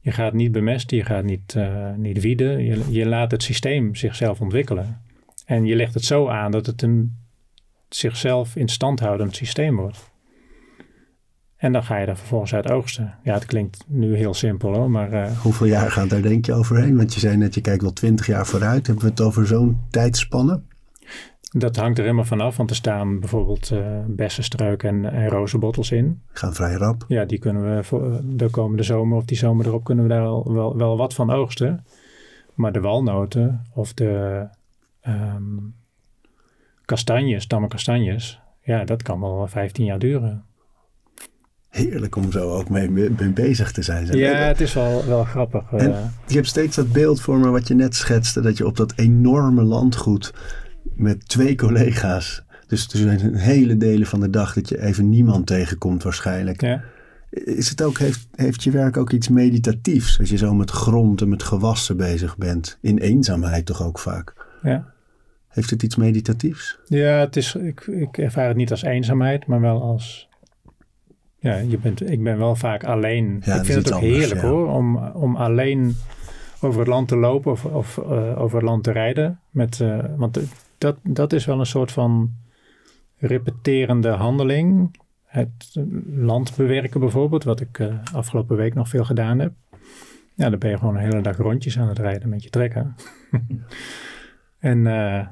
Je 0.00 0.12
gaat 0.12 0.32
niet 0.32 0.52
bemesten, 0.52 0.96
je 0.96 1.04
gaat 1.04 1.24
niet, 1.24 1.54
eh, 1.54 1.94
niet 1.94 2.20
wieden, 2.20 2.64
je, 2.64 2.84
je 2.90 3.06
laat 3.06 3.30
het 3.30 3.42
systeem 3.42 3.94
zichzelf 3.94 4.40
ontwikkelen. 4.40 5.02
En 5.44 5.64
je 5.64 5.76
legt 5.76 5.94
het 5.94 6.04
zo 6.04 6.28
aan 6.28 6.50
dat 6.50 6.66
het 6.66 6.82
een 6.82 7.16
zichzelf 7.88 8.56
in 8.56 8.68
stand 8.68 9.00
houdend 9.00 9.36
systeem 9.36 9.76
wordt. 9.76 10.10
En 11.56 11.72
dan 11.72 11.84
ga 11.84 11.96
je 11.96 12.06
daar 12.06 12.16
vervolgens 12.16 12.54
uit 12.54 12.70
oogsten. 12.70 13.14
Ja, 13.22 13.34
het 13.34 13.46
klinkt 13.46 13.84
nu 13.86 14.16
heel 14.16 14.34
simpel 14.34 14.74
hoor, 14.74 14.90
maar 14.90 15.12
eh, 15.12 15.38
Hoeveel 15.38 15.66
jaar 15.66 15.90
gaat 15.90 16.10
daar 16.10 16.22
denk 16.22 16.46
je 16.46 16.52
overheen? 16.52 16.96
Want 16.96 17.14
je 17.14 17.20
zei 17.20 17.36
net, 17.36 17.54
je 17.54 17.60
kijkt 17.60 17.82
wel 17.82 17.92
twintig 17.92 18.26
jaar 18.26 18.46
vooruit. 18.46 18.86
Hebben 18.86 19.04
we 19.04 19.10
het 19.10 19.20
over 19.20 19.46
zo'n 19.46 19.78
tijdspanne? 19.90 20.62
Dat 21.48 21.76
hangt 21.76 21.98
er 21.98 22.04
helemaal 22.04 22.24
vanaf, 22.24 22.56
want 22.56 22.70
er 22.70 22.76
staan 22.76 23.20
bijvoorbeeld 23.20 23.70
uh, 23.70 23.80
bessenstruik 24.06 24.82
en, 24.82 25.04
en 25.04 25.28
rozenbottels 25.28 25.90
in. 25.90 26.22
Gaan 26.32 26.54
vrij 26.54 26.74
rap. 26.74 27.04
Ja, 27.08 27.24
die 27.24 27.38
kunnen 27.38 27.76
we 27.76 27.84
voor 27.84 28.20
de 28.24 28.50
komende 28.50 28.82
zomer 28.82 29.16
of 29.16 29.24
die 29.24 29.36
zomer 29.36 29.66
erop 29.66 29.84
kunnen 29.84 30.04
we 30.04 30.10
daar 30.10 30.24
al 30.24 30.52
wel, 30.52 30.76
wel 30.76 30.96
wat 30.96 31.14
van 31.14 31.30
oogsten. 31.30 31.84
Maar 32.54 32.72
de 32.72 32.80
walnoten 32.80 33.64
of 33.74 33.94
de 33.94 34.44
um, 35.06 35.74
kastanjes, 36.84 37.46
tamme 37.46 37.68
kastanjes, 37.68 38.40
ja, 38.62 38.84
dat 38.84 39.02
kan 39.02 39.20
wel 39.20 39.46
15 39.46 39.84
jaar 39.84 39.98
duren. 39.98 40.44
Heerlijk 41.68 42.16
om 42.16 42.32
zo 42.32 42.50
ook 42.50 42.68
mee, 42.68 42.90
mee 42.90 43.32
bezig 43.32 43.72
te 43.72 43.82
zijn. 43.82 44.16
Ja, 44.16 44.32
het 44.32 44.60
is 44.60 44.74
wel, 44.74 45.06
wel 45.06 45.24
grappig. 45.24 45.72
En 45.72 45.90
uh, 45.90 45.98
je 46.26 46.34
hebt 46.34 46.46
steeds 46.46 46.76
dat 46.76 46.92
beeld 46.92 47.20
voor 47.20 47.38
me 47.38 47.48
wat 47.48 47.68
je 47.68 47.74
net 47.74 47.94
schetste, 47.94 48.40
dat 48.40 48.56
je 48.56 48.66
op 48.66 48.76
dat 48.76 48.92
enorme 48.96 49.62
landgoed 49.62 50.32
met 50.94 51.28
twee 51.28 51.54
collega's. 51.54 52.42
Dus 52.66 52.88
er 52.92 52.98
zijn 52.98 53.34
hele 53.34 53.76
delen 53.76 54.06
van 54.06 54.20
de 54.20 54.30
dag 54.30 54.54
dat 54.54 54.68
je 54.68 54.82
even 54.82 55.08
niemand 55.08 55.46
tegenkomt 55.46 56.02
waarschijnlijk. 56.02 56.60
Ja. 56.60 56.82
Is 57.30 57.68
het 57.68 57.82
ook, 57.82 57.98
heeft, 57.98 58.28
heeft 58.34 58.62
je 58.62 58.70
werk 58.70 58.96
ook 58.96 59.12
iets 59.12 59.28
meditatiefs? 59.28 60.18
Als 60.18 60.28
je 60.28 60.36
zo 60.36 60.54
met 60.54 60.70
grond 60.70 61.20
en 61.20 61.28
met 61.28 61.42
gewassen 61.42 61.96
bezig 61.96 62.36
bent. 62.36 62.78
In 62.80 62.98
eenzaamheid 62.98 63.66
toch 63.66 63.82
ook 63.82 63.98
vaak. 63.98 64.34
Ja. 64.62 64.92
Heeft 65.48 65.70
het 65.70 65.82
iets 65.82 65.96
meditatiefs? 65.96 66.78
Ja, 66.86 67.18
het 67.18 67.36
is, 67.36 67.54
ik, 67.54 67.86
ik 67.86 68.18
ervaar 68.18 68.48
het 68.48 68.56
niet 68.56 68.70
als 68.70 68.82
eenzaamheid, 68.82 69.46
maar 69.46 69.60
wel 69.60 69.82
als... 69.82 70.28
Ja, 71.40 71.56
je 71.56 71.78
bent, 71.78 72.10
ik 72.10 72.22
ben 72.22 72.38
wel 72.38 72.56
vaak 72.56 72.84
alleen. 72.84 73.42
Ja, 73.44 73.54
ik 73.54 73.64
vind 73.64 73.78
het 73.78 73.92
ook 73.92 74.00
anders, 74.00 74.18
heerlijk 74.18 74.40
ja. 74.40 74.48
hoor, 74.48 74.68
om, 74.68 74.96
om 74.96 75.36
alleen 75.36 75.96
over 76.60 76.78
het 76.78 76.88
land 76.88 77.08
te 77.08 77.16
lopen 77.16 77.52
of, 77.52 77.64
of 77.64 77.96
uh, 77.96 78.40
over 78.40 78.56
het 78.56 78.66
land 78.66 78.84
te 78.84 78.92
rijden. 78.92 79.40
Met, 79.50 79.78
uh, 79.78 79.98
want 80.16 80.38
dat, 80.78 80.98
dat 81.02 81.32
is 81.32 81.44
wel 81.44 81.58
een 81.58 81.66
soort 81.66 81.92
van 81.92 82.32
repeterende 83.16 84.08
handeling. 84.08 84.96
Het 85.24 85.74
land 86.06 86.56
bewerken 86.56 87.00
bijvoorbeeld, 87.00 87.44
wat 87.44 87.60
ik 87.60 87.78
uh, 87.78 87.94
afgelopen 88.12 88.56
week 88.56 88.74
nog 88.74 88.88
veel 88.88 89.04
gedaan 89.04 89.38
heb. 89.38 89.52
Ja, 90.34 90.50
dan 90.50 90.58
ben 90.58 90.70
je 90.70 90.78
gewoon 90.78 90.96
een 90.96 91.02
hele 91.02 91.20
dag 91.20 91.36
rondjes 91.36 91.78
aan 91.78 91.88
het 91.88 91.98
rijden 91.98 92.28
met 92.28 92.42
je 92.42 92.50
trekker. 92.50 92.94
en 94.58 94.78
uh, 94.86 95.26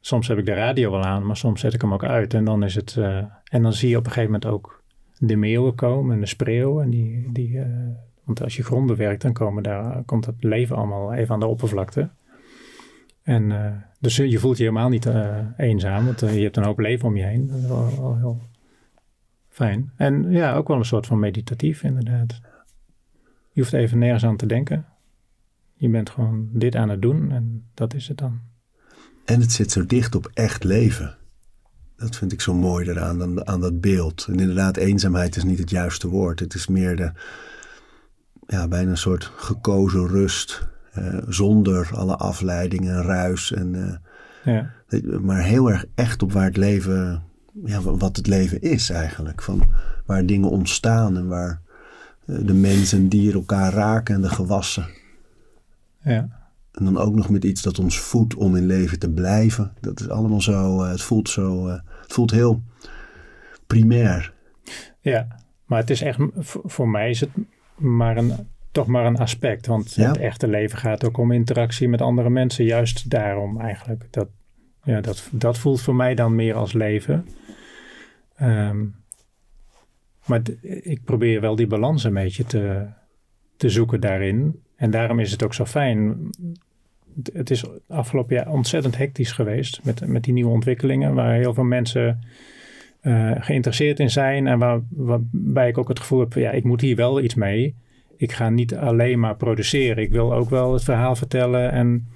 soms 0.00 0.28
heb 0.28 0.38
ik 0.38 0.46
de 0.46 0.54
radio 0.54 0.90
wel 0.90 1.04
aan, 1.04 1.26
maar 1.26 1.36
soms 1.36 1.60
zet 1.60 1.74
ik 1.74 1.80
hem 1.80 1.92
ook 1.92 2.04
uit. 2.04 2.34
En 2.34 2.44
dan 2.44 2.62
is 2.64 2.74
het. 2.74 2.96
Uh, 2.98 3.24
en 3.44 3.62
dan 3.62 3.72
zie 3.72 3.88
je 3.88 3.96
op 3.96 4.06
een 4.06 4.12
gegeven 4.12 4.32
moment 4.32 4.52
ook 4.52 4.82
de 5.18 5.36
meeuwen 5.36 5.74
komen 5.74 6.14
en 6.14 6.20
de 6.20 6.26
spreeuwen. 6.26 6.84
En 6.84 6.90
die, 6.90 7.32
die, 7.32 7.60
want 8.24 8.42
als 8.42 8.56
je 8.56 8.62
grond 8.62 8.86
bewerkt, 8.86 9.22
dan 9.22 9.32
komen 9.32 9.62
daar, 9.62 10.02
komt 10.04 10.26
het 10.26 10.44
leven 10.44 10.76
allemaal 10.76 11.12
even 11.14 11.34
aan 11.34 11.40
de 11.40 11.46
oppervlakte. 11.46 12.10
En 13.30 13.84
dus 14.00 14.16
je 14.16 14.38
voelt 14.38 14.56
je 14.56 14.62
helemaal 14.62 14.88
niet 14.88 15.08
eenzaam, 15.56 16.04
want 16.04 16.20
je 16.20 16.26
hebt 16.26 16.56
een 16.56 16.64
hoop 16.64 16.78
leven 16.78 17.08
om 17.08 17.16
je 17.16 17.24
heen. 17.24 17.46
Dat 17.46 17.58
is 17.58 17.66
wel, 17.66 18.00
wel 18.00 18.16
heel 18.16 18.40
fijn. 19.48 19.92
En 19.96 20.30
ja, 20.30 20.54
ook 20.54 20.68
wel 20.68 20.76
een 20.76 20.84
soort 20.84 21.06
van 21.06 21.18
meditatief 21.18 21.82
inderdaad. 21.82 22.40
Je 23.52 23.60
hoeft 23.60 23.72
even 23.72 23.98
nergens 23.98 24.24
aan 24.24 24.36
te 24.36 24.46
denken. 24.46 24.86
Je 25.74 25.88
bent 25.88 26.10
gewoon 26.10 26.48
dit 26.52 26.76
aan 26.76 26.88
het 26.88 27.02
doen 27.02 27.30
en 27.30 27.64
dat 27.74 27.94
is 27.94 28.08
het 28.08 28.18
dan. 28.18 28.40
En 29.24 29.40
het 29.40 29.52
zit 29.52 29.72
zo 29.72 29.86
dicht 29.86 30.14
op 30.14 30.30
echt 30.34 30.64
leven. 30.64 31.16
Dat 31.96 32.16
vind 32.16 32.32
ik 32.32 32.40
zo 32.40 32.54
mooi 32.54 32.88
eraan, 32.88 33.22
aan, 33.22 33.46
aan 33.46 33.60
dat 33.60 33.80
beeld. 33.80 34.26
En 34.28 34.38
inderdaad, 34.38 34.76
eenzaamheid 34.76 35.36
is 35.36 35.44
niet 35.44 35.58
het 35.58 35.70
juiste 35.70 36.08
woord. 36.08 36.40
Het 36.40 36.54
is 36.54 36.66
meer 36.66 36.96
de, 36.96 37.12
ja, 38.46 38.68
bijna 38.68 38.90
een 38.90 38.96
soort 38.96 39.24
gekozen 39.24 40.06
rust. 40.06 40.69
Uh, 40.98 41.18
zonder 41.28 41.90
alle 41.94 42.16
afleidingen, 42.16 43.02
ruis. 43.02 43.52
En, 43.52 43.74
uh, 43.74 43.94
ja. 44.54 44.70
Maar 45.20 45.42
heel 45.42 45.70
erg 45.70 45.84
echt 45.94 46.22
op 46.22 46.32
waar 46.32 46.44
het 46.44 46.56
leven 46.56 47.22
ja, 47.64 47.80
wat 47.80 48.16
het 48.16 48.26
leven 48.26 48.60
is 48.60 48.90
eigenlijk. 48.90 49.42
Van 49.42 49.62
waar 50.06 50.26
dingen 50.26 50.50
ontstaan 50.50 51.16
en 51.16 51.28
waar 51.28 51.60
de 52.24 52.54
mensen 52.54 52.98
en 52.98 53.08
dieren 53.08 53.40
elkaar 53.40 53.72
raken 53.72 54.14
en 54.14 54.20
de 54.20 54.28
gewassen. 54.28 54.86
Ja. 56.02 56.38
En 56.72 56.84
dan 56.84 56.98
ook 56.98 57.14
nog 57.14 57.30
met 57.30 57.44
iets 57.44 57.62
dat 57.62 57.78
ons 57.78 58.00
voedt 58.00 58.34
om 58.34 58.56
in 58.56 58.66
leven 58.66 58.98
te 58.98 59.10
blijven. 59.10 59.72
Dat 59.80 60.00
is 60.00 60.08
allemaal 60.08 60.40
zo, 60.40 60.82
het 60.82 61.02
voelt 61.02 61.28
zo, 61.28 61.68
het 61.68 62.12
voelt 62.12 62.30
heel 62.30 62.62
primair. 63.66 64.32
Ja, 65.00 65.26
maar 65.64 65.78
het 65.78 65.90
is 65.90 66.02
echt, 66.02 66.18
voor 66.64 66.88
mij 66.88 67.10
is 67.10 67.20
het 67.20 67.30
maar 67.76 68.16
een, 68.16 68.32
toch 68.72 68.86
maar 68.86 69.06
een 69.06 69.18
aspect. 69.18 69.66
Want 69.66 69.94
Ja? 69.94 70.08
het 70.08 70.16
echte 70.18 70.48
leven 70.48 70.78
gaat 70.78 71.04
ook 71.04 71.16
om 71.16 71.32
interactie 71.32 71.88
met 71.88 72.02
andere 72.02 72.30
mensen. 72.30 72.64
Juist 72.64 73.10
daarom 73.10 73.60
eigenlijk. 73.60 74.06
Dat, 74.10 74.28
ja, 74.82 75.00
dat, 75.00 75.28
dat 75.32 75.58
voelt 75.58 75.80
voor 75.80 75.94
mij 75.94 76.14
dan 76.14 76.34
meer 76.34 76.54
als 76.54 76.72
leven. 76.72 77.26
Ehm, 78.36 78.84
maar 80.26 80.40
ik 80.82 81.04
probeer 81.04 81.40
wel 81.40 81.56
die 81.56 81.66
balans 81.66 82.04
een 82.04 82.14
beetje 82.14 82.44
te, 82.44 82.86
te 83.56 83.68
zoeken 83.68 84.00
daarin. 84.00 84.62
En 84.76 84.90
daarom 84.90 85.18
is 85.18 85.30
het 85.30 85.42
ook 85.42 85.54
zo 85.54 85.64
fijn. 85.64 86.30
Het 87.32 87.50
is 87.50 87.64
afgelopen 87.88 88.36
jaar 88.36 88.48
ontzettend 88.48 88.96
hectisch 88.96 89.32
geweest 89.32 89.80
met, 89.84 90.06
met 90.06 90.24
die 90.24 90.32
nieuwe 90.32 90.50
ontwikkelingen, 90.50 91.14
waar 91.14 91.34
heel 91.34 91.54
veel 91.54 91.64
mensen 91.64 92.20
eh, 93.00 93.32
geïnteresseerd 93.34 93.98
in 93.98 94.10
zijn. 94.10 94.46
En 94.46 94.58
waar, 94.58 94.80
waarbij 94.88 95.68
ik 95.68 95.78
ook 95.78 95.88
het 95.88 96.00
gevoel 96.00 96.20
heb, 96.20 96.32
ja, 96.32 96.50
ik 96.50 96.64
moet 96.64 96.80
hier 96.80 96.96
wel 96.96 97.20
iets 97.20 97.34
mee. 97.34 97.74
Ik 98.20 98.32
ga 98.32 98.48
niet 98.50 98.74
alleen 98.76 99.18
maar 99.20 99.36
produceren. 99.36 100.02
Ik 100.02 100.10
wil 100.12 100.34
ook 100.34 100.50
wel 100.50 100.72
het 100.72 100.84
verhaal 100.84 101.16
vertellen 101.16 101.70
en 101.72 102.08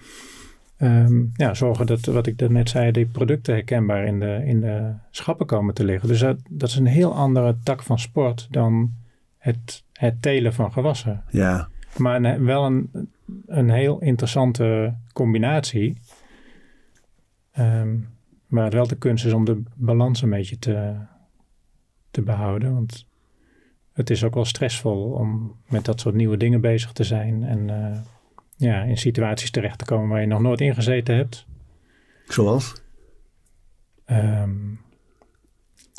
ehm, 0.77 1.23
ja, 1.35 1.55
zorgen 1.55 1.87
dat, 1.87 2.05
wat 2.05 2.27
ik 2.27 2.49
net 2.49 2.69
zei, 2.69 2.91
die 2.93 3.07
producten 3.07 3.55
herkenbaar 3.55 4.05
in 4.07 4.21
de, 4.21 4.43
in 4.45 4.61
de 4.61 4.93
schappen 5.11 5.47
komen 5.47 5.75
te 5.75 5.85
liggen. 5.85 6.09
Dus 6.09 6.19
dat, 6.21 6.39
dat 6.51 6.69
is 6.69 6.77
een 6.77 6.87
heel 6.87 7.15
andere 7.15 7.57
tak 7.63 7.83
van 7.83 7.99
sport 7.99 8.47
dan 8.51 8.93
het, 9.39 9.85
het 9.93 10.23
telen 10.23 10.53
van 10.53 10.73
gewassen. 10.73 11.25
Ja, 11.31 11.69
Maar 11.97 12.23
een- 12.25 12.45
wel 12.45 12.65
een, 12.65 12.91
een 13.47 13.71
heel 13.71 14.01
interessante 14.01 14.95
combinatie. 15.13 15.99
Ehm, 17.53 17.97
waar 18.47 18.65
het 18.65 18.75
wel 18.75 18.87
de 18.87 18.97
kunst 18.99 19.25
is 19.25 19.33
om 19.33 19.45
de 19.45 19.63
balans 19.75 20.23
een 20.23 20.31
beetje 20.31 20.59
te, 20.59 20.95
te 22.11 22.23
behouden. 22.23 22.75
Want 22.75 23.07
het 23.95 24.11
is 24.11 24.25
ook 24.25 24.35
wel 24.35 24.45
stressvol 24.45 25.11
om 25.11 25.57
met 25.69 25.85
dat 25.85 26.01
soort 26.01 26.15
nieuwe 26.15 26.37
dingen 26.37 26.61
bezig 26.61 26.93
te 26.93 27.05
zijn. 27.05 27.45
En 27.45 27.71
eh, 27.71 28.01
ja, 28.57 28.83
in 28.83 28.97
situaties 28.97 29.51
terecht 29.51 29.79
te 29.79 29.85
komen 29.85 30.09
waar 30.09 30.21
je 30.21 30.27
nog 30.27 30.41
nooit 30.41 30.61
in 30.61 30.75
gezeten 30.75 31.17
hebt. 31.17 31.47
zoals? 32.29 32.83
Ehm, 34.05 34.51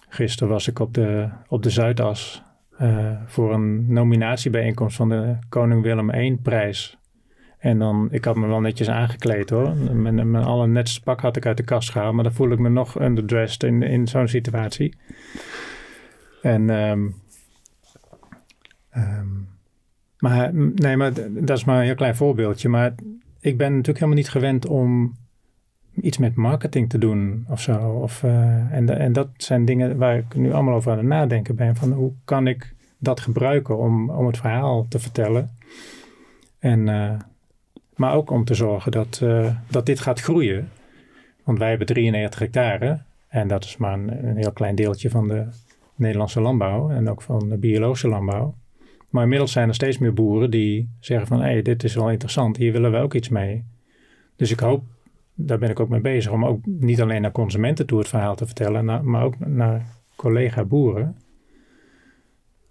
gisteren 0.09 0.49
was 0.49 0.67
ik 0.67 0.79
op 0.79 0.93
de, 0.93 1.29
op 1.47 1.63
de 1.63 1.69
Zuidas 1.69 2.43
eh, 2.77 3.21
voor 3.25 3.53
een 3.53 3.93
nominatiebijeenkomst 3.93 4.95
van 4.95 5.09
de 5.09 5.37
Koning 5.49 5.81
Willem 5.81 6.09
I-prijs. 6.09 6.97
En 7.57 7.79
dan, 7.79 8.07
ik 8.11 8.25
had 8.25 8.35
me 8.35 8.47
wel 8.47 8.61
netjes 8.61 8.89
aangekleed 8.89 9.49
hoor. 9.49 9.75
Mijn, 9.75 10.31
mijn 10.31 10.43
allernetste 10.43 11.01
pak 11.01 11.21
had 11.21 11.35
ik 11.35 11.45
uit 11.45 11.57
de 11.57 11.63
kast 11.63 11.91
gehaald, 11.91 12.13
maar 12.13 12.23
dan 12.23 12.33
voel 12.33 12.51
ik 12.51 12.59
me 12.59 12.69
nog 12.69 13.01
underdressed 13.01 13.63
in, 13.63 13.81
in 13.81 14.07
zo'n 14.07 14.27
situatie. 14.27 14.97
En, 16.41 16.69
ehm, 16.69 17.07
ehm, 18.95 19.27
maar 20.19 20.53
nee, 20.53 20.97
maar 20.97 21.13
dat 21.29 21.57
is 21.57 21.63
maar 21.63 21.79
een 21.79 21.85
heel 21.85 21.95
klein 21.95 22.15
voorbeeldje. 22.15 22.69
Maar 22.69 22.93
ik 23.39 23.57
ben 23.57 23.69
natuurlijk 23.69 23.97
helemaal 23.97 24.17
niet 24.17 24.29
gewend 24.29 24.65
om 24.65 25.15
iets 26.01 26.17
met 26.17 26.35
marketing 26.35 26.89
te 26.89 26.97
doen 26.97 27.45
of 27.49 27.61
zo. 27.61 27.77
Of, 27.77 28.23
eh, 28.23 28.71
en, 28.71 28.99
en 28.99 29.13
dat 29.13 29.27
zijn 29.37 29.65
dingen 29.65 29.97
waar 29.97 30.17
ik 30.17 30.35
nu 30.35 30.53
allemaal 30.53 30.75
over 30.75 30.91
aan 30.91 30.97
het 30.97 31.07
nadenken 31.07 31.55
ben. 31.55 31.75
Van 31.75 31.91
hoe 31.91 32.11
kan 32.25 32.47
ik 32.47 32.73
dat 32.97 33.19
gebruiken 33.19 33.77
om, 33.77 34.09
om 34.09 34.25
het 34.25 34.37
verhaal 34.37 34.85
te 34.87 34.99
vertellen? 34.99 35.51
En, 36.59 36.89
eh, 36.89 37.13
maar 37.95 38.13
ook 38.13 38.29
om 38.29 38.45
te 38.45 38.53
zorgen 38.53 38.91
dat, 38.91 39.19
eh, 39.23 39.55
dat 39.69 39.85
dit 39.85 39.99
gaat 39.99 40.21
groeien. 40.21 40.69
Want 41.43 41.57
wij 41.57 41.69
hebben 41.69 41.87
93 41.87 42.39
hectare. 42.39 42.99
En 43.27 43.47
dat 43.47 43.63
is 43.63 43.77
maar 43.77 43.93
een 43.93 44.37
heel 44.37 44.51
klein 44.51 44.75
deeltje 44.75 45.09
van 45.09 45.27
de 45.27 45.45
Nederlandse 45.95 46.41
landbouw. 46.41 46.89
En 46.89 47.09
ook 47.09 47.21
van 47.21 47.49
de 47.49 47.57
biologische 47.57 48.07
landbouw. 48.07 48.53
Maar 49.09 49.23
inmiddels 49.23 49.51
zijn 49.51 49.67
er 49.67 49.75
steeds 49.75 49.97
meer 49.97 50.13
boeren 50.13 50.51
die 50.51 50.89
zeggen 50.99 51.27
van... 51.27 51.41
hé, 51.41 51.51
hey, 51.51 51.61
dit 51.61 51.83
is 51.83 51.95
wel 51.95 52.11
interessant, 52.11 52.57
hier 52.57 52.71
willen 52.71 52.91
we 52.91 52.97
ook 52.97 53.13
iets 53.13 53.29
mee. 53.29 53.65
Dus 54.35 54.51
ik 54.51 54.59
hoop 54.59 54.83
daar 55.35 55.57
ben 55.57 55.69
ik 55.69 55.79
ook 55.79 55.89
mee 55.89 56.01
bezig 56.01 56.31
om 56.31 56.45
ook 56.45 56.65
niet 56.65 57.01
alleen 57.01 57.21
naar 57.21 57.31
consumenten 57.31 57.85
toe 57.85 57.99
het 57.99 58.07
verhaal 58.07 58.35
te 58.35 58.45
vertellen, 58.45 59.09
maar 59.09 59.23
ook 59.23 59.39
naar 59.39 59.85
collega 60.15 60.63
boeren. 60.63 61.17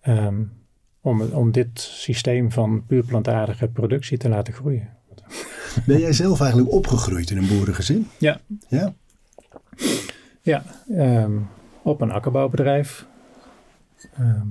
Ehm, 0.01 0.43
om, 1.01 1.21
om 1.21 1.51
dit 1.51 1.81
systeem 1.81 2.53
van 2.53 2.87
puur 2.87 3.05
plantaardige 3.05 3.69
productie 3.69 4.19
te 4.19 4.29
laten 4.29 4.53
groeien. 4.53 4.89
Ben 5.87 5.99
jij 5.99 6.13
zelf 6.13 6.41
eigenlijk 6.41 6.73
opgegroeid 6.73 7.31
in 7.31 7.37
een 7.37 7.49
boerengezin? 7.49 8.09
Ja. 8.19 8.41
Ja? 8.69 8.95
Ja, 10.41 10.65
ehm, 10.89 11.33
op 11.83 12.01
een 12.01 12.11
akkerbouwbedrijf. 12.11 13.07
Ehm, 14.15 14.49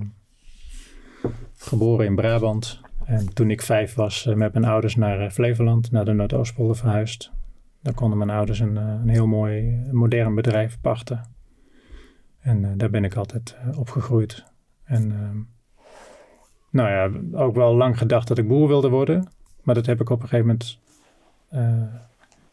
geboren 1.63 2.05
in 2.05 2.15
Brabant. 2.15 2.81
En 3.05 3.33
toen 3.33 3.49
ik 3.49 3.61
vijf 3.61 3.93
was, 3.93 4.25
eh, 4.25 4.35
met 4.35 4.53
mijn 4.53 4.65
ouders 4.65 4.95
naar 4.95 5.19
eh, 5.19 5.29
Flevoland, 5.29 5.91
naar 5.91 6.05
de 6.05 6.13
Noordoostpolder 6.13 6.75
verhuisd. 6.75 7.31
daar 7.81 7.93
konden 7.93 8.17
mijn 8.17 8.29
ouders 8.29 8.59
een, 8.59 8.77
eh, 8.77 8.83
een 8.83 9.09
heel 9.09 9.27
mooi 9.27 9.83
modern 9.91 10.35
bedrijf 10.35 10.81
pachten. 10.81 11.21
En 12.39 12.77
daar 12.77 12.89
ben 12.89 13.03
ik 13.03 13.15
altijd 13.15 13.55
uh, 13.67 13.79
opgegroeid. 13.79 14.43
En 14.83 15.11
ehm, 15.11 15.37
nou 16.69 16.89
ja, 16.89 17.37
ook 17.37 17.55
wel 17.55 17.75
lang 17.75 17.97
gedacht 17.97 18.27
dat 18.27 18.37
ik 18.37 18.47
boer 18.47 18.67
wilde 18.67 18.89
worden. 18.89 19.27
Maar 19.61 19.75
dat 19.75 19.85
heb 19.85 20.01
ik 20.01 20.09
op 20.09 20.21
een 20.21 20.27
gegeven 20.27 20.45
moment 20.45 20.79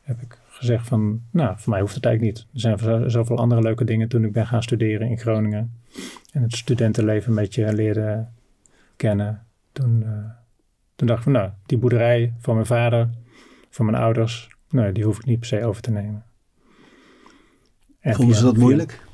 heb 0.01 0.21
ik 0.21 0.39
gezegd 0.49 0.87
van, 0.87 1.23
nou, 1.31 1.55
voor 1.59 1.71
mij 1.71 1.81
hoeft 1.81 1.95
het 1.95 2.05
eigenlijk 2.05 2.37
niet. 2.37 2.47
Er 2.53 2.79
zijn 2.79 3.11
zoveel 3.11 3.37
andere 3.37 3.61
leuke 3.63 3.85
dingen 3.85 4.09
toen 4.09 4.25
ik 4.25 4.33
ben 4.33 4.47
gaan 4.47 4.63
studeren 4.63 5.09
in 5.09 5.19
Groningen. 5.19 5.73
En 6.33 6.43
het 6.43 6.55
studentenleven 6.55 7.31
een 7.31 7.37
beetje 7.37 7.73
leerde 7.73 8.27
kennen. 9.01 9.47
Toen, 9.73 10.05
toen 10.97 11.07
dacht 11.07 11.19
ik 11.19 11.25
van, 11.25 11.33
nou, 11.33 11.51
die 11.67 11.79
boerderij 11.79 12.35
van 12.39 12.55
mijn 12.55 12.67
vader, 12.67 13.11
van 13.71 13.85
mijn 13.87 14.03
ouders, 14.03 14.51
nee, 14.71 14.93
die 14.93 15.05
hoef 15.05 15.19
ik 15.19 15.25
niet 15.25 15.39
per 15.39 15.49
se 15.49 15.65
over 15.65 15.83
te 15.83 15.91
nemen. 15.91 16.25
En 18.01 18.15
Vonden 18.15 18.37
ze 18.37 18.45
dat 18.45 18.57
moeilijk? 18.57 19.05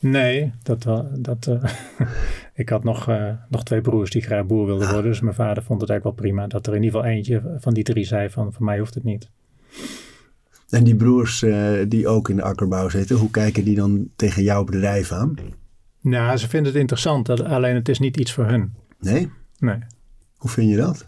Nee, 0.00 0.52
dat, 0.62 0.82
dat, 1.18 1.46
uh, 1.46 1.64
ik 2.62 2.68
had 2.68 2.84
nog, 2.84 3.08
uh, 3.08 3.32
nog 3.48 3.64
twee 3.64 3.80
broers 3.80 4.10
die 4.10 4.22
graag 4.22 4.46
boer 4.46 4.66
wilden 4.66 4.86
ah. 4.86 4.92
worden. 4.92 5.10
Dus 5.10 5.20
mijn 5.20 5.34
vader 5.34 5.62
vond 5.62 5.80
het 5.80 5.90
eigenlijk 5.90 6.18
wel 6.18 6.26
prima 6.26 6.46
dat 6.46 6.66
er 6.66 6.74
in 6.74 6.82
ieder 6.82 7.00
geval 7.00 7.14
eentje 7.14 7.56
van 7.58 7.74
die 7.74 7.84
drie 7.84 8.04
zei 8.04 8.30
van, 8.30 8.52
voor 8.52 8.64
mij 8.64 8.78
hoeft 8.78 8.94
het 8.94 9.04
niet. 9.04 9.30
En 10.68 10.84
die 10.84 10.96
broers 10.96 11.42
uh, 11.42 11.78
die 11.88 12.08
ook 12.08 12.28
in 12.28 12.36
de 12.36 12.42
akkerbouw 12.42 12.88
zitten, 12.88 13.16
hoe 13.16 13.30
kijken 13.30 13.64
die 13.64 13.74
dan 13.74 14.08
tegen 14.16 14.42
jouw 14.42 14.64
bedrijf 14.64 15.12
aan? 15.12 15.34
Nou, 16.00 16.36
ze 16.36 16.48
vinden 16.48 16.72
het 16.72 16.80
interessant, 16.80 17.42
alleen 17.44 17.74
het 17.74 17.88
is 17.88 17.98
niet 17.98 18.16
iets 18.16 18.32
voor 18.32 18.46
hun. 18.46 18.74
Nee? 19.00 19.30
Nee. 19.58 19.78
Hoe 20.36 20.50
vind 20.50 20.70
je 20.70 20.76
dat? 20.76 21.06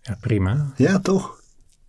Ja, 0.00 0.16
prima. 0.20 0.72
Ja, 0.76 0.98
toch? 0.98 1.42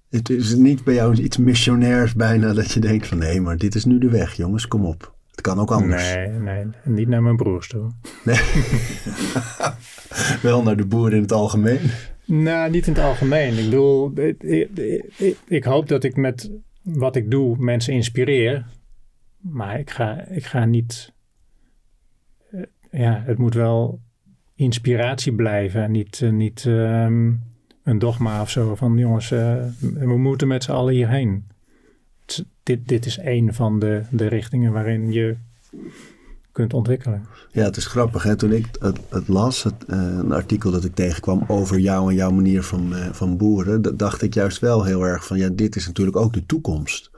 Het 0.10 0.30
is 0.30 0.56
niet 0.56 0.84
bij 0.84 0.94
jou 0.94 1.16
iets 1.16 1.38
missionairs 1.38 2.14
bijna 2.14 2.54
dat 2.54 2.72
je 2.72 2.80
denkt 2.80 3.08
van 3.08 3.18
nee, 3.18 3.42
maar 3.42 3.58
dit 3.58 3.76
is 3.76 3.86
nu 3.86 3.98
de 3.98 4.10
weg, 4.10 4.34
jongens, 4.34 4.68
kom 4.68 4.86
op. 4.86 5.16
Het 5.32 5.42
kan 5.42 5.60
ook 5.60 5.72
anders. 5.72 6.14
Nee, 6.14 6.30
nee, 6.30 6.66
niet 6.84 7.08
naar 7.08 7.24
mijn 7.24 7.36
broers 7.36 7.68
toe. 7.68 7.92
Nee. 8.24 8.40
Wel 10.42 10.64
naar 10.64 10.78
de 10.78 10.86
boeren 10.86 11.16
in 11.16 11.22
het 11.22 11.32
algemeen. 11.32 11.80
Nou, 12.26 12.70
niet 12.70 12.88
in 12.88 12.94
het 12.94 13.02
algemeen. 13.02 13.58
Ik 13.58 13.64
bedoel, 13.64 14.20
ik, 14.20 14.44
ik, 15.18 15.38
ik, 15.48 15.64
hoop 15.64 15.88
dat 15.88 16.04
ik 16.04 16.16
met 16.16 16.52
wat 16.82 17.16
ik 17.16 17.32
doe 17.32 17.58
mensen 17.58 17.94
inspireer. 17.94 18.66
Maar 19.38 19.80
ik 19.80 19.90
ga, 19.90 20.28
ik 20.28 20.46
ga 20.46 20.66
niet. 20.66 21.14
Eh, 22.52 22.62
ja, 22.92 23.24
het 23.26 23.38
moet 23.38 23.54
wel 23.54 24.02
inspiratie 24.56 25.34
blijven. 25.34 25.92
Niet, 25.92 26.22
eh, 26.22 26.30
niet 26.30 26.66
ehm, 26.66 27.32
een 27.84 28.00
dogma 28.00 28.42
of 28.42 28.50
zo 28.50 28.76
van 28.76 28.98
jongens, 28.98 29.32
uh, 29.32 29.56
we 29.80 30.18
moeten 30.18 30.48
met 30.48 30.64
z'n 30.64 30.72
allen 30.72 30.94
hierheen. 30.94 31.46
dit, 32.64 32.88
dit 32.88 33.06
is 33.06 33.18
één 33.18 33.54
van 33.54 33.80
de, 33.80 34.02
de 34.10 34.28
richtingen 34.28 34.72
waarin 34.72 35.12
je 35.12 35.36
kunt 36.52 36.74
ontwikkelen. 36.74 37.26
Ja, 37.52 37.64
het 37.64 37.78
is 37.78 37.86
grappig. 37.86 38.24
Hè? 38.24 38.36
Toen 38.36 38.52
ik 38.52 38.68
het, 38.80 39.00
het 39.10 39.28
las, 39.28 39.64
het, 39.64 39.86
uh, 39.88 39.98
een 39.98 40.32
artikel 40.32 40.72
dat 40.72 40.84
ik 40.84 40.96
tegenkwam 40.96 41.44
over 41.48 41.80
jou 41.80 42.10
en 42.10 42.16
jouw 42.16 42.32
manier 42.32 42.64
van, 42.64 42.94
van 43.12 43.38
boeren, 43.38 43.98
dacht 43.98 44.22
ik 44.22 44.34
juist 44.34 44.60
wel 44.60 44.84
heel 44.84 45.06
erg 45.06 45.26
van 45.26 45.38
ja, 45.38 45.50
dit 45.50 45.76
is 45.76 45.88
natuurlijk 45.88 46.18
ook 46.18 46.34
de 46.34 46.46
toekomst. 46.46 47.12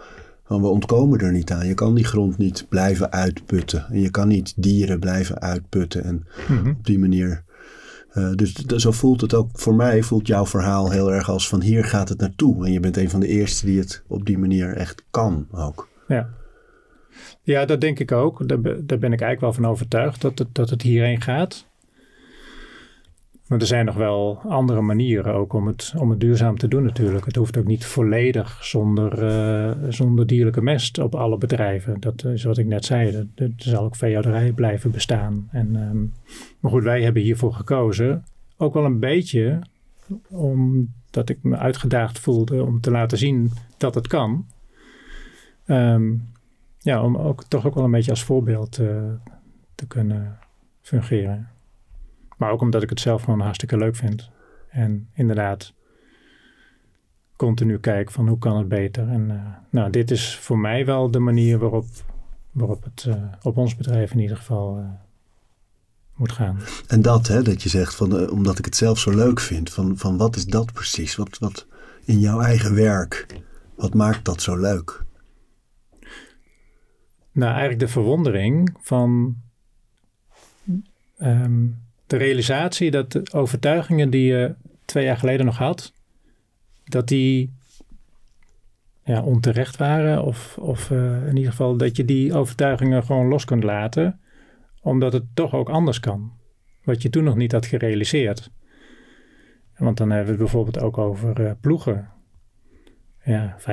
Van 0.48 0.62
we 0.62 0.68
ontkomen 0.68 1.20
er 1.20 1.32
niet 1.32 1.52
aan. 1.52 1.68
Je 1.68 1.74
kan 1.74 1.96
die 1.96 2.06
grond 2.06 2.38
niet 2.38 2.66
blijven 2.70 3.12
uitputten. 3.12 3.86
En 3.90 4.00
je 4.00 4.12
kan 4.12 4.28
niet 4.28 4.54
dieren 4.56 5.00
blijven 5.00 5.42
uitputten. 5.42 6.04
En 6.04 6.28
mhm. 6.48 6.70
op 6.70 6.86
die 6.86 7.00
manier 7.00 7.46
uh, 8.18 8.32
dus 8.36 8.54
zo 8.54 8.92
voelt 8.92 9.22
het 9.22 9.34
ook 9.34 9.50
voor 9.54 9.76
mij, 9.76 10.04
voelt 10.04 10.28
jouw 10.28 10.46
verhaal 10.46 10.92
heel 10.92 11.14
erg 11.14 11.30
als 11.30 11.50
van 11.50 11.62
hier 11.62 11.84
gaat 11.84 12.10
het 12.10 12.20
naartoe. 12.20 12.66
En 12.66 12.72
je 12.72 12.80
bent 12.80 12.98
een 12.98 13.10
van 13.10 13.20
de 13.20 13.28
eerste 13.28 13.66
die 13.66 13.80
het 13.80 14.04
op 14.08 14.26
die 14.26 14.38
manier 14.38 14.74
echt 14.74 15.04
kan 15.12 15.48
ook. 15.52 15.88
Ja, 16.08 16.30
ja 17.42 17.66
dat 17.66 17.82
denk 17.82 18.00
ik 18.00 18.12
ook. 18.12 18.48
Daar, 18.48 18.62
daar 18.62 18.98
ben 18.98 19.14
ik 19.14 19.22
eigenlijk 19.22 19.42
wel 19.42 19.54
van 19.54 19.66
overtuigd 19.66 20.22
dat 20.22 20.40
het, 20.40 20.48
dat 20.52 20.70
het 20.70 20.82
hierheen 20.82 21.22
gaat. 21.22 21.68
Maar 23.48 23.60
er 23.60 23.66
zijn 23.66 23.86
nog 23.86 23.96
wel 23.96 24.42
andere 24.48 24.82
manieren 24.82 25.34
ook 25.34 25.54
om 25.54 25.68
het, 25.68 25.94
om 25.98 26.10
het 26.10 26.20
duurzaam 26.20 26.58
te 26.58 26.68
doen 26.68 26.84
natuurlijk. 26.84 27.26
Het 27.26 27.36
hoeft 27.36 27.58
ook 27.58 27.68
niet 27.68 27.86
volledig 27.86 28.64
zonder, 28.64 29.24
uh, 29.24 29.90
zonder 29.90 30.28
dierlijke 30.28 30.62
mest 30.62 30.98
op 30.98 31.16
alle 31.16 31.38
bedrijven. 31.38 32.00
Dat 32.00 32.26
is 32.26 32.44
wat 32.44 32.58
ik 32.58 32.66
net 32.66 32.86
zei. 32.86 33.30
Er 33.36 33.52
zal 33.56 33.84
ook 33.84 33.96
veehouderij 33.96 34.52
blijven 34.52 34.92
bestaan. 34.92 35.48
En, 35.52 35.76
um, 35.76 36.14
maar 36.60 36.72
goed, 36.72 36.84
wij 36.84 37.04
hebben 37.04 37.22
hiervoor 37.22 37.54
gekozen. 37.54 38.24
Ook 38.58 38.74
wel 38.74 38.86
een 38.86 39.00
beetje 39.00 39.60
omdat 40.30 41.30
ik 41.30 41.38
me 41.42 41.58
uitgedaagd 41.58 42.20
voelde 42.20 42.64
om 42.64 42.82
te 42.82 42.92
laten 42.92 43.18
zien 43.18 43.52
dat 43.78 43.96
het 43.96 44.08
kan. 44.08 44.46
Um, 45.66 46.24
ja, 46.80 47.04
om 47.04 47.18
ook 47.18 47.44
toch 47.44 47.66
ook 47.66 47.76
wel 47.76 47.84
een 47.84 47.92
beetje 47.92 48.12
als 48.12 48.24
voorbeeld 48.24 48.80
uh, 48.80 49.12
te 49.76 49.88
kunnen 49.88 50.38
fungeren. 50.82 51.48
Maar 52.38 52.52
ook 52.52 52.62
omdat 52.62 52.84
ik 52.84 52.90
het 52.90 53.00
zelf 53.00 53.24
gewoon 53.24 53.40
hartstikke 53.40 53.78
leuk 53.78 53.96
vind. 53.96 54.30
En 54.70 55.10
inderdaad, 55.14 55.74
continu 57.36 57.80
kijk 57.80 58.12
van 58.12 58.28
hoe 58.28 58.38
kan 58.38 58.58
het 58.58 58.68
beter. 58.68 59.08
En 59.08 59.30
uh, 59.30 59.56
nou, 59.70 59.90
dit 59.90 60.12
is 60.12 60.36
voor 60.36 60.60
mij 60.60 60.86
wel 60.86 61.12
de 61.12 61.20
manier 61.20 61.58
waarop, 61.58 61.86
waarop 62.52 62.84
het 62.84 63.06
uh, 63.08 63.24
op 63.42 63.58
ons 63.58 63.76
bedrijf 63.76 64.12
in 64.12 64.20
ieder 64.20 64.38
geval 64.38 64.78
uh, 64.78 64.90
moet 66.16 66.32
gaan. 66.32 66.60
En 66.88 67.02
dat, 67.02 67.28
hè, 67.28 67.42
dat 67.42 67.64
je 67.64 67.70
zegt, 67.70 67.96
van, 67.96 68.30
omdat 68.30 68.60
ik 68.60 68.66
het 68.66 68.76
zelf 68.76 69.00
zo 69.00 69.16
leuk 69.16 69.40
vind, 69.40 69.70
van, 69.70 69.98
van 69.98 70.18
wat 70.18 70.36
is 70.36 70.46
dat 70.46 70.74
precies? 70.74 71.16
Wat, 71.16 71.38
wat 71.38 71.68
in 72.06 72.20
jouw 72.20 72.40
eigen 72.40 72.76
werk, 72.76 73.42
wat 73.76 73.94
maakt 73.94 74.26
dat 74.26 74.42
zo 74.42 74.58
leuk? 74.58 75.06
Nou, 77.32 77.52
eigenlijk 77.52 77.80
de 77.80 77.88
verwondering 77.88 78.78
van 78.82 79.36
um, 81.20 81.87
de 82.08 82.18
realisatie 82.18 82.92
dat 82.92 83.12
de 83.12 83.24
overtuigingen 83.32 84.10
die 84.10 84.26
je 84.26 84.56
twee 84.86 85.06
jaar 85.06 85.18
geleden 85.18 85.46
nog 85.46 85.58
had, 85.58 85.94
dat 86.84 87.08
die 87.08 87.54
ja, 89.04 89.24
onterecht 89.24 89.78
waren. 89.78 90.24
Of, 90.24 90.58
of 90.58 90.90
uh, 90.90 91.28
in 91.28 91.36
ieder 91.36 91.52
geval 91.52 91.78
dat 91.78 91.98
je 91.98 92.06
die 92.06 92.34
overtuigingen 92.34 93.04
gewoon 93.04 93.28
los 93.28 93.46
kunt 93.46 93.64
laten, 93.64 94.20
omdat 94.82 95.14
het 95.14 95.24
toch 95.34 95.54
ook 95.54 95.70
anders 95.70 96.00
kan. 96.00 96.32
Wat 96.84 97.02
je 97.02 97.10
toen 97.10 97.24
nog 97.24 97.36
niet 97.36 97.52
had 97.52 97.66
gerealiseerd. 97.66 98.52
Want 99.78 99.98
dan 99.98 100.10
hebben 100.10 100.26
we 100.26 100.32
het 100.32 100.42
bijvoorbeeld 100.42 100.80
ook 100.80 100.98
over 100.98 101.40
uh, 101.40 101.52
ploegen. 101.62 102.10
Ja, 103.24 103.58
95% 103.60 103.64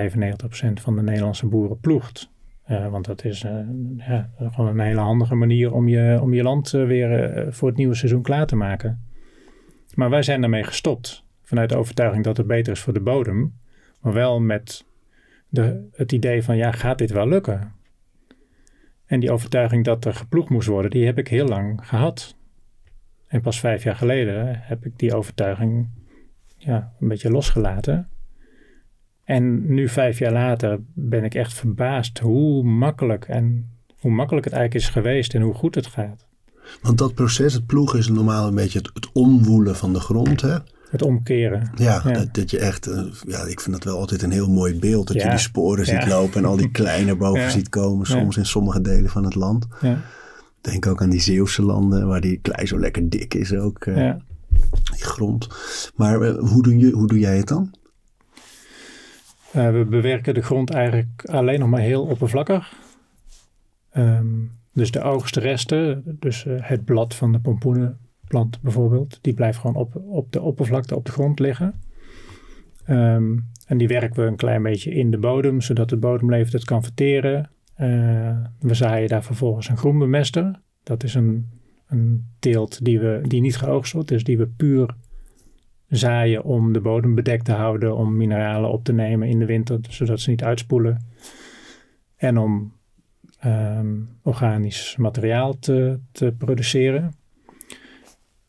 van 0.73 0.97
de 0.97 1.03
Nederlandse 1.03 1.47
boeren 1.47 1.81
ploegt. 1.81 2.33
Uh, 2.71 2.89
want 2.89 3.05
dat 3.05 3.25
is 3.25 3.45
uh, 3.45 3.59
ja, 3.97 4.31
gewoon 4.39 4.71
een 4.71 4.87
hele 4.87 5.01
handige 5.01 5.35
manier 5.35 5.73
om 5.73 5.89
je, 5.89 6.19
om 6.23 6.35
je 6.35 6.43
land 6.43 6.73
uh, 6.73 6.87
weer 6.87 7.47
voor 7.53 7.69
het 7.69 7.77
nieuwe 7.77 7.95
seizoen 7.95 8.23
klaar 8.23 8.47
te 8.47 8.57
maken. 8.57 9.01
Maar 9.95 10.11
wij 10.11 10.23
zijn 10.23 10.41
daarmee 10.41 10.65
gestopt. 10.65 11.25
Vanuit 11.43 11.69
de 11.69 11.77
overtuiging 11.77 12.25
dat 12.25 12.37
het 12.37 12.47
beter 12.47 12.73
is 12.73 12.81
voor 12.81 12.93
de 12.93 13.01
bodem. 13.01 13.59
Maar 14.01 14.13
wel 14.13 14.41
met 14.41 14.85
de, 15.49 15.89
het 15.93 16.13
idee 16.13 16.43
van 16.43 16.57
ja, 16.57 16.73
gaat 16.73 16.99
dit 16.99 17.11
wel 17.11 17.29
lukken? 17.29 17.73
En 19.07 19.21
die 19.21 19.33
overtuiging 19.33 19.85
dat 19.85 20.05
er 20.05 20.15
geploegd 20.15 20.49
moest 20.49 20.69
worden, 20.69 20.91
die 20.91 21.07
heb 21.07 21.19
ik 21.19 21.29
heel 21.29 21.47
lang 21.47 21.87
gehad. 21.87 22.37
En 23.27 23.41
pas 23.41 23.61
vijf 23.61 23.83
jaar 23.83 23.97
geleden 23.97 24.61
heb 24.61 24.87
ik 24.87 24.99
die 24.99 25.15
overtuiging 25.15 25.89
ja, 26.57 26.93
een 27.01 27.09
beetje 27.09 27.31
losgelaten. 27.31 28.09
En 29.25 29.75
nu 29.75 29.89
vijf 29.89 30.19
jaar 30.19 30.33
later 30.33 30.79
ben 30.95 31.25
ik 31.25 31.35
echt 31.35 31.53
verbaasd 31.53 32.19
hoe 32.19 32.63
makkelijk 32.63 33.25
en 33.25 33.71
hoe 33.99 34.13
makkelijk 34.13 34.45
het 34.45 34.55
eigenlijk 34.55 34.85
is 34.85 34.93
geweest 34.93 35.35
en 35.35 35.43
hoe 35.43 35.55
goed 35.55 35.75
het 35.75 35.87
gaat. 35.87 36.27
Want 36.83 36.99
dat 36.99 37.15
proces, 37.15 37.53
het 37.53 37.67
ploegen, 37.67 37.99
is 37.99 38.09
normaal 38.09 38.47
een 38.47 38.55
beetje 38.55 38.79
het, 38.79 39.13
omwoelen 39.13 39.77
van 39.77 39.93
de 39.93 40.01
grond, 40.01 40.41
hè? 40.41 40.57
Het 40.91 41.03
omkeren. 41.03 41.71
Ja, 41.75 42.01
Dat, 42.01 42.35
dat, 42.35 42.51
je 42.51 42.59
echt, 42.59 42.89
uh, 42.89 43.03
ja, 43.27 43.45
ik 43.45 43.61
vind 43.61 43.75
dat 43.75 43.85
wel 43.85 43.99
altijd 43.99 44.23
een 44.23 44.31
heel 44.31 44.51
mooi 44.51 44.79
beeld. 44.79 45.07
Dat 45.07 45.23
je 45.23 45.29
die 45.29 45.39
sporen 45.39 45.87
ziet 45.87 46.07
lopen 46.07 46.43
en 46.43 46.49
al 46.49 46.57
die 46.57 46.71
kleine 46.81 47.17
boven 47.17 47.51
ziet 47.51 47.69
komen, 47.69 48.07
soms 48.07 48.37
in 48.37 48.47
sommige 48.47 48.81
delen 48.81 49.11
van 49.11 49.25
het 49.25 49.35
land. 49.35 49.67
Denk 50.61 50.87
ook 50.87 51.03
aan 51.03 51.11
die 51.11 51.21
Zeeuwse 51.21 51.63
landen, 51.63 52.07
waar 52.07 52.21
die 52.21 52.39
klei 52.43 52.67
zo 52.67 52.79
lekker 52.79 53.09
dik 53.09 53.35
is 53.35 53.55
ook. 53.55 53.85
Uh, 53.85 54.13
die 54.93 55.05
grond. 55.05 55.49
Maar 55.95 56.23
uh, 56.23 56.39
hoe, 56.39 56.63
doe 56.63 56.79
je, 56.79 56.91
hoe 56.91 57.07
doe 57.07 57.19
jij 57.19 57.37
het 57.37 57.49
dan? 57.49 57.75
Uh, 59.57 59.71
we 59.71 59.85
bewerken 59.85 60.35
de 60.35 60.43
grond 60.43 60.71
eigenlijk 60.71 61.25
alleen 61.25 61.59
nog 61.59 61.69
maar 61.69 61.81
heel 61.81 62.03
oppervlakkig. 62.03 62.73
Um, 63.97 64.51
dus 64.73 64.91
de 64.91 65.03
oogstresten, 65.03 66.03
dus 66.19 66.45
uh, 66.45 66.55
het 66.59 66.85
blad 66.85 67.15
van 67.15 67.33
de 67.33 67.41
pompoenenplant 67.41 68.61
bijvoorbeeld, 68.61 69.19
die 69.21 69.35
blijft 69.35 69.59
gewoon 69.59 69.77
op, 69.77 69.97
op 69.97 70.33
de 70.33 70.41
oppervlakte 70.41 70.97
op 70.97 71.05
de 71.05 71.13
grond 71.13 71.39
liggen. 71.39 71.75
Um, 72.89 73.49
en 73.67 73.79
die 73.79 73.89
werken 73.89 74.23
we 74.23 74.29
een 74.29 74.37
klein 74.37 74.63
beetje 74.63 74.91
in 74.91 75.11
de 75.11 75.19
bodem, 75.19 75.61
zodat 75.61 75.89
de 75.89 75.97
bodemleven 75.97 76.53
het 76.53 76.65
kan 76.65 76.83
verteren. 76.83 77.51
Uh, 77.81 78.37
we 78.61 78.75
zaaien 78.75 79.09
daar 79.09 79.25
vervolgens 79.25 79.69
een 79.69 79.77
groenbemester. 79.77 80.61
Dat 80.83 81.03
is 81.03 81.15
een, 81.15 81.49
een 81.87 82.27
teelt 82.39 82.85
die, 82.85 83.01
we, 83.01 83.21
die 83.27 83.41
niet 83.41 83.57
geoogst 83.57 83.93
wordt, 83.93 84.09
dus 84.09 84.25
die 84.25 84.39
we 84.39 84.47
puur 84.47 84.95
zaaien 85.89 86.45
om 86.45 86.73
de 86.73 86.81
bodem 86.81 87.15
bedekt 87.15 87.45
te 87.45 87.53
houden, 87.53 87.97
om 87.97 88.17
mineralen 88.17 88.71
op 88.71 88.85
te 88.85 88.93
nemen 88.93 89.29
in 89.29 89.39
de 89.39 89.47
winter, 89.47 89.79
zodat 89.89 90.21
ze 90.21 90.31
niet 90.31 90.45
uitspoelen. 90.45 91.07
En 92.17 92.39
om 92.39 92.73
ehm, 93.39 93.93
organisch 94.23 94.97
materiaal 94.97 95.59
te, 95.59 95.99
te 96.13 96.35
produceren. 96.39 97.13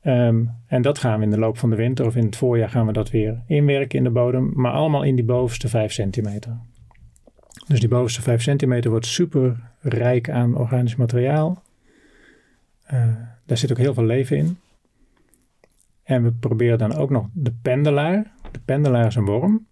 Ehm, 0.02 0.46
en 0.68 0.82
dat 0.82 0.98
gaan 0.98 1.18
we 1.18 1.26
in 1.26 1.32
de 1.32 1.40
loop 1.40 1.58
van 1.58 1.70
de 1.70 1.76
winter 1.76 2.06
of 2.06 2.16
in 2.16 2.26
het 2.26 2.36
voorjaar 2.36 2.70
gaan 2.70 2.86
we 2.86 2.94
dat 2.94 3.10
weer 3.10 3.44
inwerken 3.48 3.98
in 3.98 4.04
de 4.04 4.10
bodem, 4.10 4.52
maar 4.54 4.72
allemaal 4.72 5.04
in 5.04 5.16
die 5.16 5.26
bovenste 5.26 5.68
5 5.68 5.92
centimeter. 5.92 6.58
Dus 7.68 7.80
die 7.80 7.90
bovenste 7.90 8.22
5 8.22 8.42
centimeter 8.42 8.90
wordt 8.90 9.06
super 9.06 9.72
rijk 9.80 10.30
aan 10.30 10.58
organisch 10.58 10.96
materiaal. 10.96 11.64
Uh, 12.94 13.16
daar 13.46 13.58
zit 13.58 13.72
ook 13.72 13.78
heel 13.78 13.94
veel 13.94 14.06
leven 14.06 14.38
in. 14.38 14.58
En 16.06 16.24
we 16.24 16.32
proberen 16.32 16.78
dan 16.78 16.94
ook 16.94 17.10
nog 17.10 17.28
de 17.34 17.54
pendelaar. 17.62 18.34
De 18.52 18.60
pendelaar 18.66 19.08
is 19.08 19.16
een 19.16 19.26
worm. 19.26 19.66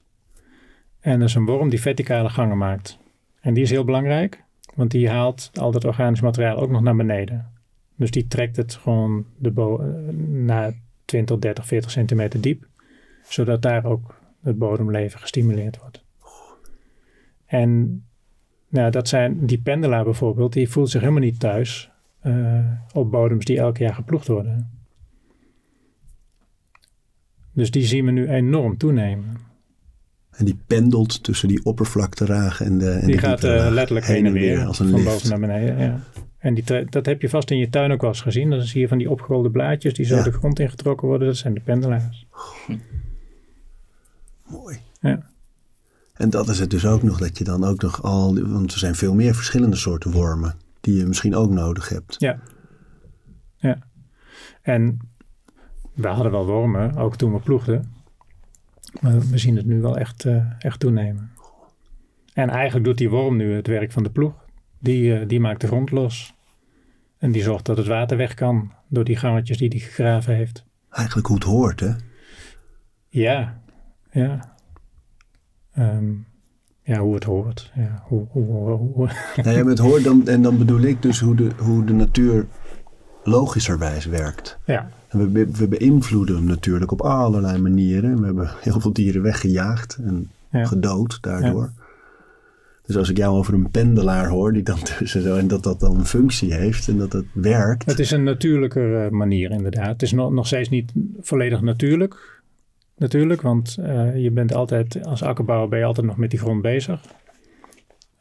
En 0.99 1.19
dat 1.19 1.29
is 1.29 1.35
een 1.35 1.45
worm 1.45 1.69
die 1.69 1.81
verticale 1.81 2.29
gangen 2.29 2.57
maakt. 2.57 2.99
En 3.39 3.53
die 3.53 3.63
is 3.63 3.69
heel 3.69 3.83
belangrijk, 3.83 4.43
want 4.75 4.91
die 4.91 5.09
haalt 5.09 5.51
al 5.53 5.71
dat 5.71 5.85
organisch 5.85 6.21
materiaal 6.21 6.57
ook 6.57 6.69
nog 6.69 6.81
naar 6.81 6.95
beneden. 6.95 7.51
Dus 7.95 8.11
die 8.11 8.27
trekt 8.27 8.55
het 8.55 8.75
gewoon 8.75 9.25
de 9.37 9.51
naar 10.45 10.73
20, 11.05 11.39
30, 11.39 11.65
40 11.67 11.91
centimeter 11.91 12.41
diep, 12.41 12.67
zodat 13.23 13.61
daar 13.61 13.85
ook 13.85 14.19
het 14.41 14.57
bodemleven 14.57 15.19
gestimuleerd 15.19 15.79
wordt. 15.79 16.03
En 17.45 18.03
nou, 18.67 18.91
dat 18.91 19.07
zijn 19.07 19.45
die 19.45 19.61
pendelaar 19.61 20.03
bijvoorbeeld, 20.03 20.53
die 20.53 20.69
voelt 20.69 20.89
zich 20.89 21.01
helemaal 21.01 21.21
niet 21.21 21.39
thuis 21.39 21.91
uh, 22.23 22.71
op 22.93 23.11
bodems 23.11 23.45
die 23.45 23.57
elk 23.57 23.77
jaar 23.77 23.93
geploegd 23.93 24.27
worden. 24.27 24.82
Dus 27.53 27.71
die 27.71 27.85
zien 27.85 28.05
we 28.05 28.11
nu 28.11 28.29
enorm 28.29 28.77
toenemen. 28.77 29.37
En 30.31 30.45
die 30.45 30.59
pendelt 30.67 31.23
tussen 31.23 31.47
die 31.47 31.65
oppervlakteragen 31.65 32.65
en 32.65 32.77
de. 32.77 32.91
En 32.91 33.07
die 33.07 33.17
gaat 33.17 33.43
uh, 33.43 33.67
letterlijk 33.71 34.05
heen 34.05 34.25
en 34.25 34.33
weer, 34.33 34.65
als 34.65 34.79
een 34.79 34.89
van 34.89 35.03
boven 35.03 35.29
naar 35.29 35.39
beneden. 35.39 35.77
Ja. 35.77 35.99
En 36.37 36.53
die, 36.53 36.85
dat 36.89 37.05
heb 37.05 37.21
je 37.21 37.29
vast 37.29 37.51
in 37.51 37.57
je 37.57 37.69
tuin 37.69 37.91
ook 37.91 38.01
wel 38.01 38.09
eens 38.09 38.21
gezien. 38.21 38.49
Dan 38.49 38.61
zie 38.61 38.81
je 38.81 38.87
van 38.87 38.97
die 38.97 39.09
opgerolde 39.09 39.51
blaadjes 39.51 39.93
die 39.93 40.05
zo 40.05 40.23
de 40.23 40.31
grond 40.31 40.59
ingetrokken 40.59 41.07
worden. 41.07 41.27
Dat 41.27 41.37
zijn 41.37 41.53
de 41.53 41.59
pendelaars. 41.59 42.27
Mooi. 44.47 44.77
Ja. 44.99 45.31
En 46.13 46.29
dat 46.29 46.49
is 46.49 46.59
het 46.59 46.69
dus 46.69 46.85
ook 46.85 47.03
nog, 47.03 47.19
dat 47.19 47.37
je 47.37 47.43
dan 47.43 47.63
ook 47.63 47.81
nog 47.81 48.03
al. 48.03 48.47
Want 48.47 48.71
er 48.71 48.79
zijn 48.79 48.95
veel 48.95 49.13
meer 49.13 49.35
verschillende 49.35 49.75
soorten 49.75 50.11
wormen 50.11 50.55
die 50.81 50.95
je 50.95 51.05
misschien 51.05 51.35
ook 51.35 51.49
nodig 51.49 51.89
hebt. 51.89 52.15
Ja. 52.19 52.39
Ja. 53.55 53.77
En 54.61 54.99
we 55.93 56.07
hadden 56.07 56.31
wel 56.31 56.45
wormen, 56.45 56.95
ook 56.95 57.15
toen 57.15 57.33
we 57.33 57.39
ploegden. 57.39 57.93
Maar 59.01 59.19
we 59.19 59.37
zien 59.37 59.55
het 59.55 59.65
nu 59.65 59.81
wel 59.81 59.97
echt, 59.97 60.25
uh, 60.25 60.45
echt 60.59 60.79
toenemen. 60.79 61.31
En 62.33 62.49
eigenlijk 62.49 62.85
doet 62.85 62.97
die 62.97 63.09
worm 63.09 63.37
nu 63.37 63.53
het 63.53 63.67
werk 63.67 63.91
van 63.91 64.03
de 64.03 64.09
ploeg. 64.09 64.33
Die, 64.79 65.19
uh, 65.19 65.27
die 65.27 65.39
maakt 65.39 65.61
de 65.61 65.67
grond 65.67 65.91
los. 65.91 66.33
En 67.17 67.31
die 67.31 67.43
zorgt 67.43 67.65
dat 67.65 67.77
het 67.77 67.87
water 67.87 68.17
weg 68.17 68.33
kan 68.33 68.71
door 68.87 69.03
die 69.03 69.15
gangetjes 69.15 69.57
die 69.57 69.69
hij 69.69 69.79
gegraven 69.79 70.35
heeft. 70.35 70.65
Eigenlijk 70.89 71.27
hoe 71.27 71.35
het 71.35 71.45
hoort, 71.45 71.79
hè? 71.79 71.91
Ja, 73.09 73.61
ja. 74.11 74.55
Um, 75.77 76.25
ja, 76.81 76.99
hoe 76.99 77.13
het 77.13 77.23
hoort. 77.23 77.71
Ja, 77.75 78.03
hoe, 78.07 78.25
hoe, 78.29 78.69
hoe, 78.71 79.09
Nou 79.43 79.57
ja, 79.57 79.65
het 79.65 79.79
hoort 79.79 80.03
dan, 80.03 80.27
en 80.27 80.41
dan 80.41 80.57
bedoel 80.57 80.81
ik 80.81 81.01
dus 81.01 81.19
hoe 81.19 81.35
de, 81.35 81.51
hoe 81.57 81.85
de 81.85 81.93
natuur 81.93 82.47
logischerwijs 83.23 84.05
werkt. 84.05 84.59
Ja. 84.65 84.89
En 85.13 85.31
we, 85.31 85.51
we 85.51 85.67
beïnvloeden 85.67 86.35
hem 86.35 86.45
natuurlijk 86.45 86.91
op 86.91 87.01
allerlei 87.01 87.57
manieren. 87.57 88.19
We 88.19 88.25
hebben 88.25 88.51
heel 88.61 88.79
veel 88.79 88.93
dieren 88.93 89.21
weggejaagd 89.21 89.97
en 90.03 90.29
gedood 90.51 91.17
daardoor. 91.21 91.71
Dus 92.85 92.97
als 92.97 93.09
ik 93.09 93.17
jou 93.17 93.37
over 93.37 93.53
een 93.53 93.71
pendelaar 93.71 94.27
hoor, 94.27 94.53
die 94.53 94.63
dan 94.63 94.79
tussen 94.97 95.21
zo, 95.21 95.35
en 95.35 95.47
dat 95.47 95.63
dat 95.63 95.79
dan 95.79 95.95
een 95.95 96.05
functie 96.05 96.53
heeft 96.53 96.87
en 96.87 96.97
dat 96.97 97.13
het 97.13 97.25
werkt. 97.33 97.85
Het 97.85 97.99
is 97.99 98.11
een 98.11 98.23
natuurlijke 98.23 99.07
manier 99.11 99.51
inderdaad. 99.51 99.87
Het 99.87 100.01
is 100.01 100.11
nog, 100.11 100.31
nog 100.31 100.47
steeds 100.47 100.69
niet 100.69 100.91
volledig 101.21 101.61
natuurlijk 101.61 102.41
natuurlijk, 102.97 103.41
want 103.41 103.77
uh, 103.79 104.17
je 104.17 104.31
bent 104.31 104.53
altijd, 104.53 105.05
als 105.05 105.21
akkerbouwer 105.21 105.69
ben 105.69 105.79
je 105.79 105.85
altijd 105.85 106.05
nog 106.05 106.17
met 106.17 106.29
die 106.29 106.39
grond 106.39 106.61
bezig. 106.61 107.01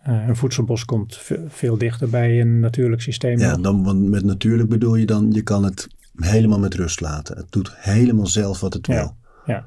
Uh, 0.09 0.29
een 0.29 0.37
voedselbos 0.37 0.85
komt 0.85 1.21
veel 1.49 1.79
dichter 1.79 2.09
bij 2.09 2.41
een 2.41 2.61
natuurlijk 2.61 3.03
systeem. 3.03 3.39
Ja, 3.39 3.57
dan, 3.57 3.85
want 3.85 4.09
met 4.09 4.25
natuurlijk 4.25 4.69
bedoel 4.69 4.95
je 4.95 5.07
dan, 5.07 5.33
je 5.33 5.43
kan 5.43 5.65
het 5.65 5.89
helemaal 6.23 6.59
met 6.59 6.75
rust 6.75 7.01
laten. 7.01 7.37
Het 7.37 7.53
doet 7.53 7.77
helemaal 7.77 8.27
zelf 8.27 8.61
wat 8.61 8.73
het 8.73 8.87
wil. 8.87 9.17
Ja, 9.47 9.67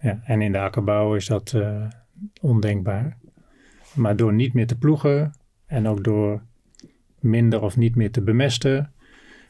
ja. 0.00 0.20
en 0.24 0.42
in 0.42 0.52
de 0.52 0.58
akkerbouw 0.58 1.14
is 1.14 1.26
dat 1.26 1.52
uh, 1.56 1.84
ondenkbaar. 2.40 3.16
Maar 3.94 4.16
door 4.16 4.32
niet 4.32 4.54
meer 4.54 4.66
te 4.66 4.78
ploegen 4.78 5.32
en 5.66 5.88
ook 5.88 6.04
door 6.04 6.42
minder 7.20 7.62
of 7.62 7.76
niet 7.76 7.96
meer 7.96 8.10
te 8.10 8.20
bemesten, 8.20 8.92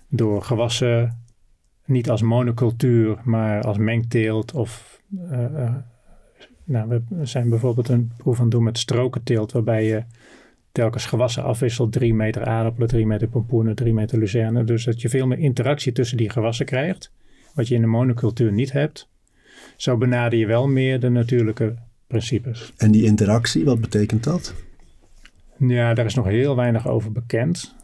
door 0.08 0.42
gewassen 0.42 1.22
niet 1.84 2.10
als 2.10 2.22
monocultuur, 2.22 3.18
maar 3.24 3.62
als 3.62 3.78
mengteelt. 3.78 4.52
Of 4.52 5.02
uh, 5.10 5.40
uh, 5.40 5.74
nou, 6.64 6.88
we 6.88 7.26
zijn 7.26 7.48
bijvoorbeeld 7.48 7.88
een 7.88 8.12
proef 8.16 8.36
aan 8.36 8.42
het 8.42 8.50
doen 8.50 8.62
met 8.62 8.78
strokenteelt, 8.78 9.52
waarbij 9.52 9.84
je 9.84 10.04
telkens 10.78 11.06
gewassen 11.06 11.42
afwisselt. 11.42 11.92
Drie 11.92 12.14
meter 12.14 12.44
aardappelen, 12.44 12.88
drie 12.88 13.06
meter 13.06 13.28
pompoenen, 13.28 13.74
drie 13.74 13.92
meter 13.92 14.18
luzerne. 14.18 14.64
Dus 14.64 14.84
dat 14.84 15.00
je 15.00 15.08
veel 15.08 15.26
meer 15.26 15.38
interactie 15.38 15.92
tussen 15.92 16.16
die 16.16 16.30
gewassen 16.30 16.66
krijgt, 16.66 17.12
wat 17.54 17.68
je 17.68 17.74
in 17.74 17.80
de 17.80 17.86
monocultuur 17.86 18.52
niet 18.52 18.72
hebt. 18.72 19.08
Zo 19.76 19.96
benader 19.96 20.38
je 20.38 20.46
wel 20.46 20.68
meer 20.68 21.00
de 21.00 21.08
natuurlijke 21.08 21.74
principes. 22.06 22.72
En 22.76 22.90
die 22.90 23.04
interactie, 23.04 23.64
wat 23.64 23.80
betekent 23.80 24.24
dat? 24.24 24.54
Ja, 25.56 25.94
daar 25.94 26.04
is 26.04 26.14
nog 26.14 26.26
heel 26.26 26.56
weinig 26.56 26.88
over 26.88 27.12
bekend. 27.12 27.74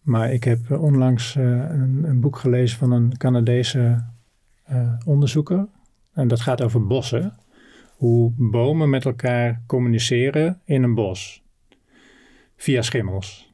Maar 0.00 0.32
ik 0.32 0.44
heb 0.44 0.70
eh, 0.70 0.82
onlangs 0.82 1.36
uh, 1.36 1.44
een, 1.44 2.04
een, 2.04 2.20
boek 2.20 2.36
gelezen 2.36 2.78
van 2.78 2.92
een 2.92 3.16
Canadese 3.16 4.04
uh, 4.70 4.92
onderzoeker. 5.06 5.66
En 6.12 6.28
dat 6.28 6.40
gaat 6.40 6.62
over 6.62 6.86
bossen. 6.86 7.32
Hoe 7.96 8.32
bomen 8.36 8.90
met 8.90 9.04
elkaar 9.04 9.62
communiceren 9.66 10.60
in 10.64 10.82
een 10.82 10.94
bos. 10.94 11.43
Via 12.56 12.82
schimmels. 12.82 13.52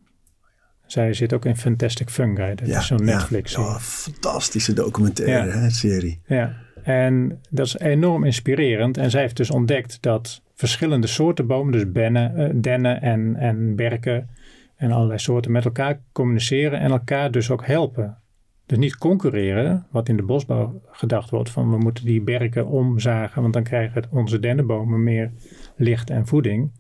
Zij 0.87 1.13
zit 1.13 1.33
ook 1.33 1.45
in 1.45 1.57
Fantastic 1.57 2.11
Fungi. 2.11 2.55
Dat 2.55 2.69
is 2.69 2.87
zo'n 2.87 3.05
Netflix. 3.05 3.53
Ja, 3.53 3.79
fantastische 3.79 4.73
documentaire 4.73 5.51
hè, 5.51 5.71
serie. 5.71 6.21
Ja, 6.27 6.57
en 6.83 7.41
dat 7.51 7.67
is 7.67 7.79
enorm 7.79 8.25
inspirerend. 8.25 8.97
En 8.97 9.11
zij 9.11 9.21
heeft 9.21 9.37
dus 9.37 9.51
ontdekt 9.51 10.03
dat 10.03 10.43
verschillende 10.55 11.07
soorten 11.07 11.47
bomen, 11.47 11.73
dus 11.73 11.93
bennen, 11.93 12.61
dennen 12.61 13.03
en, 13.03 13.37
en 13.37 13.77
berken 13.77 14.29
en 14.77 14.93
allerlei 14.93 15.19
soorten 15.19 15.53
met 15.53 15.65
elkaar 15.65 16.01
communiceren 16.13 16.81
en 16.81 16.91
elkaar 16.91 17.31
dus 17.31 17.51
ook 17.51 17.67
helpen. 17.67 18.19
Dus 18.67 18.79
niet 18.79 18.97
concurreren, 18.97 19.87
wat 19.91 20.09
in 20.09 20.17
de 20.17 20.23
bosbouw 20.23 20.83
gedacht 20.91 21.31
wordt 21.31 21.51
van 21.51 21.71
we 21.71 21.79
moeten 21.79 22.05
die 22.05 22.21
berken 22.21 22.67
omzagen, 22.67 23.43
want 23.43 23.55
dan 23.55 23.63
krijgen 23.63 24.05
onze 24.11 24.39
dennenbomen 24.39 25.03
meer 25.03 25.31
licht 25.77 26.11
en 26.11 26.27
voeding. 26.27 26.73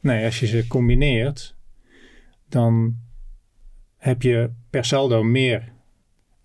Nee, 0.00 0.24
als 0.24 0.40
je 0.40 0.46
ze 0.46 0.66
combineert, 0.66 1.56
dan 2.52 2.96
heb 3.96 4.22
je 4.22 4.50
per 4.70 4.84
saldo 4.84 5.22
meer, 5.22 5.72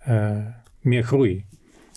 uh, 0.08 0.45
meer 0.80 1.03
groei. 1.03 1.45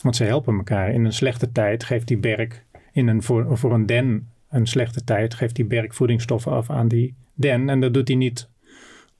Want 0.02 0.16
ze 0.16 0.24
helpen 0.24 0.56
elkaar. 0.56 0.92
In 0.92 1.04
een 1.04 1.12
slechte 1.12 1.52
tijd 1.52 1.84
geeft 1.84 2.08
die 2.08 2.18
berk, 2.18 2.64
in 2.92 3.08
een, 3.08 3.22
voor, 3.22 3.58
voor 3.58 3.74
een 3.74 3.86
den 3.86 4.28
een 4.48 4.66
slechte 4.66 5.04
tijd, 5.04 5.34
geeft 5.34 5.54
die 5.54 5.64
berk 5.64 5.94
voedingsstoffen 5.94 6.52
af 6.52 6.70
aan 6.70 6.88
die 6.88 7.14
den. 7.34 7.68
En 7.68 7.80
dat 7.80 7.94
doet 7.94 8.08
hij 8.08 8.16
niet 8.16 8.48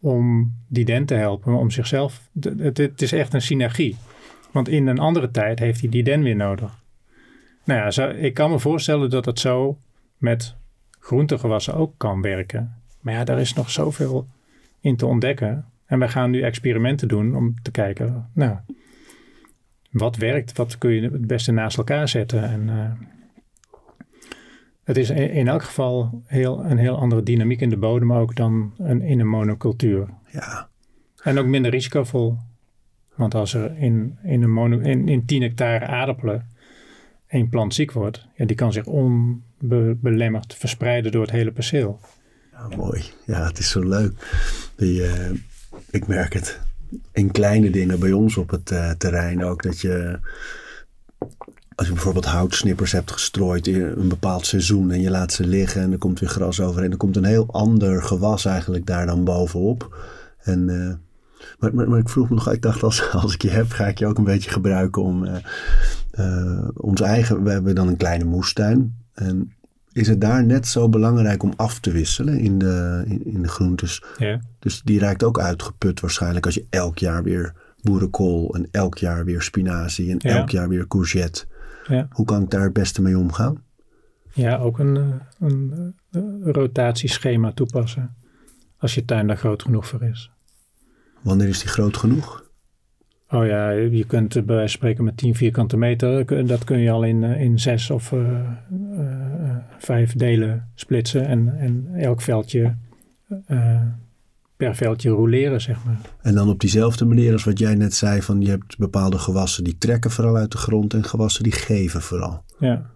om 0.01 0.55
die 0.69 0.85
den 0.85 1.05
te 1.05 1.15
helpen, 1.15 1.55
om 1.55 1.71
zichzelf. 1.71 2.29
Het, 2.41 2.79
het, 2.79 3.03
is 3.03 3.13
echt 3.13 3.35
een 3.35 3.43
synergie. 3.43 3.97
Want 4.51 4.69
in 4.69 4.87
een 4.87 4.99
andere 4.99 5.31
tijd 5.31 5.59
heeft 5.59 5.81
hij 5.81 5.89
die 5.91 6.03
den 6.03 6.23
weer 6.23 6.37
nodig. 6.37 6.85
Nou 7.65 7.93
ja, 7.93 8.09
ik 8.09 8.35
kan 8.35 8.51
me 8.51 8.59
voorstellen 8.59 9.11
dat 9.11 9.25
het 9.25 9.39
zo 9.41 9.79
met 10.17 10.57
groentegewassen 11.01 11.75
ook 11.75 11.95
kan 11.97 12.21
werken. 12.21 12.77
Maar 13.01 13.15
ja, 13.15 13.25
daar 13.25 13.41
is 13.41 13.53
nog 13.53 13.71
zoveel 13.71 14.29
in 14.81 14.97
te 14.97 15.07
ontdekken. 15.07 15.65
En 15.87 15.99
wij 15.99 16.09
gaan 16.09 16.31
nu 16.31 16.43
experimenten 16.43 17.09
doen 17.09 17.37
om 17.37 17.55
te 17.63 17.71
kijken, 17.71 18.31
nou, 18.33 18.57
wat 19.91 20.17
werkt, 20.17 20.57
wat 20.57 20.79
kun 20.79 20.91
je 20.91 21.01
het 21.01 21.27
beste 21.27 21.53
naast 21.53 21.79
elkaar 21.79 22.09
zetten. 22.09 22.43
En 22.43 22.69
uh, 22.69 22.91
het 24.85 24.97
is 24.97 25.11
in 25.11 25.49
elk 25.49 25.63
geval 25.63 26.23
heel, 26.27 26.65
een 26.65 26.79
heel 26.79 26.99
andere 26.99 27.23
dynamiek 27.23 27.61
in 27.61 27.69
de 27.69 27.77
bodem 27.77 28.13
ook 28.13 28.37
dan 28.37 28.75
een, 28.79 29.03
in 29.03 29.21
een 29.21 29.29
monocultuur. 29.29 30.09
Ja. 30.33 30.69
En 31.23 31.39
ook 31.39 31.47
minder 31.47 31.71
risicovol. 31.71 32.37
Want 33.15 33.35
als 33.35 33.55
er 33.55 33.77
in, 33.77 34.19
in, 34.23 34.43
een 34.43 34.53
mono, 34.53 34.79
in, 34.79 35.09
in 35.09 35.25
10 35.25 35.43
hectare 35.43 35.87
aardappelen 35.87 36.47
één 37.27 37.49
plant 37.49 37.75
ziek 37.75 37.93
wordt, 37.93 38.27
ja, 38.35 38.45
die 38.45 38.57
kan 38.57 38.73
zich 38.73 38.87
onbelemmerd 38.87 40.55
verspreiden 40.55 41.13
door 41.13 41.23
het 41.23 41.31
hele 41.31 41.53
perceel. 41.53 42.01
Ja, 42.59 42.77
mooi. 42.77 43.05
Ja, 43.27 43.47
het 43.47 43.59
is 43.59 43.71
zo 43.71 43.81
leuk. 43.81 44.13
Die, 44.77 45.01
uh, 45.01 45.31
ik 45.91 46.07
merk 46.07 46.33
het 46.33 46.61
in 47.13 47.31
kleine 47.31 47.71
dingen 47.71 48.01
bij 48.01 48.13
ons 48.13 48.37
op 48.37 48.51
het 48.51 48.71
uh, 48.71 48.91
terrein 48.91 49.45
ook. 49.45 49.63
Dat 49.63 49.81
je 49.81 50.19
als 51.75 51.87
je 51.87 51.93
bijvoorbeeld 51.93 52.25
houtsnippers 52.25 52.93
hebt 52.93 53.11
gestrooid 53.11 53.67
in 53.67 53.83
een 53.83 54.09
bepaald 54.09 54.47
seizoen 54.47 54.91
en 54.91 55.01
je 55.01 55.11
laat 55.11 55.33
ze 55.33 55.47
liggen 55.47 55.83
en 55.83 55.93
er 55.93 55.99
komt 55.99 56.21
weer 56.21 56.29
gras 56.29 56.61
overheen, 56.61 56.89
dan 56.89 56.99
komt 56.99 57.17
een 57.17 57.25
heel 57.25 57.53
ander 57.53 58.03
gewas 58.03 58.45
eigenlijk 58.45 58.87
daar 58.87 59.07
dan 59.07 59.25
bovenop. 59.25 59.97
En, 60.39 60.69
uh, 60.69 60.95
maar, 61.59 61.75
maar, 61.75 61.89
maar, 61.89 61.99
ik 61.99 62.09
vroeg 62.09 62.29
me 62.29 62.35
nog, 62.35 62.53
ik 62.53 62.63
dacht 62.63 62.83
als, 62.83 63.11
als 63.13 63.35
ik 63.35 63.43
je 63.43 63.51
heb, 63.51 63.71
ga 63.71 63.87
ik 63.87 63.99
je 63.99 64.07
ook 64.07 64.19
een 64.19 64.25
beetje 64.25 64.51
gebruiken 64.51 65.03
om 65.03 65.29
ons 66.75 67.01
eigen, 67.01 67.43
we 67.43 67.51
hebben 67.51 67.75
dan 67.75 67.89
een 67.89 67.97
kleine 67.97 68.25
moestuin. 68.25 68.97
En 69.15 69.53
is 69.93 70.09
het 70.09 70.21
daar 70.21 70.45
net 70.45 70.67
zo 70.67 70.89
belangrijk 70.89 71.43
om 71.43 71.53
af 71.57 71.81
te 71.81 71.91
wisselen 71.91 72.39
in 72.39 72.59
de, 72.59 73.05
in, 73.07 73.25
in 73.25 73.43
de 73.43 73.49
groentes? 73.49 74.03
Ja. 74.17 74.41
Dus 74.59 74.83
die 74.83 74.99
raakt 74.99 75.23
ook 75.23 75.39
uitgeput 75.41 76.01
waarschijnlijk 76.01 76.47
als 76.47 76.55
je 76.55 76.67
elk 76.71 76.99
jaar 76.99 77.23
weer 77.23 77.55
boerenkool 77.83 78.55
en 78.55 78.69
elk 78.71 78.99
jaar 78.99 79.25
weer 79.25 79.43
spinazie 79.43 80.11
en 80.11 80.17
Ja. 80.31 80.37
elk 80.39 80.51
jaar 80.51 80.69
weer 80.69 80.87
courgette. 80.87 81.45
Ja. 81.87 82.09
Hoe 82.11 82.27
kan 82.27 82.43
ik 82.43 82.51
daar 82.51 82.63
het 82.63 82.73
beste 82.73 83.03
mee 83.03 83.19
omgaan? 83.19 83.63
Ja, 84.33 84.57
ook 84.57 84.79
een, 84.79 84.97
eh, 84.97 85.49
een, 85.49 85.95
eh, 86.11 86.23
rotatieschema 86.43 87.53
toepassen. 87.53 88.17
Als 88.79 88.95
je 88.95 89.05
tuin 89.05 89.27
daar 89.27 89.37
groot 89.37 89.63
genoeg 89.63 89.87
voor 89.87 90.03
is. 90.03 90.31
Wanneer 91.23 91.49
is 91.49 91.59
die 91.59 91.69
groot 91.69 91.97
genoeg? 91.97 92.45
Oh 93.31 93.47
ja, 93.47 93.71
je 93.71 94.05
kunt 94.05 94.37
eh, 94.37 94.43
bij 94.43 94.55
wijze 94.55 94.71
van 94.71 94.79
spreken 94.79 95.05
met 95.05 95.17
10 95.17 95.35
vierkante 95.35 95.77
meter, 95.77 96.47
dat 96.47 96.65
kun 96.65 96.79
je 96.79 96.91
al 96.91 97.05
in, 97.05 97.25
eh, 97.25 97.41
in 97.41 97.59
zes 97.59 97.91
of 97.91 98.13
eh, 98.13 98.21
vijf 99.79 100.13
delen 100.13 100.69
splitsen. 100.75 101.27
En, 101.27 101.59
en 101.59 101.89
elk 101.95 102.21
veldje 102.21 102.77
per 104.57 104.77
veldje 104.77 105.11
roleren, 105.11 105.61
zeg 105.61 105.85
maar. 105.85 106.01
En 106.23 106.35
dan 106.35 106.49
op 106.49 106.61
diezelfde 106.61 107.05
manier 107.05 107.33
als 107.33 107.45
wat 107.45 107.59
jij 107.59 107.75
net 107.75 107.95
zei: 107.95 108.23
van 108.23 108.41
je 108.41 108.51
hebt 108.51 108.79
bepaalde 108.79 109.19
gewassen 109.19 109.65
die 109.65 109.79
trekken 109.79 110.11
vooral 110.11 110.37
uit 110.37 110.53
de 110.53 110.59
grond 110.59 110.95
en 110.95 111.05
gewassen 111.05 111.43
die 111.43 111.53
geven 111.53 112.03
vooral. 112.03 112.43
Ja. 112.59 112.91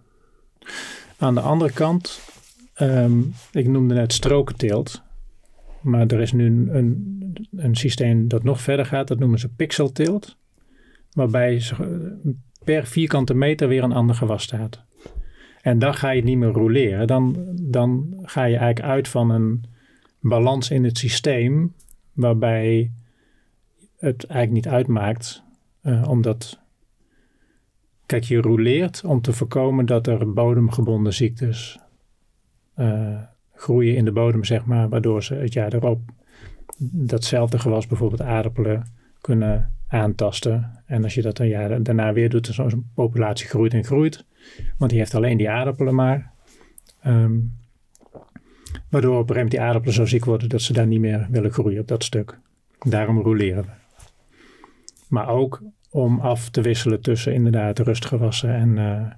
Aan 1.17 1.33
de 1.33 1.41
andere 1.41 1.71
kant, 1.71 2.19
ehm, 2.73 3.19
ik 3.51 3.67
noemde 3.67 3.93
net 3.93 4.13
strokenteelt. 4.13 5.02
Maar 5.83 6.07
er 6.07 6.21
is 6.21 6.31
nu 6.31 6.45
een, 6.45 7.35
een, 7.55 7.75
systeem 7.75 8.27
dat 8.27 8.43
nog 8.43 8.61
verder 8.61 8.85
gaat. 8.85 9.07
Dat 9.07 9.19
noemen 9.19 9.39
ze 9.39 9.49
pixelteelt. 9.49 10.37
Waarbij 11.11 11.61
per 12.63 12.85
vierkante 12.85 13.33
meter 13.33 13.67
weer 13.67 13.83
een 13.83 13.91
ander 13.91 14.15
gewas 14.15 14.43
staat. 14.43 14.83
En 15.61 15.79
dan 15.79 15.93
ga 15.93 16.09
je 16.09 16.23
niet 16.23 16.37
meer 16.37 16.51
roleren. 16.51 17.07
Dan, 17.07 17.35
dan 17.61 18.19
ga 18.21 18.43
je 18.43 18.57
eigenlijk 18.57 18.85
uit 18.85 19.07
van 19.07 19.29
een 19.29 19.63
balans 20.19 20.69
in 20.71 20.83
het 20.83 20.97
systeem. 20.97 21.73
Waarbij 22.13 22.91
het 23.97 24.25
eigenlijk 24.25 24.65
niet 24.65 24.73
uitmaakt. 24.73 25.43
eh, 25.81 26.09
omdat 26.09 26.61
Kijk, 28.05 28.23
je 28.23 28.41
roleert 28.41 29.03
om 29.03 29.21
te 29.21 29.33
voorkomen 29.33 29.85
dat 29.85 30.07
er 30.07 30.33
bodemgebonden 30.33 31.13
ziektes 31.13 31.79
eh, 32.73 33.21
groeien 33.63 33.95
in 33.95 34.05
de 34.05 34.11
bodem, 34.11 34.43
zeg 34.43 34.65
maar, 34.65 34.89
waardoor 34.89 35.23
ze 35.23 35.35
het 35.35 35.53
jaar 35.53 35.73
erop 35.73 35.99
datzelfde 36.91 37.59
gewas, 37.59 37.87
bijvoorbeeld 37.87 38.21
aardappelen, 38.21 38.91
kunnen 39.21 39.73
aantasten. 39.87 40.83
En 40.85 41.03
als 41.03 41.13
je 41.13 41.21
dat 41.21 41.39
een 41.39 41.47
jaar 41.47 41.83
daarna 41.83 42.13
weer 42.13 42.29
doet, 42.29 42.55
dan 42.55 42.69
zo'n 42.69 42.91
populatie 42.93 43.47
groeit 43.47 43.73
en 43.73 43.83
groeit. 43.83 44.25
Want 44.77 44.91
die 44.91 44.99
heeft 44.99 45.15
alleen 45.15 45.37
die 45.37 45.49
aardappelen 45.49 45.95
maar. 45.95 46.31
Ehm, 47.01 47.39
waardoor 48.89 49.19
op 49.19 49.29
een 49.29 49.35
gegeven 49.35 49.35
moment 49.35 49.51
die 49.51 49.61
aardappelen 49.61 49.95
zo 49.95 50.05
ziek 50.05 50.25
worden 50.25 50.49
dat 50.49 50.61
ze 50.61 50.73
daar 50.73 50.87
niet 50.87 50.99
meer 50.99 51.27
willen 51.29 51.51
groeien 51.51 51.81
op 51.81 51.87
dat 51.87 52.03
stuk. 52.03 52.39
Daarom 52.79 53.19
roleren 53.19 53.63
we. 53.63 53.71
Maar 55.07 55.27
ook 55.27 55.61
om 55.89 56.19
af 56.19 56.49
te 56.49 56.61
wisselen 56.61 57.01
tussen 57.01 57.33
inderdaad 57.33 57.79
rustgewassen 57.79 58.53
en, 58.53 58.77
eh, 58.77 59.11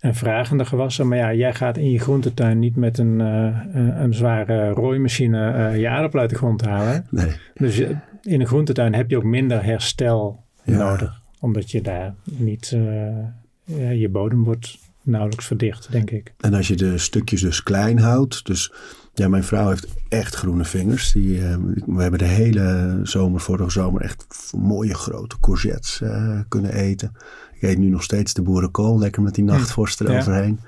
en 0.00 0.14
vragende 0.14 0.64
gewassen. 0.64 1.08
Maar 1.08 1.18
ja, 1.18 1.34
jij 1.34 1.54
gaat 1.54 1.76
in 1.76 1.90
je 1.90 1.98
groentetuin 1.98 2.58
niet 2.58 2.76
met 2.76 2.98
een, 2.98 3.20
eh, 3.20 3.56
een, 4.02 4.14
zware 4.14 4.68
rooimachine 4.70 5.50
eh, 5.52 5.80
je 5.80 5.88
aardappel 5.88 6.20
uit 6.20 6.30
de 6.30 6.36
grond 6.36 6.64
halen. 6.64 7.06
Nee. 7.10 7.32
Dus 7.54 7.76
je- 7.76 7.96
in 8.22 8.40
een 8.40 8.46
groentetuin 8.46 8.94
heb 8.94 9.10
je 9.10 9.16
ook 9.16 9.24
minder 9.24 9.64
herstel 9.64 10.44
Ja. 10.62 10.76
nodig. 10.78 11.20
Omdat 11.40 11.70
je 11.70 11.80
daar 11.82 12.14
niet, 12.24 12.72
eh, 12.74 14.00
je 14.00 14.08
bodem 14.08 14.44
wordt 14.44 14.78
nauwelijks 15.02 15.46
verdicht, 15.46 15.92
denk 15.92 16.10
ik. 16.10 16.32
En 16.40 16.54
als 16.54 16.68
je 16.68 16.76
de 16.76 16.98
stukjes 16.98 17.40
dus 17.40 17.62
klein 17.62 17.98
houdt. 17.98 18.46
Dus 18.46 18.72
ja, 19.14 19.28
mijn 19.28 19.44
vrouw 19.44 19.68
heeft 19.68 19.86
echt 20.08 20.34
groene 20.34 20.64
vingers. 20.64 21.12
Die, 21.12 21.46
eh, 21.46 21.56
we 21.86 22.02
hebben 22.02 22.18
de 22.18 22.24
hele 22.26 22.98
zomer, 23.02 23.40
vorige 23.40 23.70
zomer, 23.70 24.00
echt 24.02 24.52
mooie 24.58 24.94
grote 24.94 25.36
courgettes 25.40 26.02
kunnen 26.48 26.72
eten. 26.74 27.12
Ik 27.60 27.68
eet 27.68 27.78
nu 27.78 27.88
nog 27.88 28.02
steeds 28.02 28.34
de 28.34 28.42
boerenkool. 28.42 28.98
Lekker 28.98 29.22
met 29.22 29.34
die 29.34 29.44
nachtvorst 29.44 30.00
eroverheen. 30.00 30.60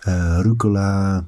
Eh, 0.00 0.38
rucola. 0.42 1.24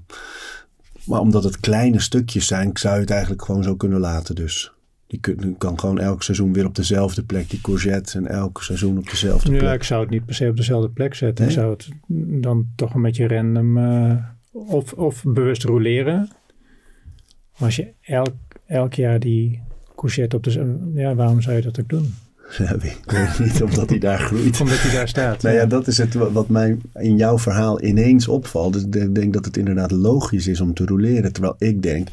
Maar 1.05 1.21
omdat 1.21 1.45
het 1.45 1.61
kleine 1.61 2.01
stukjes 2.01 2.47
zijn, 2.47 2.71
zou 2.75 2.95
je 2.95 3.01
het 3.01 3.11
eigenlijk 3.11 3.43
gewoon 3.45 3.63
zo 3.63 3.77
kunnen 3.77 4.01
laten. 4.01 4.35
Dus 4.35 4.73
die 5.07 5.21
kan 5.59 5.81
gewoon 5.81 5.99
elk 5.99 6.23
seizoen 6.23 6.53
weer 6.53 6.67
op 6.67 6.75
dezelfde 6.75 7.23
plek. 7.23 7.51
Die 7.51 7.61
courgette 7.61 8.19
en 8.19 8.27
elk 8.27 8.63
seizoen 8.63 8.99
op 8.99 9.11
dezelfde 9.11 9.53
Ja, 9.53 9.59
plek. 9.59 9.75
ik 9.75 9.83
zou 9.83 10.01
het 10.01 10.11
niet 10.11 10.25
per 10.25 10.35
se 10.35 10.49
op 10.49 10.57
dezelfde 10.57 10.89
plek 10.89 11.15
zetten. 11.15 11.45
Ik 11.45 11.51
zou 11.51 11.71
het 11.71 11.89
dan 12.43 12.67
toch 12.77 12.95
een 12.95 13.03
beetje 13.03 13.29
random 13.29 13.79
eh, 13.79 14.17
of, 14.53 14.93
of 14.93 15.23
bewust 15.27 15.65
roleren. 15.65 16.19
Maar 17.53 17.65
als 17.65 17.77
je 17.77 17.93
elk, 18.01 18.35
elk 18.67 18.95
jaar 18.95 19.19
die 19.21 19.63
courgette 19.97 20.37
op 20.37 20.43
de... 20.43 20.91
Ja, 20.95 21.15
waarom 21.15 21.41
zou 21.41 21.57
je 21.57 21.63
dat 21.63 21.81
ook 21.81 21.89
doen? 21.89 22.15
Ja, 22.59 22.73
ik 22.73 23.03
weet 23.07 23.39
niet 23.39 23.63
of 23.63 23.75
dat 23.75 23.91
hij 23.91 23.99
daar 23.99 24.19
groeit. 24.19 24.61
Omdat 24.61 24.79
hij 24.81 24.93
daar 24.95 25.09
staat. 25.09 25.43
Nou 25.43 25.55
ja, 25.55 25.67
dat 25.67 25.87
is 25.87 25.99
het 25.99 26.15
wa- 26.15 26.31
wat 26.31 26.49
mij 26.49 26.77
in 26.95 27.17
jouw 27.17 27.39
verhaal 27.39 27.83
ineens 27.83 28.29
opvalt. 28.29 28.73
Dus 28.73 29.03
ik 29.03 29.15
denk 29.15 29.33
dat 29.33 29.45
het 29.45 29.57
inderdaad 29.57 29.91
logisch 29.91 30.47
is 30.47 30.61
om 30.61 30.75
te 30.75 30.85
roleren. 30.87 31.33
Terwijl 31.33 31.55
ik 31.59 31.83
denk, 31.83 32.09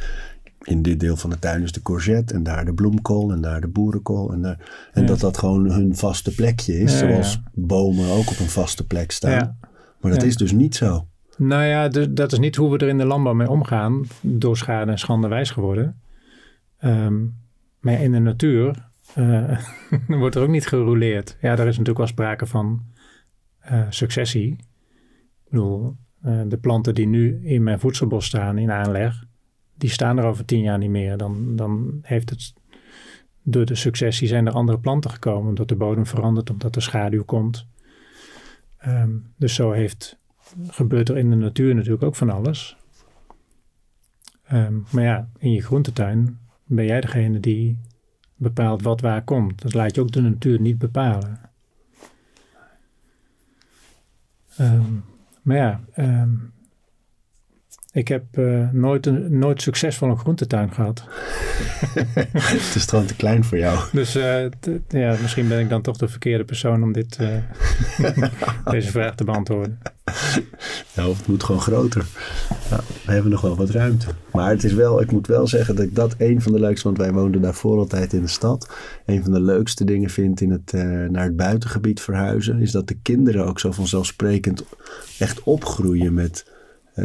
in 0.64 0.82
dit 0.82 1.00
deel 1.00 1.16
van 1.18 1.30
de 1.30 1.40
tuin 1.40 1.64
is 1.64 1.72
de 1.72 1.82
courgette 1.82 2.34
en 2.34 2.44
daar 2.44 2.66
de 2.66 2.74
bloemkool 2.74 3.32
en 3.32 3.42
daar 3.42 3.62
de 3.62 3.68
boerenkool. 3.68 4.32
En, 4.34 4.42
daar, 4.42 4.90
en 4.94 5.02
Ja. 5.02 5.08
dat 5.08 5.20
dat 5.20 5.38
gewoon 5.38 5.72
hun 5.72 5.96
vaste 5.96 6.36
plekje 6.36 6.80
is. 6.80 6.98
Zoals 6.98 7.40
bomen 7.54 8.10
ook 8.10 8.30
op 8.30 8.40
een 8.40 8.50
vaste 8.50 8.86
plek 8.88 9.12
staan. 9.12 9.58
Maar 10.02 10.12
dat 10.12 10.24
is 10.24 10.36
dus 10.38 10.52
niet 10.52 10.76
zo. 10.76 11.08
Nou 11.38 11.64
ja, 11.64 11.90
d- 11.90 12.16
dat 12.16 12.32
is 12.32 12.40
niet 12.40 12.56
hoe 12.56 12.72
we 12.72 12.78
er 12.78 12.88
in 12.88 12.98
de 12.98 13.06
landbouw 13.06 13.34
mee 13.34 13.50
omgaan. 13.50 14.06
Door 14.22 14.58
schade 14.58 14.92
en 14.92 15.00
schande 15.00 15.28
wijs 15.28 15.52
geworden. 15.52 16.00
Ehm, 16.80 17.16
maar 17.80 18.02
in 18.02 18.12
de 18.12 18.20
natuur 18.20 18.89
eh, 19.16 19.60
wordt 20.22 20.36
er 20.36 20.42
ook 20.42 20.50
niet 20.50 20.68
gerouleerd. 20.68 21.38
Ja, 21.42 21.56
daar 21.56 21.68
is 21.68 21.72
natuurlijk 21.72 21.98
wel 21.98 22.08
sprake 22.08 22.46
van 22.46 22.86
eh, 23.60 23.86
successie. 23.90 24.52
Ik 24.52 25.50
bedoel, 25.50 25.96
eh, 26.22 26.42
de 26.48 26.58
planten 26.58 26.96
die 26.96 27.08
nu 27.08 27.40
in 27.44 27.64
mijn 27.64 27.80
voedselbos 27.80 28.26
staan 28.26 28.58
in 28.58 28.72
aanleg, 28.72 29.26
die 29.76 29.90
staan 29.90 30.18
er 30.18 30.26
over 30.26 30.46
tien 30.46 30.62
jaar 30.62 30.78
niet 30.78 30.90
meer. 30.90 31.18
Dan, 31.18 31.56
dan 31.56 32.00
heeft 32.02 32.30
het 32.30 32.54
door 33.44 33.66
de 33.66 33.76
successie 33.76 34.28
zijn 34.28 34.48
er 34.48 34.54
andere 34.54 34.80
planten 34.80 35.12
gekomen, 35.12 35.50
omdat 35.50 35.68
de 35.68 35.76
bodem 35.76 36.06
verandert, 36.06 36.50
omdat 36.50 36.76
er 36.76 36.82
schaduw 36.82 37.24
komt. 37.24 37.68
Ehm, 38.78 39.12
dus 39.38 39.56
zo 39.56 39.72
heeft 39.72 40.20
gebeurt 40.68 41.10
er 41.10 41.18
in 41.18 41.30
de 41.30 41.36
natuur 41.36 41.76
natuurlijk 41.76 42.04
ook 42.04 42.16
van 42.16 42.30
alles. 42.30 42.78
Ehm, 44.44 44.80
maar 44.92 45.04
ja, 45.04 45.30
in 45.38 45.52
je 45.52 45.62
groentetuin 45.62 46.40
ben 46.66 46.86
jij 46.86 47.02
degene 47.02 47.40
die 47.40 47.80
bepaalt 48.40 48.82
wat 48.82 49.02
waar 49.02 49.24
komt. 49.24 49.62
Dat 49.62 49.74
laat 49.74 49.96
je 49.96 50.02
ook 50.02 50.12
de 50.12 50.22
natuur 50.22 50.62
niet 50.62 50.78
bepalen. 50.78 51.40
Ehm, 54.58 54.94
maar 55.42 55.58
ja, 55.58 55.82
ehm, 55.94 56.36
ik 57.92 58.08
heb 58.08 58.24
eh, 58.32 58.70
nooit, 58.72 59.06
een, 59.06 59.40
nooit 59.40 59.62
succesvol 59.62 60.10
een 60.10 60.18
groentetuin 60.18 60.74
gehad. 60.74 61.04
Het 62.34 62.76
is 62.76 62.86
gewoon 62.86 63.06
te 63.06 63.16
klein 63.16 63.44
voor 63.44 63.58
jou. 63.58 63.80
Dus 63.92 64.16
eh, 64.16 64.46
ja, 64.88 65.16
misschien 65.22 65.48
ben 65.48 65.60
ik 65.60 65.70
dan 65.70 65.82
toch 65.82 65.98
de 65.98 66.08
verkeerde 66.08 66.44
persoon 66.44 66.84
om 66.84 66.92
dit, 66.92 67.18
eh, 67.20 68.24
deze 68.72 68.92
vraag 68.92 69.16
te 69.16 69.24
beantwoorden. 69.24 69.80
Nou, 70.96 71.16
het 71.16 71.28
moet 71.28 71.44
gewoon 71.44 71.62
groter. 71.62 72.06
We 73.06 73.12
hebben 73.12 73.32
nog 73.32 73.42
wel 73.42 73.56
wat 73.56 73.70
ruimte. 73.70 74.08
Maar 74.32 74.50
het 74.50 74.64
is 74.64 74.74
wel, 74.74 75.02
ik 75.02 75.12
moet 75.12 75.28
wel 75.28 75.48
zeggen 75.48 75.76
dat 75.76 75.86
ik 75.86 75.96
dat 75.96 76.16
een 76.18 76.42
van 76.42 76.52
de 76.52 76.60
leukste, 76.60 76.88
want 76.88 76.98
wij 76.98 77.12
woonden 77.12 77.42
daarvoor 77.42 77.78
altijd 77.78 78.14
in 78.14 78.22
de 78.22 78.28
stad. 78.28 78.70
Een 79.06 79.24
van 79.24 79.32
de 79.32 79.42
leukste 79.42 79.86
dingen 79.86 80.10
vind 80.10 80.42
in 80.42 80.52
het, 80.52 80.74
naar 81.12 81.24
het 81.24 81.36
buitengebied 81.36 82.02
verhuizen, 82.02 82.62
is 82.62 82.72
dat 82.72 82.88
de 82.88 82.98
kinderen 83.02 83.46
ook 83.46 83.60
zo 83.60 83.72
vanzelfsprekend 83.72 84.64
echt 85.20 85.44
opgroeien 85.44 86.14
met 86.14 86.46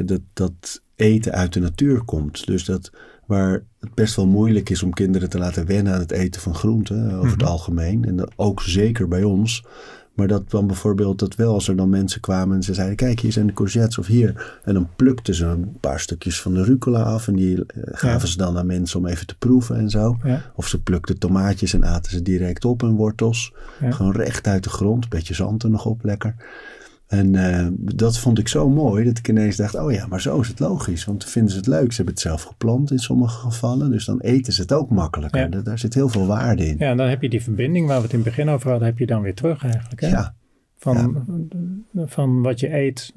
dat, 0.04 0.20
dat 0.32 0.82
eten 0.96 1.32
uit 1.32 1.52
de 1.52 1.60
natuur 1.60 2.02
komt. 2.04 2.46
Dus 2.46 2.64
dat 2.64 2.90
waar 3.26 3.62
het 3.80 3.94
best 3.94 4.16
wel 4.16 4.26
moeilijk 4.26 4.70
is 4.70 4.82
om 4.82 4.92
kinderen 4.92 5.28
te 5.30 5.38
laten 5.38 5.66
wennen 5.66 5.92
aan 5.92 6.00
het 6.00 6.10
eten 6.10 6.40
van 6.40 6.54
groenten, 6.54 7.12
over 7.14 7.30
het 7.30 7.40
Mhm. 7.40 7.50
algemeen. 7.50 8.04
En 8.04 8.28
ook 8.36 8.62
zeker 8.62 9.08
bij 9.08 9.22
ons. 9.22 9.64
Maar 10.14 10.26
dat 10.28 10.50
dan 10.50 10.66
bijvoorbeeld 10.66 11.18
dat 11.18 11.34
wel 11.34 11.52
als 11.52 11.68
er 11.68 11.76
dan 11.76 11.88
mensen 11.88 12.20
kwamen 12.20 12.56
en 12.56 12.62
ze 12.62 12.74
zeiden: 12.74 12.96
Kijk, 12.96 13.20
hier 13.20 13.32
zijn 13.32 13.46
de 13.46 13.52
courgettes 13.52 13.98
of 13.98 14.06
hier. 14.06 14.58
En 14.64 14.74
dan 14.74 14.88
plukten 14.96 15.34
ze 15.34 15.44
een 15.46 15.76
paar 15.80 16.00
stukjes 16.00 16.40
van 16.40 16.54
de 16.54 16.64
rucola 16.64 17.02
af. 17.02 17.28
En 17.28 17.34
die 17.36 17.56
eh, 17.66 17.82
gaven 17.84 18.20
Ja. 18.20 18.26
ze 18.26 18.36
dan 18.36 18.58
aan 18.58 18.66
mensen 18.66 18.98
om 18.98 19.06
even 19.06 19.26
te 19.26 19.36
proeven 19.38 19.76
en 19.76 19.90
zo. 19.90 20.16
Ja. 20.24 20.42
Of 20.54 20.68
ze 20.68 20.82
plukten 20.82 21.18
tomaatjes 21.18 21.72
en 21.74 21.84
aten 21.84 22.12
ze 22.12 22.22
direct 22.22 22.64
op 22.64 22.80
hun 22.80 22.94
wortels. 22.96 23.52
Ja. 23.80 23.90
Gewoon 23.90 24.12
recht 24.12 24.46
uit 24.46 24.64
de 24.64 24.70
grond. 24.70 25.08
Beetje 25.08 25.34
zand 25.34 25.62
er 25.62 25.70
nog 25.70 25.86
op, 25.86 26.04
lekker. 26.04 26.34
En 27.18 27.34
eh, 27.34 27.66
dat 27.78 28.18
vond 28.18 28.38
ik 28.38 28.48
zo 28.48 28.68
mooi 28.68 29.04
dat 29.04 29.18
ik 29.18 29.28
ineens 29.28 29.56
dacht: 29.56 29.74
oh 29.74 29.92
ja, 29.92 30.06
maar 30.06 30.20
zo 30.20 30.40
is 30.40 30.48
het 30.48 30.60
logisch. 30.60 31.04
Want 31.04 31.24
vinden 31.24 31.50
ze 31.50 31.56
het 31.56 31.66
leuk. 31.66 31.90
Ze 31.90 31.96
hebben 31.96 32.14
het 32.14 32.22
zelf 32.22 32.42
geplant 32.42 32.90
in 32.90 32.98
sommige 32.98 33.38
gevallen. 33.38 33.90
Dus 33.90 34.04
dan 34.04 34.20
eten 34.20 34.52
ze 34.52 34.62
het 34.62 34.72
ook 34.72 34.90
makkelijker. 34.90 35.40
Ja. 35.40 35.48
Daar, 35.48 35.62
daar 35.62 35.78
zit 35.78 35.94
heel 35.94 36.08
veel 36.08 36.26
waarde 36.26 36.66
in. 36.66 36.76
Ja, 36.78 36.90
en 36.90 36.96
dan 36.96 37.08
heb 37.08 37.22
je 37.22 37.28
die 37.28 37.42
verbinding 37.42 37.86
waar 37.86 37.96
we 37.96 38.02
het 38.02 38.12
in 38.12 38.18
het 38.18 38.28
begin 38.28 38.48
over 38.48 38.70
hadden, 38.70 38.88
heb 38.88 38.98
je 38.98 39.06
dan 39.06 39.22
weer 39.22 39.34
terug 39.34 39.64
eigenlijk. 39.64 40.00
Hè? 40.00 40.08
ja. 40.08 40.34
Van, 40.76 41.24
van 41.94 42.42
wat 42.42 42.60
je 42.60 42.74
eet, 42.74 43.12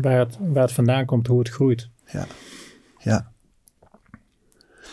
waar 0.00 0.18
het, 0.18 0.38
waar 0.40 0.62
het 0.62 0.72
vandaan 0.72 1.04
komt, 1.04 1.26
hoe 1.26 1.38
het 1.38 1.48
groeit. 1.48 1.88
Ja. 2.12 2.26
ja. 2.98 3.30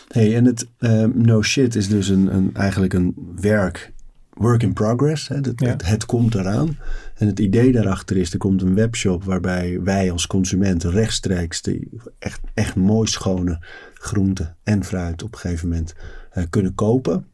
Hey, 0.08 0.36
en 0.36 0.44
het 0.44 0.68
eh, 0.78 1.04
no 1.04 1.42
shit 1.42 1.74
is 1.74 1.88
dus 1.88 2.08
een, 2.08 2.34
een, 2.34 2.50
eigenlijk 2.54 2.92
een 2.92 3.14
werk, 3.40 3.92
work 4.40 4.62
in 4.62 4.72
progress. 4.72 5.28
Hè? 5.28 5.36
Het, 5.36 5.52
Ja. 5.56 5.68
het, 5.68 5.86
het 5.86 6.06
komt 6.06 6.34
eraan. 6.34 6.78
En 7.14 7.26
het 7.26 7.38
idee 7.38 7.72
daarachter 7.72 8.16
is, 8.16 8.32
er 8.32 8.38
komt 8.38 8.62
een 8.62 8.74
webshop 8.74 9.24
waarbij 9.24 9.80
wij 9.82 10.10
als 10.10 10.26
consumenten 10.26 10.90
rechtstreeks 10.90 11.62
de 11.62 11.88
echt, 12.18 12.40
echt 12.54 12.76
mooi 12.76 13.08
schone 13.08 13.58
groenten 13.94 14.56
en 14.62 14.84
fruit 14.84 15.22
op 15.22 15.32
een 15.32 15.38
gegeven 15.38 15.68
moment 15.68 15.94
eh, 16.30 16.44
kunnen 16.50 16.74
kopen. 16.74 17.26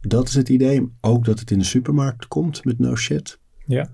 Dat 0.00 0.28
is 0.28 0.34
het 0.34 0.48
idee. 0.48 0.92
Ook 1.00 1.24
dat 1.24 1.38
het 1.38 1.50
in 1.50 1.58
de 1.58 1.64
supermarkt 1.64 2.28
komt 2.28 2.64
met 2.64 2.78
no 2.78 2.96
shit. 2.96 3.38
Ja, 3.66 3.88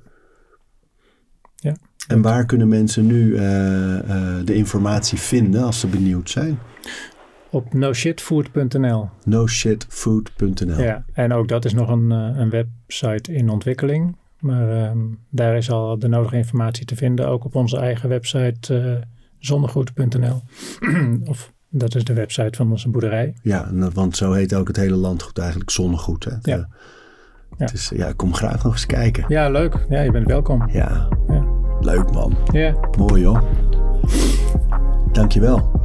En 2.08 2.22
waar 2.22 2.46
kunnen 2.46 2.68
mensen 2.68 3.06
nu 3.06 3.36
eh, 3.36 3.98
eh, 3.98 4.46
de 4.46 4.54
informatie 4.54 5.18
vinden 5.18 5.62
als 5.62 5.80
ze 5.80 5.86
benieuwd 5.86 6.30
zijn? 6.30 6.58
Op 7.56 7.74
noshitfood.nl. 7.74 9.08
noshitfood.nl. 9.24 10.80
Ja, 10.82 11.04
en 11.12 11.32
ook 11.32 11.48
dat 11.48 11.64
is 11.64 11.74
nog 11.74 11.88
een, 11.88 12.12
eh, 12.12 12.40
een 12.40 12.50
website 12.50 13.32
in 13.34 13.48
ontwikkeling. 13.50 14.16
Maar 14.40 14.70
ehm, 14.70 14.98
daar 15.30 15.56
is 15.56 15.70
al 15.70 15.98
de 15.98 16.08
nodige 16.08 16.36
informatie 16.36 16.84
te 16.84 16.96
vinden. 16.96 17.28
Ook 17.28 17.44
op 17.44 17.54
onze 17.54 17.76
eigen 17.76 18.08
website 18.08 18.74
eh 18.78 19.02
zonnegoed.nl. 19.38 20.42
of 21.30 21.52
dat 21.70 21.94
is 21.94 22.04
de 22.04 22.12
website 22.14 22.56
van 22.56 22.70
onze 22.70 22.88
boerderij. 22.88 23.34
Ja, 23.42 23.70
dat- 23.72 23.92
want 23.92 24.16
zo 24.16 24.32
heet 24.32 24.54
ook 24.54 24.66
het 24.68 24.76
hele 24.76 24.96
landgoed 24.96 25.38
eigenlijk 25.38 25.70
zonnegoed. 25.70 26.24
Hè? 26.24 26.30
Ja. 26.42 26.56
eh, 26.56 26.64
Ja. 27.58 27.72
Is, 27.72 27.92
ja, 27.94 28.12
kom 28.16 28.34
graag 28.34 28.62
nog 28.64 28.72
eens 28.72 28.86
kijken. 28.86 29.24
Ja, 29.28 29.48
leuk. 29.50 29.86
Ja, 29.88 30.00
je 30.00 30.10
bent 30.10 30.26
welkom. 30.26 30.68
Ja, 30.72 31.08
Ja, 31.28 31.44
leuk 31.80 32.12
man. 32.12 32.36
ja 32.52 32.74
Mooi 32.98 33.20
joh. 33.22 33.42
Dankjewel. 35.12 35.84